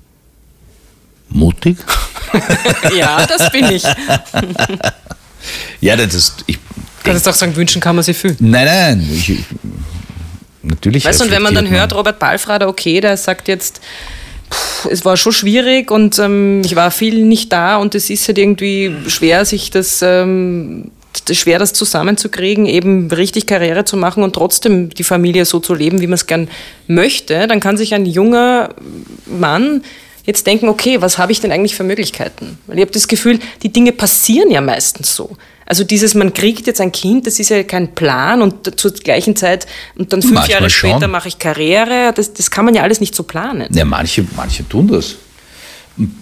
Mutig? 1.30 1.78
ja, 2.98 3.26
das 3.26 3.52
bin 3.52 3.66
ich. 3.66 3.84
ja, 5.82 5.96
das 5.96 6.14
ist. 6.14 6.44
Ich 6.48 6.60
kannst 7.04 7.26
du 7.26 7.30
auch 7.30 7.36
sagen, 7.36 7.56
wünschen 7.56 7.82
kann 7.82 7.96
man 7.96 8.04
sich 8.04 8.18
fühlen. 8.18 8.38
Nein, 8.40 8.66
nein. 8.66 9.10
Ich, 9.12 9.34
natürlich. 10.68 11.06
Weißt 11.06 11.20
du, 11.20 11.26
und 11.26 11.32
wenn 11.32 11.42
man 11.42 11.56
dann 11.56 11.70
hört, 11.70 11.94
Robert 11.94 12.20
Balfrader, 12.20 12.68
okay, 12.68 13.02
der 13.02 13.18
sagt 13.18 13.48
jetzt, 13.48 13.82
es 14.90 15.04
war 15.06 15.18
schon 15.18 15.34
schwierig 15.34 15.92
und 15.92 16.20
ähm, 16.20 16.62
ich 16.64 16.76
war 16.76 16.92
viel 16.92 17.26
nicht 17.26 17.52
da 17.52 17.78
und 17.78 17.96
es 17.96 18.10
ist 18.10 18.28
halt 18.28 18.38
irgendwie 18.38 18.94
schwer, 19.08 19.46
sich 19.46 19.72
das, 19.72 20.02
ähm, 20.02 20.92
schwer 21.32 21.60
das 21.60 21.74
zusammenzukriegen, 21.74 22.66
eben 22.66 23.12
richtig 23.12 23.46
Karriere 23.46 23.86
zu 23.86 23.98
machen 23.98 24.24
und 24.24 24.34
trotzdem 24.34 24.90
die 24.90 25.04
Familie 25.04 25.46
so 25.46 25.60
zu 25.60 25.74
leben, 25.74 26.02
wie 26.02 26.08
man 26.08 26.14
es 26.14 26.28
gern 26.28 26.48
möchte, 26.88 27.48
dann 27.48 27.60
kann 27.60 27.78
sich 27.78 27.94
ein 27.94 28.06
junger 28.06 28.70
Mann 29.26 29.84
jetzt 30.26 30.46
denken, 30.46 30.70
okay, 30.70 31.02
was 31.02 31.18
habe 31.18 31.32
ich 31.32 31.40
denn 31.40 31.52
eigentlich 31.52 31.76
für 31.76 31.84
Möglichkeiten? 31.84 32.58
Weil 32.68 32.78
ich 32.78 32.82
habe 32.82 32.92
das 32.92 33.08
Gefühl, 33.08 33.40
die 33.64 33.72
Dinge 33.72 33.94
passieren 33.94 34.52
ja 34.52 34.62
meistens 34.62 35.16
so. 35.16 35.38
Also 35.68 35.84
dieses, 35.84 36.16
man 36.16 36.34
kriegt 36.34 36.66
jetzt 36.66 36.80
ein 36.80 36.94
Kind, 36.94 37.28
das 37.28 37.40
ist 37.40 37.50
ja 37.50 37.62
kein 37.64 37.94
Plan 37.94 38.42
und 38.42 38.80
zur 38.80 38.92
gleichen 38.92 39.36
Zeit 39.36 39.68
und 39.96 40.14
dann 40.14 40.22
fünf 40.22 40.34
Manchmal 40.34 40.52
Jahre 40.52 40.70
später 40.70 41.02
schon. 41.02 41.12
mache 41.12 41.28
ich 41.28 41.40
Karriere. 41.40 42.14
Das, 42.16 42.34
das 42.34 42.50
kann 42.50 42.64
man 42.64 42.74
ja 42.74 42.84
alles 42.84 43.02
nicht 43.02 43.14
so 43.14 43.24
planen. 43.24 43.68
Ja, 43.74 43.84
manche, 43.84 44.26
manche 44.36 44.68
tun 44.68 44.88
das. 44.88 45.16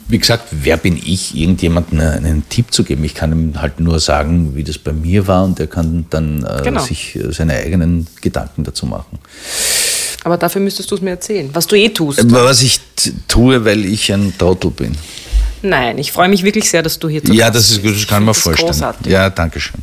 Wie 0.08 0.18
gesagt, 0.18 0.48
wer 0.52 0.78
bin 0.78 0.98
ich, 0.98 1.36
irgendjemandem 1.36 2.00
einen 2.00 2.50
Tipp 2.50 2.74
zu 2.74 2.84
geben? 2.84 3.04
Ich 3.04 3.14
kann 3.14 3.32
ihm 3.34 3.62
halt 3.62 3.80
nur 3.80 4.00
sagen, 4.00 4.56
wie 4.56 4.64
das 4.64 4.80
bei 4.80 4.94
mir 4.94 5.28
war 5.28 5.44
und 5.44 5.60
er 5.60 5.68
kann 5.68 6.06
dann 6.10 6.44
äh, 6.44 6.62
genau. 6.64 6.82
sich 6.82 7.16
äh, 7.16 7.32
seine 7.32 7.54
eigenen 7.54 8.08
Gedanken 8.22 8.64
dazu 8.64 8.86
machen. 8.86 9.20
Aber 10.26 10.38
dafür 10.38 10.60
müsstest 10.60 10.90
du 10.90 10.96
es 10.96 11.02
mir 11.02 11.12
erzählen, 11.12 11.52
was 11.54 11.68
du 11.68 11.76
eh 11.76 11.90
tust. 11.90 12.20
Was 12.32 12.64
ich 12.64 12.82
tue, 13.28 13.64
weil 13.64 13.86
ich 13.86 14.12
ein 14.12 14.34
Trottel 14.36 14.72
bin. 14.72 14.98
Nein, 15.62 16.00
ich 16.00 16.12
freue 16.12 16.30
mich 16.30 16.42
wirklich 16.42 16.68
sehr, 16.68 16.82
dass 16.82 16.98
du 16.98 17.08
hier 17.08 17.24
zu 17.24 17.32
Ja, 17.32 17.52
das 17.52 17.70
ist 17.70 17.84
gut, 17.84 17.96
das 17.96 18.08
kann 18.08 18.26
man 18.26 18.34
vorstellen. 18.34 18.72
Großartig. 18.72 19.06
Ja, 19.06 19.30
danke 19.30 19.60
schön. 19.60 19.80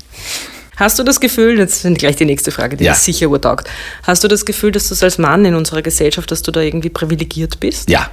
Hast 0.75 0.99
du 0.99 1.05
das 1.05 1.21
Gefühl, 1.21 1.61
jetzt 1.61 1.83
sind 1.83 1.97
gleich 1.97 2.17
die 2.17 2.25
nächste 2.25 2.51
Frage, 2.51 2.77
die 2.77 2.83
ja. 2.83 2.91
ist 2.91 3.05
sicher 3.05 3.29
urtaugt. 3.29 3.69
Hast 4.03 4.25
du 4.25 4.29
das 4.29 4.45
Gefühl, 4.45 4.73
dass 4.73 4.89
du 4.89 5.05
als 5.05 5.17
Mann 5.17 5.45
in 5.45 5.55
unserer 5.55 5.81
Gesellschaft, 5.81 6.29
dass 6.33 6.43
du 6.43 6.51
da 6.51 6.61
irgendwie 6.61 6.91
privilegiert 6.91 7.61
bist? 7.61 7.89
Ja, 7.89 8.11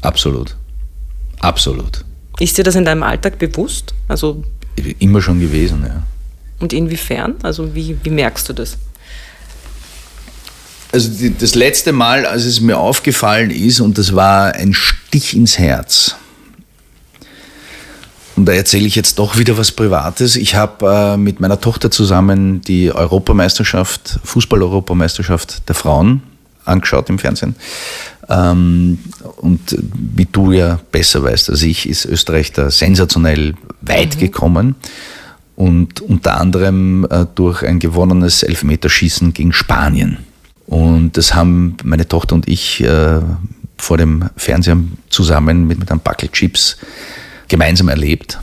absolut. 0.00 0.56
Absolut. 1.38 2.04
Ist 2.40 2.58
dir 2.58 2.64
das 2.64 2.74
in 2.74 2.84
deinem 2.84 3.04
Alltag 3.04 3.38
bewusst? 3.38 3.94
Also 4.08 4.42
Immer 4.98 5.22
schon 5.22 5.38
gewesen, 5.38 5.84
ja. 5.86 6.02
Und 6.58 6.72
inwiefern? 6.72 7.36
Also 7.44 7.72
wie, 7.72 7.96
wie 8.02 8.10
merkst 8.10 8.48
du 8.48 8.52
das? 8.52 8.76
Also 10.92 11.10
die, 11.10 11.36
das 11.36 11.54
letzte 11.54 11.92
Mal, 11.92 12.26
als 12.26 12.44
es 12.44 12.60
mir 12.60 12.78
aufgefallen 12.78 13.50
ist, 13.50 13.80
und 13.80 13.98
das 13.98 14.14
war 14.14 14.54
ein 14.54 14.72
Stich 14.72 15.36
ins 15.36 15.58
Herz, 15.58 16.16
und 18.36 18.44
da 18.44 18.52
erzähle 18.52 18.86
ich 18.86 18.94
jetzt 18.94 19.18
doch 19.18 19.38
wieder 19.38 19.56
was 19.56 19.72
Privates. 19.72 20.36
Ich 20.36 20.54
habe 20.54 20.86
äh, 20.86 21.16
mit 21.16 21.40
meiner 21.40 21.58
Tochter 21.58 21.90
zusammen 21.90 22.60
die 22.60 22.92
Europameisterschaft, 22.92 24.20
Fußball-Europameisterschaft 24.24 25.66
der 25.68 25.74
Frauen 25.74 26.22
angeschaut 26.66 27.08
im 27.08 27.18
Fernsehen. 27.18 27.56
Ähm, 28.28 28.98
und 29.36 29.60
wie 29.94 30.26
du 30.26 30.52
ja 30.52 30.78
besser 30.92 31.22
weißt 31.22 31.48
als 31.48 31.62
ich, 31.62 31.88
ist 31.88 32.04
Österreich 32.04 32.52
da 32.52 32.70
sensationell 32.70 33.54
weit 33.80 34.16
mhm. 34.16 34.20
gekommen. 34.20 34.74
Und 35.54 36.02
unter 36.02 36.38
anderem 36.38 37.06
äh, 37.08 37.24
durch 37.34 37.62
ein 37.62 37.78
gewonnenes 37.78 38.42
Elfmeterschießen 38.42 39.32
gegen 39.32 39.54
Spanien. 39.54 40.18
Und 40.66 41.16
das 41.16 41.34
haben 41.34 41.76
meine 41.84 42.08
Tochter 42.08 42.34
und 42.34 42.48
ich 42.48 42.82
äh, 42.82 43.20
vor 43.78 43.98
dem 43.98 44.28
Fernseher 44.36 44.78
zusammen 45.10 45.66
mit, 45.66 45.78
mit 45.78 45.90
einem 45.90 46.00
Backel 46.00 46.28
Chips 46.30 46.76
gemeinsam 47.48 47.88
erlebt. 47.88 48.40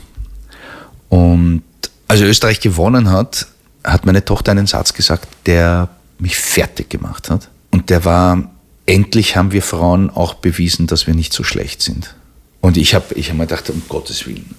Und 1.09 1.63
als 2.07 2.21
Österreich 2.21 2.59
gewonnen 2.59 3.09
hat, 3.09 3.47
hat 3.83 4.05
meine 4.05 4.23
Tochter 4.23 4.51
einen 4.51 4.67
Satz 4.67 4.93
gesagt, 4.93 5.27
der 5.45 5.89
mich 6.19 6.38
fertig 6.38 6.89
gemacht 6.89 7.29
hat. 7.29 7.49
Und 7.71 7.89
der 7.89 8.05
war, 8.05 8.51
endlich 8.86 9.36
haben 9.36 9.51
wir 9.51 9.62
Frauen 9.62 10.09
auch 10.09 10.36
bewiesen, 10.36 10.88
dass 10.88 11.07
wir 11.07 11.13
nicht 11.13 11.33
so 11.33 11.43
schlecht 11.43 11.81
sind. 11.81 12.15
Und 12.62 12.77
ich 12.77 12.95
habe 12.95 13.13
ich 13.15 13.29
hab 13.29 13.38
mir 13.38 13.45
gedacht, 13.47 13.69
um 13.69 13.81
Gottes 13.89 14.25
Willen, 14.25 14.55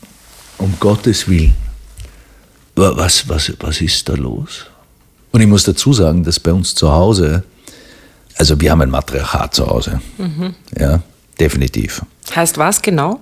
um 0.59 0.75
Gottes 0.79 1.29
Willen, 1.29 1.55
was, 2.75 3.29
was, 3.29 3.53
was 3.61 3.81
ist 3.81 4.09
da 4.09 4.15
los? 4.15 4.67
Und 5.35 5.41
ich 5.41 5.49
muss 5.49 5.65
dazu 5.65 5.93
sagen, 5.93 6.23
dass 6.23 6.39
bei 6.39 6.53
uns 6.53 6.77
zu 6.77 6.93
Hause, 6.93 7.43
also 8.37 8.61
wir 8.61 8.71
haben 8.71 8.83
ein 8.83 8.91
Matriarchat 8.91 9.53
zu 9.53 9.67
Hause. 9.67 10.01
Mhm. 10.17 10.55
Ja, 10.79 11.03
definitiv. 11.41 12.03
Heißt 12.37 12.57
was 12.57 12.81
genau? 12.81 13.19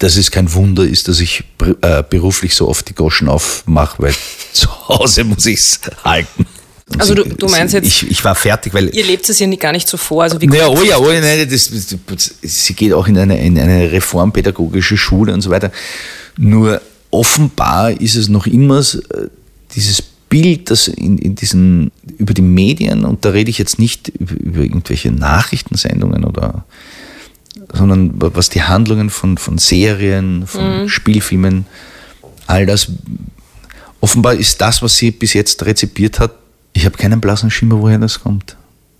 dass 0.00 0.16
es 0.16 0.32
kein 0.32 0.52
Wunder 0.52 0.82
ist, 0.82 1.06
dass 1.06 1.20
ich 1.20 1.44
äh, 1.80 2.02
beruflich 2.02 2.56
so 2.56 2.68
oft 2.68 2.88
die 2.88 2.94
Goschen 2.94 3.28
aufmache, 3.28 4.02
weil 4.02 4.14
zu 4.52 4.68
Hause 4.88 5.22
muss 5.22 5.46
ich 5.46 5.60
es 5.60 5.80
halten. 6.04 6.46
Und 6.90 7.00
also 7.00 7.14
sie, 7.14 7.22
du, 7.22 7.36
du, 7.36 7.46
meinst 7.46 7.72
jetzt, 7.72 7.86
ich, 7.86 8.10
ich, 8.10 8.24
war 8.24 8.34
fertig, 8.34 8.74
weil 8.74 8.92
ihr 8.92 9.04
lebt 9.04 9.28
es 9.28 9.38
ja 9.38 9.46
gar 9.54 9.70
nicht 9.70 9.86
so 9.86 9.96
vor. 9.96 10.24
Also 10.24 10.40
wie 10.40 10.48
naja, 10.48 10.66
oh 10.66 10.82
ja, 10.82 10.98
oh 10.98 11.10
ja, 11.12 11.20
nein, 11.20 11.48
das, 11.48 11.70
das, 11.70 12.34
sie 12.42 12.74
geht 12.74 12.92
auch 12.92 13.06
in 13.06 13.16
eine, 13.16 13.40
in 13.40 13.56
eine 13.56 13.92
reformpädagogische 13.92 14.96
Schule 14.96 15.32
und 15.32 15.40
so 15.40 15.50
weiter. 15.50 15.70
Nur 16.36 16.82
offenbar 17.12 17.92
ist 17.92 18.16
es 18.16 18.28
noch 18.28 18.48
immer 18.48 18.80
äh, 18.80 19.28
dieses 19.76 20.02
Bild, 20.34 20.68
das 20.68 20.88
in, 20.88 21.16
in 21.18 21.36
diesen 21.36 21.92
über 22.18 22.34
die 22.34 22.42
Medien 22.42 23.04
und 23.04 23.24
da 23.24 23.30
rede 23.30 23.50
ich 23.50 23.58
jetzt 23.58 23.78
nicht 23.78 24.08
über, 24.08 24.34
über 24.34 24.62
irgendwelche 24.62 25.12
Nachrichtensendungen 25.12 26.24
oder 26.24 26.64
sondern 27.72 28.10
was 28.16 28.50
die 28.50 28.64
Handlungen 28.64 29.10
von, 29.10 29.38
von 29.38 29.58
Serien, 29.58 30.44
von 30.48 30.82
mhm. 30.82 30.88
Spielfilmen, 30.88 31.66
all 32.48 32.66
das. 32.66 32.88
Offenbar 34.00 34.34
ist 34.34 34.60
das, 34.60 34.82
was 34.82 34.96
sie 34.96 35.12
bis 35.12 35.34
jetzt 35.34 35.64
rezipiert 35.64 36.18
hat, 36.18 36.32
ich 36.72 36.84
habe 36.84 36.96
keinen 36.96 37.20
blassen 37.20 37.52
Schimmer, 37.52 37.80
woher 37.80 37.98
das 37.98 38.20
kommt. 38.20 38.56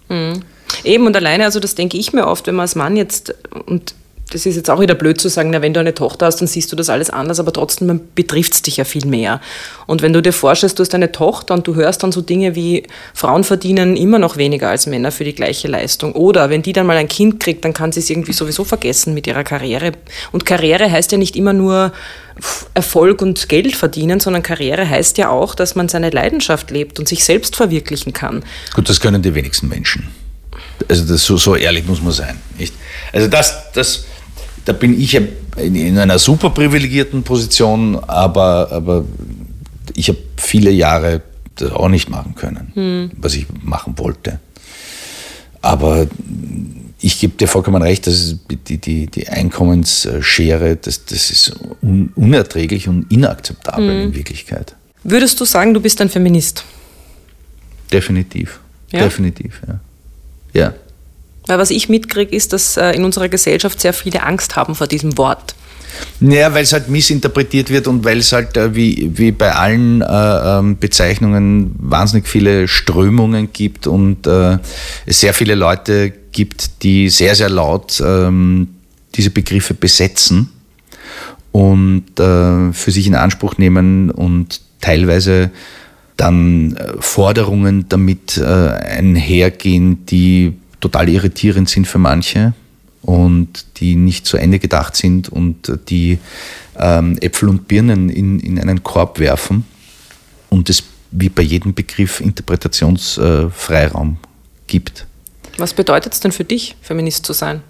Mhm. 0.09 0.41
Eben 0.85 1.05
und 1.05 1.17
alleine, 1.17 1.47
also 1.47 1.59
das 1.59 1.75
denke 1.75 1.99
ich 1.99 2.13
mir 2.13 2.29
oft, 2.29 2.47
wenn 2.47 2.55
man 2.55 2.63
als 2.63 2.77
Mann 2.77 2.97
jetzt, 2.97 3.35
und 3.67 3.97
das 4.31 4.47
ist 4.47 4.57
jetzt 4.57 4.71
auch 4.71 4.81
wieder 4.81 4.95
blöd 4.95 5.21
zu 5.21 5.29
sagen, 5.29 5.51
na, 5.51 5.63
wenn 5.63 5.75
du 5.75 5.81
eine 5.81 5.95
Tochter 5.95 6.27
hast, 6.27 6.41
dann 6.41 6.49
siehst 6.49 6.73
du 6.73 6.77
das 6.77 6.89
alles 6.89 7.11
anders, 7.11 7.39
aber 7.39 7.53
trotzdem 7.53 8.01
betrifft 8.15 8.55
es 8.55 8.63
dich 8.63 8.79
ja 8.79 8.85
viel 8.85 9.07
mehr. 9.07 9.41
Und 9.87 10.03
wenn 10.03 10.13
du 10.13 10.23
dir 10.23 10.33
vorstellst, 10.33 10.79
du 10.79 10.83
hast 10.83 10.95
eine 10.95 11.13
Tochter 11.13 11.55
und 11.55 11.67
du 11.67 11.75
hörst 11.75 12.03
dann 12.03 12.11
so 12.11 12.21
Dinge 12.21 12.55
wie, 12.55 12.85
Frauen 13.13 13.45
verdienen 13.45 13.97
immer 13.97 14.19
noch 14.19 14.37
weniger 14.37 14.71
als 14.71 14.87
Männer 14.87 15.13
für 15.13 15.25
die 15.25 15.35
gleiche 15.35 15.69
Leistung. 15.69 16.15
Oder 16.15 16.51
wenn 16.51 16.63
die 16.63 16.73
dann 16.73 16.87
mal 16.87 16.97
ein 16.97 17.09
Kind 17.09 17.39
kriegt, 17.39 17.65
dann 17.65 17.75
kann 17.75 17.93
sie 17.93 18.01
es 18.01 18.11
irgendwie 18.11 18.33
sowieso 18.33 18.65
vergessen 18.65 19.15
mit 19.15 19.27
ihrer 19.27 19.45
Karriere. 19.45 19.93
Und 20.33 20.47
Karriere 20.47 20.91
heißt 20.91 21.13
ja 21.13 21.19
nicht 21.19 21.37
immer 21.37 21.53
nur 21.53 21.93
Erfolg 22.73 23.23
und 23.23 23.49
Geld 23.49 23.77
verdienen, 23.77 24.21
sondern 24.21 24.43
Karriere 24.43 24.89
heißt 24.89 25.19
ja 25.19 25.29
auch, 25.29 25.55
dass 25.55 25.75
man 25.75 25.89
seine 25.89 26.11
Leidenschaft 26.11 26.71
lebt 26.71 26.99
und 26.99 27.07
sich 27.07 27.25
selbst 27.25 27.55
verwirklichen 27.57 28.13
kann. 28.13 28.43
Gut, 28.75 28.89
das 28.89 29.01
können 29.01 29.23
die 29.23 29.35
wenigsten 29.35 29.69
Menschen. 29.69 30.09
Also 30.89 31.05
das, 31.05 31.25
so, 31.25 31.37
so 31.37 31.55
ehrlich 31.55 31.87
muss 31.87 32.03
man 32.03 32.13
sein. 32.13 32.41
Nicht? 32.59 32.75
Also 33.13 33.29
das, 33.29 33.71
das 33.73 34.07
da 34.65 34.73
bin 34.73 34.99
ich 34.99 35.15
in 35.57 35.99
einer 35.99 36.19
super 36.19 36.51
privilegierten 36.51 37.23
Position, 37.23 37.97
aber, 37.97 38.73
aber 38.73 39.05
ich 39.95 40.09
habe 40.09 40.19
viele 40.37 40.71
Jahre 40.71 41.23
das 41.57 41.73
auch 41.73 41.89
nicht 41.89 42.09
machen 42.09 42.35
können, 42.35 42.73
hm. 42.75 43.11
was 43.17 43.35
ich 43.35 43.47
machen 43.63 43.97
wollte. 43.99 44.41
Aber 45.61 46.07
ich 47.01 47.21
gebe 47.21 47.37
dir 47.37 47.47
vollkommen 47.47 47.83
recht, 47.83 48.07
dass 48.07 48.37
die, 48.51 48.79
die, 48.79 49.07
die 49.07 49.29
Einkommensschere, 49.29 50.77
das, 50.77 51.05
das 51.05 51.31
ist 51.31 51.55
un, 51.83 52.13
unerträglich 52.17 52.89
und 52.89 53.11
inakzeptabel 53.13 53.89
hm. 53.89 54.09
in 54.09 54.15
Wirklichkeit. 54.15 54.75
Würdest 55.05 55.39
du 55.41 55.45
sagen, 55.45 55.75
du 55.75 55.81
bist 55.81 56.01
ein 56.01 56.09
Feminist? 56.09 56.65
Definitiv. 57.93 58.61
Ja? 58.91 59.01
Definitiv, 59.01 59.61
ja. 59.69 59.81
Ja. 60.55 60.75
Weil 61.47 61.59
was 61.59 61.71
ich 61.71 61.89
mitkriege, 61.89 62.35
ist, 62.35 62.53
dass 62.53 62.77
äh, 62.77 62.93
in 62.93 63.05
unserer 63.05 63.29
Gesellschaft 63.29 63.81
sehr 63.81 63.93
viele 63.93 64.23
Angst 64.23 64.57
haben 64.57 64.75
vor 64.75 64.87
diesem 64.87 65.19
Wort. 65.19 65.55
Naja, 66.21 66.53
weil 66.55 66.63
es 66.63 66.73
halt 66.73 66.89
missinterpretiert 66.89 67.71
wird 67.71 67.87
und 67.87 68.05
weil 68.05 68.19
es 68.19 68.33
halt 68.33 68.57
äh, 68.57 68.75
wie, 68.75 69.11
wie 69.15 69.33
bei 69.33 69.53
allen 69.53 70.03
äh, 70.03 70.07
ähm, 70.07 70.79
Bezeichnungen 70.79 71.75
wahnsinnig 71.79 72.27
viele 72.27 72.69
Strömungen 72.69 73.53
gibt 73.53 73.87
und 73.87 74.27
äh, 74.27 74.59
es 75.07 75.21
sehr 75.21 75.35
viele 75.35 75.55
Leute 75.55 76.13
gibt, 76.33 76.83
die 76.83 77.09
sehr, 77.09 77.35
sehr 77.35 77.49
laut 77.49 78.03
ähm, 78.05 78.69
diese 79.15 79.31
Begriffe 79.31 79.75
besetzen 79.75 80.51
und 81.53 82.19
äh, 82.19 82.73
für 82.73 82.91
sich 82.91 83.07
in 83.07 83.15
Anspruch 83.15 83.59
nehmen 83.59 84.11
und 84.11 84.61
teilweise 84.81 85.51
dann 86.17 86.77
äh, 86.77 86.95
Forderungen 87.01 87.89
damit 87.89 88.41
einhergehen, 88.41 90.07
die 90.07 90.55
total 90.85 91.09
irritierend 91.09 91.71
sind 91.71 91.87
für 91.87 91.97
manche 91.99 92.53
und 93.01 93.65
die 93.79 93.97
nicht 93.97 94.27
zu 94.27 94.37
Ende 94.37 94.59
gedacht 94.59 94.97
sind 94.97 95.31
und 95.31 95.73
die 95.89 96.19
ähm, 96.79 97.17
Äpfel 97.23 97.49
und 97.49 97.67
Birnen 97.69 98.11
in, 98.11 98.39
in 98.39 98.61
einen 98.61 98.83
Korb 98.83 99.19
werfen 99.19 99.65
und 100.51 100.69
es 100.69 100.83
wie 101.11 101.31
bei 101.31 101.43
jedem 101.43 101.73
Begriff 101.73 102.21
Interpretationsfreiraum 102.21 104.19
gibt. 104.67 105.07
Was 105.57 105.73
bedeutet 105.73 106.13
es 106.13 106.21
denn 106.21 106.33
für 106.33 106.45
dich, 106.45 106.77
Feminist 106.83 107.25
zu 107.25 107.33
sein? 107.33 107.63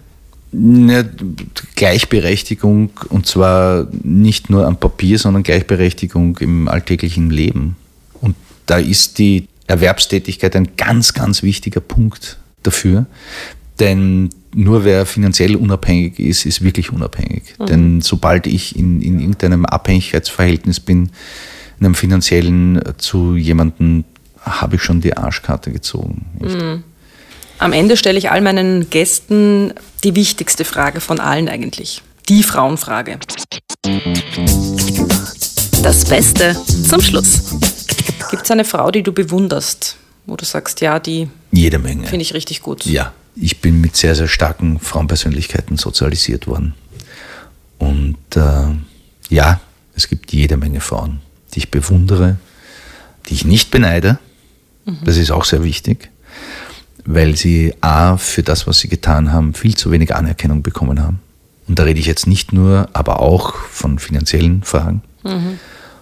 Eine 0.51 1.09
Gleichberechtigung 1.75 2.89
und 3.09 3.27
zwar 3.27 3.87
nicht 4.03 4.49
nur 4.49 4.65
am 4.67 4.77
Papier, 4.77 5.19
sondern 5.19 5.43
Gleichberechtigung 5.43 6.37
im 6.39 6.67
alltäglichen 6.67 7.29
Leben. 7.29 7.77
Und 8.19 8.35
da 8.65 8.77
ist 8.77 9.19
die 9.19 9.47
Erwerbstätigkeit 9.67 10.55
ein 10.55 10.75
ganz, 10.75 11.13
ganz 11.13 11.43
wichtiger 11.43 11.81
Punkt 11.81 12.39
dafür, 12.65 13.05
denn 13.79 14.29
nur 14.53 14.85
wer 14.85 15.05
finanziell 15.05 15.55
unabhängig 15.55 16.17
ist, 16.19 16.45
ist 16.45 16.63
wirklich 16.63 16.91
unabhängig. 16.91 17.43
Mhm. 17.59 17.65
Denn 17.65 18.01
sobald 18.01 18.47
ich 18.47 18.77
in, 18.77 19.01
in 19.01 19.19
irgendeinem 19.19 19.65
Abhängigkeitsverhältnis 19.65 20.79
bin, 20.79 21.09
in 21.79 21.85
einem 21.85 21.95
finanziellen 21.95 22.77
äh, 22.77 22.97
zu 22.97 23.35
jemandem, 23.35 24.05
habe 24.39 24.77
ich 24.77 24.83
schon 24.83 25.01
die 25.01 25.17
Arschkarte 25.17 25.71
gezogen. 25.71 26.25
Mhm. 26.39 26.83
Am 27.57 27.73
Ende 27.73 27.97
stelle 27.97 28.17
ich 28.17 28.31
all 28.31 28.41
meinen 28.41 28.89
Gästen 28.89 29.73
die 30.03 30.15
wichtigste 30.15 30.65
Frage 30.65 31.01
von 31.01 31.19
allen 31.19 31.49
eigentlich. 31.49 32.01
Die 32.29 32.43
Frauenfrage. 32.43 33.19
Das 35.83 36.05
Beste 36.05 36.55
zum 36.87 37.01
Schluss. 37.01 37.55
Gibt 38.29 38.43
es 38.43 38.51
eine 38.51 38.65
Frau, 38.65 38.91
die 38.91 39.03
du 39.03 39.11
bewunderst, 39.11 39.97
wo 40.25 40.35
du 40.35 40.45
sagst, 40.45 40.81
ja, 40.81 40.99
die 40.99 41.27
jede 41.51 41.79
Menge 41.79 42.07
finde 42.07 42.23
ich 42.23 42.33
richtig 42.33 42.61
gut? 42.61 42.85
Ja, 42.85 43.13
ich 43.35 43.61
bin 43.61 43.81
mit 43.81 43.95
sehr, 43.95 44.15
sehr 44.15 44.27
starken 44.27 44.79
Frauenpersönlichkeiten 44.79 45.77
sozialisiert 45.77 46.47
worden. 46.47 46.73
Und 47.77 48.17
äh, 48.35 48.67
ja, 49.29 49.59
es 49.95 50.07
gibt 50.07 50.31
jede 50.33 50.57
Menge 50.57 50.81
Frauen, 50.81 51.19
die 51.53 51.59
ich 51.59 51.71
bewundere, 51.71 52.37
die 53.27 53.33
ich 53.33 53.45
nicht 53.45 53.71
beneide. 53.71 54.19
Mhm. 54.85 54.99
Das 55.03 55.17
ist 55.17 55.31
auch 55.31 55.45
sehr 55.45 55.63
wichtig, 55.63 56.09
weil 57.05 57.35
sie 57.35 57.73
A, 57.81 58.17
für 58.17 58.43
das, 58.43 58.67
was 58.67 58.79
sie 58.79 58.87
getan 58.87 59.31
haben, 59.31 59.53
viel 59.53 59.75
zu 59.75 59.91
wenig 59.91 60.15
Anerkennung 60.15 60.63
bekommen 60.63 61.01
haben. 61.01 61.19
Und 61.67 61.79
da 61.79 61.83
rede 61.83 61.99
ich 61.99 62.05
jetzt 62.05 62.27
nicht 62.27 62.53
nur, 62.53 62.89
aber 62.93 63.19
auch 63.19 63.55
von 63.55 63.97
finanziellen 63.99 64.63
Fragen. 64.63 65.01
Mhm. 65.23 65.59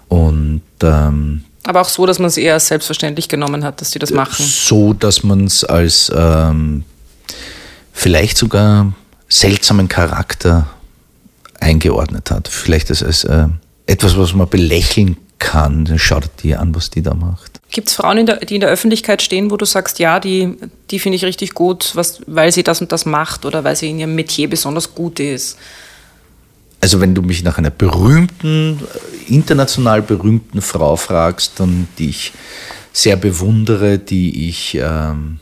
Und 0.10 0.62
ähm, 0.82 1.46
aber 1.64 1.82
auch 1.82 1.90
so, 1.90 2.06
dass 2.06 2.20
man 2.20 2.28
es 2.28 2.38
eher 2.38 2.60
selbstverständlich 2.60 3.30
genommen 3.30 3.64
hat, 3.64 3.82
dass 3.82 3.92
die 3.92 4.00
das 4.00 4.12
machen. 4.12 4.46
So, 4.46 4.94
dass 4.94 5.24
man 5.24 5.46
es 5.46 5.64
als 5.64 6.12
ähm, 6.16 6.84
vielleicht 7.94 8.38
sogar 8.38 8.94
seltsamen 9.30 9.88
Charakter 9.88 10.68
eingeordnet 11.60 12.32
hat. 12.32 12.48
Vielleicht 12.48 12.90
als, 12.90 13.02
als 13.02 13.24
äh, 13.24 13.48
etwas, 13.86 14.18
was 14.18 14.34
man 14.34 14.50
belächeln 14.50 15.18
kann. 15.40 15.98
Schaut 15.98 16.30
dir 16.44 16.60
an, 16.60 16.76
was 16.76 16.90
die 16.90 17.02
da 17.02 17.14
macht. 17.14 17.62
Gibt 17.72 17.88
es 17.88 17.96
Frauen, 17.96 18.20
in 18.20 18.26
der, 18.26 18.38
die 18.38 18.56
in 18.56 18.62
der 18.62 18.70
Öffentlichkeit 18.70 19.22
stehen, 19.22 19.50
wo 19.50 19.58
du 19.58 19.66
sagst, 19.66 20.00
ja, 20.00 20.20
die, 20.20 20.58
die 20.92 21.00
finde 21.00 21.16
ich 21.16 21.26
richtig 21.26 21.54
gut, 21.54 21.92
was, 21.96 22.22
weil 22.28 22.52
sie 22.52 22.64
das 22.64 22.82
und 22.82 22.92
das 22.92 23.06
macht 23.06 23.46
oder 23.46 23.64
weil 23.64 23.76
sie 23.76 23.90
in 23.90 24.00
ihrem 24.00 24.16
Metier 24.16 24.50
besonders 24.50 24.94
gut 24.94 25.20
ist? 25.20 25.58
Also 26.84 27.00
wenn 27.00 27.16
du 27.16 27.22
mich 27.22 27.46
nach 27.46 27.58
einer 27.58 27.70
berühmten, 27.70 28.78
international 29.30 30.02
berühmten 30.02 30.62
Frau 30.62 30.98
fragst, 30.98 31.58
dann 31.62 31.88
die 31.98 32.10
ich 32.10 32.34
sehr 32.92 33.16
bewundere, 33.16 34.00
die 34.00 34.50
ich 34.50 34.78
ähm, 34.82 35.40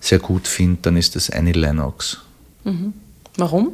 sehr 0.00 0.18
gut 0.18 0.48
finde, 0.48 0.78
dann 0.80 0.96
ist 0.96 1.14
das 1.14 1.28
Annie 1.28 1.52
Lennox. 1.52 2.22
Mhm. 2.64 2.94
Warum? 3.36 3.72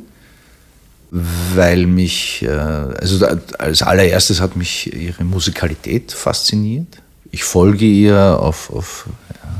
Weil 1.13 1.87
mich, 1.87 2.43
äh, 2.43 2.49
also 2.49 3.29
als 3.59 3.83
allererstes 3.83 4.41
hat 4.41 4.57
mich 4.57 4.93
ihre 4.93 5.23
Musikalität 5.23 6.11
fasziniert. 6.11 7.01
Ich 7.31 7.45
folge 7.45 7.85
ihr 7.85 8.41
auf, 8.41 8.71
auf, 8.71 9.07
ja, 9.29 9.51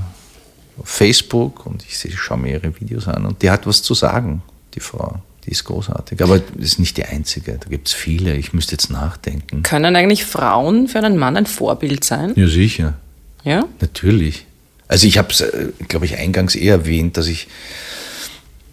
auf 0.83 0.89
Facebook 0.89 1.67
und 1.67 1.85
ich 1.85 2.19
schaue 2.19 2.39
mir 2.39 2.55
ihre 2.55 2.81
Videos 2.81 3.07
an 3.07 3.27
und 3.27 3.41
die 3.43 3.49
hat 3.53 3.65
was 3.65 3.81
zu 3.81 3.95
sagen, 3.95 4.43
die 4.75 4.81
Frau. 4.81 5.23
Die 5.45 5.51
ist 5.51 5.65
großartig. 5.65 6.23
Aber 6.23 6.39
das 6.39 6.65
ist 6.65 6.79
nicht 6.79 6.97
die 6.97 7.05
einzige. 7.05 7.59
Da 7.59 7.69
gibt 7.69 7.89
es 7.89 7.95
viele. 7.95 8.37
Ich 8.37 8.53
müsste 8.53 8.73
jetzt 8.73 8.91
nachdenken. 8.91 9.63
Können 9.63 9.97
eigentlich 9.97 10.25
Frauen 10.25 10.87
für 10.87 10.99
einen 10.99 11.19
Mann 11.19 11.37
ein 11.37 11.47
Vorbild 11.47 12.05
sein? 12.05 12.33
Ja, 12.37 12.47
sicher. 12.47 12.95
Ja? 13.43 13.65
Natürlich. 13.81 14.47
Also 14.87 15.07
ich 15.07 15.19
habe 15.19 15.31
es, 15.31 15.41
äh, 15.41 15.69
glaube 15.89 16.07
ich, 16.07 16.17
eingangs 16.17 16.55
eh 16.55 16.69
erwähnt, 16.69 17.17
dass 17.17 17.27
ich, 17.27 17.49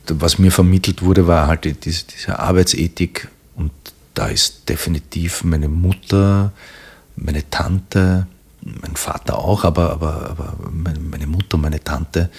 was 0.07 0.38
mir 0.38 0.51
vermittelt 0.51 1.01
wurde, 1.01 1.28
war 1.28 1.47
halt 1.47 1.63
diese, 1.86 2.03
diese 2.05 2.39
Arbeitsethik 2.39 3.30
und 3.55 3.72
da 4.13 4.28
ist 4.28 4.67
definitiv 4.67 5.43
meine 5.43 5.70
Mutter, 5.70 6.51
meine 7.15 7.49
Tante, 7.49 8.28
mein 8.61 8.95
Vater 8.95 9.38
auch, 9.38 9.63
aber, 9.63 9.91
aber, 9.91 10.30
aber 10.30 10.57
meine 10.72 11.28
Mutter 11.28 11.57
meine 11.57 11.84
Tante 11.84 12.30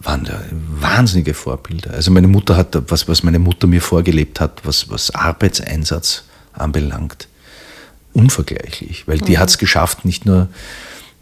waren 0.00 0.24
da 0.24 0.40
wahnsinnige 0.80 1.34
Vorbilder. 1.34 1.92
Also 1.92 2.10
meine 2.10 2.28
Mutter 2.28 2.56
hat, 2.56 2.76
was, 2.90 3.06
was 3.06 3.22
meine 3.22 3.38
Mutter 3.38 3.66
mir 3.66 3.82
vorgelebt 3.82 4.40
hat, 4.40 4.64
was, 4.64 4.88
was 4.88 5.14
Arbeitseinsatz 5.14 6.24
anbelangt, 6.52 7.28
unvergleichlich. 8.12 9.06
Weil 9.06 9.18
die 9.18 9.32
mhm. 9.32 9.38
hat 9.38 9.50
es 9.50 9.58
geschafft, 9.58 10.04
nicht 10.04 10.24
nur 10.24 10.48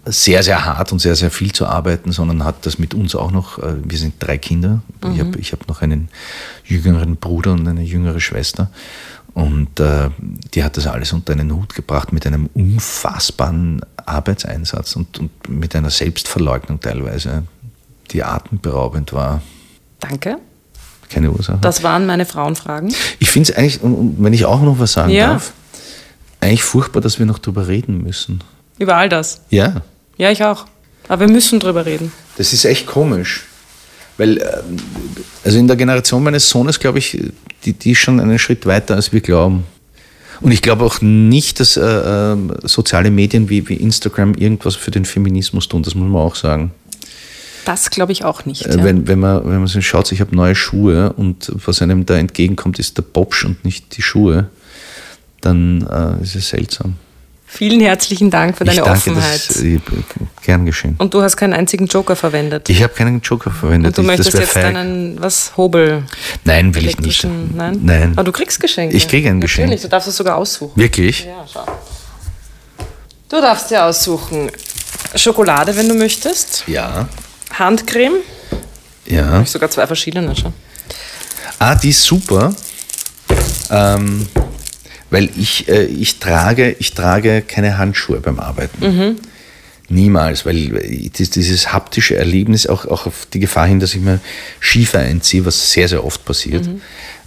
sehr, 0.04 0.42
sehr 0.42 0.64
hart 0.64 0.92
und 0.92 1.00
sehr, 1.00 1.16
sehr 1.16 1.30
viel 1.30 1.52
zu 1.52 1.66
arbeiten, 1.66 2.12
sondern 2.12 2.44
hat 2.44 2.64
das 2.64 2.78
mit 2.78 2.94
uns 2.94 3.14
auch 3.14 3.30
noch, 3.30 3.58
äh, 3.58 3.74
wir 3.82 3.98
sind 3.98 4.14
drei 4.20 4.38
Kinder, 4.38 4.80
mhm. 5.02 5.12
ich 5.12 5.20
habe 5.20 5.38
ich 5.38 5.52
hab 5.52 5.68
noch 5.68 5.82
einen 5.82 6.08
jüngeren 6.64 7.16
Bruder 7.16 7.52
und 7.52 7.66
eine 7.66 7.82
jüngere 7.82 8.20
Schwester 8.20 8.70
und 9.34 9.78
äh, 9.78 10.10
die 10.54 10.64
hat 10.64 10.76
das 10.76 10.86
alles 10.86 11.12
unter 11.12 11.32
einen 11.32 11.54
Hut 11.54 11.74
gebracht 11.74 12.12
mit 12.12 12.26
einem 12.26 12.48
unfassbaren 12.54 13.80
Arbeitseinsatz 14.04 14.96
und, 14.96 15.18
und 15.18 15.48
mit 15.48 15.76
einer 15.76 15.90
Selbstverleugnung 15.90 16.80
teilweise, 16.80 17.44
die 18.12 18.22
atemberaubend 18.22 19.12
war. 19.12 19.42
Danke. 20.00 20.38
Keine 21.08 21.30
Ursache. 21.30 21.58
Das 21.60 21.82
waren 21.82 22.06
meine 22.06 22.26
Frauenfragen. 22.26 22.94
Ich 23.18 23.30
finde 23.30 23.50
es 23.50 23.56
eigentlich, 23.56 23.80
wenn 23.82 24.32
ich 24.32 24.44
auch 24.44 24.60
noch 24.60 24.78
was 24.78 24.92
sagen 24.92 25.10
ja. 25.10 25.32
darf, 25.32 25.52
eigentlich 26.40 26.62
furchtbar, 26.62 27.00
dass 27.00 27.18
wir 27.18 27.26
noch 27.26 27.38
drüber 27.38 27.66
reden 27.66 28.02
müssen. 28.02 28.42
Über 28.78 28.96
all 28.96 29.08
das? 29.08 29.40
Ja. 29.50 29.82
Ja, 30.18 30.30
ich 30.30 30.44
auch. 30.44 30.66
Aber 31.08 31.26
wir 31.26 31.32
müssen 31.32 31.58
drüber 31.58 31.86
reden. 31.86 32.12
Das 32.36 32.52
ist 32.52 32.64
echt 32.64 32.86
komisch. 32.86 33.46
Weil, 34.18 34.38
ähm, 34.38 34.76
also 35.44 35.58
in 35.58 35.66
der 35.66 35.76
Generation 35.76 36.22
meines 36.22 36.48
Sohnes, 36.48 36.78
glaube 36.78 36.98
ich, 36.98 37.18
die, 37.64 37.72
die 37.72 37.92
ist 37.92 37.98
schon 37.98 38.20
einen 38.20 38.38
Schritt 38.38 38.66
weiter, 38.66 38.96
als 38.96 39.12
wir 39.12 39.20
glauben. 39.20 39.64
Und 40.40 40.52
ich 40.52 40.62
glaube 40.62 40.84
auch 40.84 41.00
nicht, 41.00 41.60
dass 41.60 41.76
äh, 41.76 41.82
äh, 41.82 42.36
soziale 42.64 43.10
Medien 43.10 43.48
wie, 43.48 43.68
wie 43.68 43.74
Instagram 43.74 44.34
irgendwas 44.34 44.76
für 44.76 44.90
den 44.90 45.04
Feminismus 45.04 45.68
tun, 45.68 45.82
das 45.82 45.94
muss 45.94 46.08
man 46.08 46.22
auch 46.22 46.34
sagen. 46.36 46.72
Das 47.68 47.90
glaube 47.90 48.12
ich 48.12 48.24
auch 48.24 48.46
nicht. 48.46 48.64
Äh, 48.64 48.78
ja. 48.78 48.82
wenn, 48.82 49.06
wenn, 49.08 49.18
man, 49.18 49.44
wenn 49.44 49.58
man 49.58 49.66
so 49.66 49.78
schaut, 49.82 50.10
ich 50.10 50.22
habe 50.22 50.34
neue 50.34 50.54
Schuhe 50.54 51.12
und 51.12 51.52
was 51.66 51.82
einem 51.82 52.06
da 52.06 52.16
entgegenkommt, 52.16 52.78
ist 52.78 52.96
der 52.96 53.02
Popsch 53.02 53.44
und 53.44 53.62
nicht 53.62 53.94
die 53.98 54.00
Schuhe, 54.00 54.48
dann 55.42 55.86
äh, 55.86 56.22
ist 56.22 56.34
es 56.34 56.48
seltsam. 56.48 56.94
Vielen 57.46 57.80
herzlichen 57.80 58.30
Dank 58.30 58.56
für 58.56 58.64
deine 58.64 58.78
ich 58.78 58.84
danke, 58.84 59.10
Offenheit. 59.10 59.50
Das, 59.50 59.62
gern 60.42 60.64
geschehen. 60.64 60.94
Und 60.96 61.12
du 61.12 61.20
hast 61.20 61.36
keinen 61.36 61.52
einzigen 61.52 61.86
Joker 61.86 62.16
verwendet. 62.16 62.70
Ich 62.70 62.82
habe 62.82 62.94
keinen 62.94 63.20
Joker 63.20 63.50
verwendet. 63.50 63.88
Und 63.88 63.98
du 63.98 64.02
möchtest 64.02 64.32
jetzt 64.32 64.52
feig. 64.52 64.64
einen 64.64 65.20
was 65.20 65.54
Hobel? 65.58 66.04
Nein, 66.44 66.74
will 66.74 66.86
ich 66.86 66.98
nicht. 67.00 67.26
Nein? 67.54 67.80
Nein. 67.82 68.12
Aber 68.12 68.24
du 68.24 68.32
kriegst 68.32 68.60
Geschenke. 68.60 68.96
Ich 68.96 69.08
kriege 69.08 69.28
ein 69.28 69.42
Geschenk. 69.42 69.66
Natürlich, 69.66 69.82
du 69.82 69.88
darfst 69.88 70.08
es 70.08 70.16
sogar 70.16 70.36
aussuchen. 70.36 70.72
Wirklich? 70.74 71.26
Ja, 71.26 71.44
schau. 71.52 71.66
Du 73.28 73.42
darfst 73.42 73.70
dir 73.70 73.84
aussuchen 73.84 74.50
Schokolade, 75.14 75.76
wenn 75.76 75.86
du 75.86 75.94
möchtest. 75.94 76.64
Ja. 76.66 77.06
Handcreme. 77.58 78.16
Ja. 79.06 79.26
Habe 79.26 79.44
ich 79.44 79.50
sogar 79.50 79.70
zwei 79.70 79.86
verschiedene 79.86 80.34
schon. 80.36 80.52
Ah, 81.58 81.74
die 81.74 81.90
ist 81.90 82.04
super. 82.04 82.54
Ähm, 83.70 84.28
weil 85.10 85.30
ich, 85.36 85.68
äh, 85.68 85.84
ich, 85.84 86.18
trage, 86.18 86.76
ich 86.78 86.94
trage 86.94 87.42
keine 87.42 87.78
Handschuhe 87.78 88.20
beim 88.20 88.38
Arbeiten. 88.38 88.84
Mhm. 88.86 89.16
Niemals, 89.90 90.44
weil 90.44 90.80
dieses 91.08 91.72
haptische 91.72 92.16
Erlebnis 92.16 92.66
auch, 92.66 92.84
auch 92.84 93.06
auf 93.06 93.26
die 93.32 93.40
Gefahr 93.40 93.66
hin, 93.66 93.80
dass 93.80 93.94
ich 93.94 94.02
mir 94.02 94.20
Schiefer 94.60 94.98
einziehe, 94.98 95.46
was 95.46 95.72
sehr, 95.72 95.88
sehr 95.88 96.04
oft 96.04 96.26
passiert. 96.26 96.66
Mhm. 96.66 96.82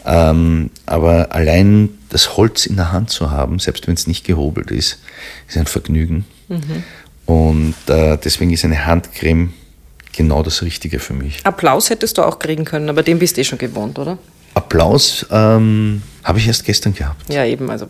Ähm, 0.06 0.70
aber 0.86 1.34
allein 1.34 1.90
das 2.10 2.38
Holz 2.38 2.68
in 2.68 2.76
der 2.76 2.92
Hand 2.92 3.10
zu 3.10 3.32
haben, 3.32 3.58
selbst 3.58 3.88
wenn 3.88 3.96
es 3.96 4.06
nicht 4.06 4.26
gehobelt 4.26 4.70
ist, 4.70 5.00
ist 5.48 5.58
ein 5.58 5.66
Vergnügen. 5.66 6.26
Mhm. 6.50 6.84
Und 7.26 7.76
äh, 7.88 8.18
deswegen 8.24 8.52
ist 8.54 8.64
eine 8.64 8.86
Handcreme 8.86 9.54
genau 10.14 10.44
das 10.44 10.62
Richtige 10.62 11.00
für 11.00 11.14
mich. 11.14 11.40
Applaus 11.44 11.90
hättest 11.90 12.18
du 12.18 12.24
auch 12.24 12.40
kriegen 12.40 12.66
können, 12.66 12.90
aber 12.90 13.04
den 13.04 13.20
bist 13.20 13.38
du 13.38 13.42
eh 13.42 13.44
schon 13.44 13.58
gewohnt, 13.58 14.00
oder? 14.00 14.18
Applaus 14.54 15.26
ähm, 15.32 16.02
habe 16.24 16.40
ich 16.40 16.48
erst 16.48 16.66
gestern 16.66 16.94
gehabt. 16.94 17.32
Ja, 17.32 17.46
eben. 17.46 17.70
Also. 17.70 17.88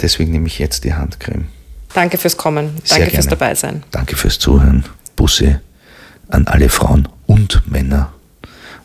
Deswegen 0.00 0.30
nehme 0.30 0.46
ich 0.46 0.58
jetzt 0.58 0.84
die 0.84 0.94
Handcreme. 0.94 1.46
Danke 1.94 2.18
fürs 2.18 2.36
Kommen. 2.36 2.78
Sehr 2.84 2.98
Danke 2.98 3.10
gerne. 3.10 3.22
fürs 3.22 3.26
Dabeisein. 3.26 3.82
Danke 3.90 4.16
fürs 4.16 4.38
Zuhören. 4.38 4.84
Busse 5.16 5.60
an 6.28 6.46
alle 6.46 6.68
Frauen 6.68 7.08
und 7.26 7.62
Männer. 7.70 8.12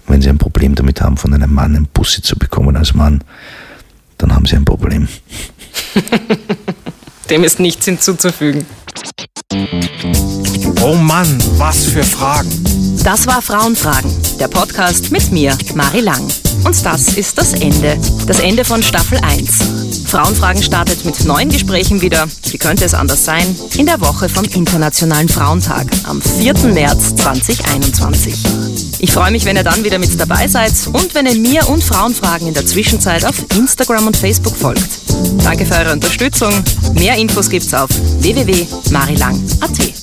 Und 0.05 0.15
wenn 0.15 0.21
Sie 0.21 0.29
ein 0.29 0.37
Problem 0.37 0.75
damit 0.75 1.01
haben, 1.01 1.17
von 1.17 1.33
einem 1.33 1.53
Mann 1.53 1.75
ein 1.75 1.87
Bussi 1.93 2.21
zu 2.21 2.37
bekommen 2.37 2.75
als 2.75 2.93
Mann, 2.93 3.23
dann 4.17 4.33
haben 4.33 4.45
Sie 4.45 4.55
ein 4.55 4.65
Problem. 4.65 5.07
Dem 7.29 7.43
ist 7.43 7.59
nichts 7.59 7.85
hinzuzufügen. 7.85 8.65
Oh 10.81 10.95
Mann, 10.95 11.27
was 11.57 11.85
für 11.85 12.03
Fragen. 12.03 12.92
Das 13.03 13.27
war 13.27 13.41
Frauenfragen, 13.41 14.15
der 14.39 14.47
Podcast 14.47 15.11
mit 15.11 15.29
mir, 15.29 15.57
Mari 15.75 15.99
Lang. 15.99 16.25
Und 16.63 16.85
das 16.85 17.15
ist 17.15 17.37
das 17.37 17.53
Ende. 17.53 17.97
Das 18.27 18.39
Ende 18.39 18.63
von 18.63 18.81
Staffel 18.81 19.17
1. 19.17 20.07
Frauenfragen 20.07 20.63
startet 20.63 21.03
mit 21.03 21.25
neuen 21.25 21.49
Gesprächen 21.49 21.99
wieder. 21.99 22.27
Wie 22.49 22.57
könnte 22.57 22.85
es 22.85 22.93
anders 22.93 23.25
sein? 23.25 23.43
In 23.75 23.87
der 23.87 23.99
Woche 23.99 24.29
vom 24.29 24.45
Internationalen 24.45 25.27
Frauentag 25.27 25.87
am 26.05 26.21
4. 26.21 26.53
März 26.69 27.15
2021. 27.17 28.35
Ich 28.99 29.11
freue 29.11 29.31
mich, 29.31 29.43
wenn 29.43 29.57
ihr 29.57 29.65
dann 29.65 29.83
wieder 29.83 29.99
mit 29.99 30.17
dabei 30.17 30.47
seid 30.47 30.71
und 30.93 31.13
wenn 31.13 31.25
ihr 31.25 31.35
mir 31.35 31.67
und 31.67 31.83
Frauenfragen 31.83 32.47
in 32.47 32.53
der 32.53 32.65
Zwischenzeit 32.65 33.25
auf 33.25 33.35
Instagram 33.57 34.07
und 34.07 34.15
Facebook 34.15 34.55
folgt. 34.55 34.87
Danke 35.43 35.65
für 35.65 35.75
eure 35.75 35.91
Unterstützung. 35.91 36.53
Mehr 36.93 37.17
Infos 37.17 37.49
gibt's 37.49 37.73
auf 37.73 37.89
www.marilang.at. 38.19 39.93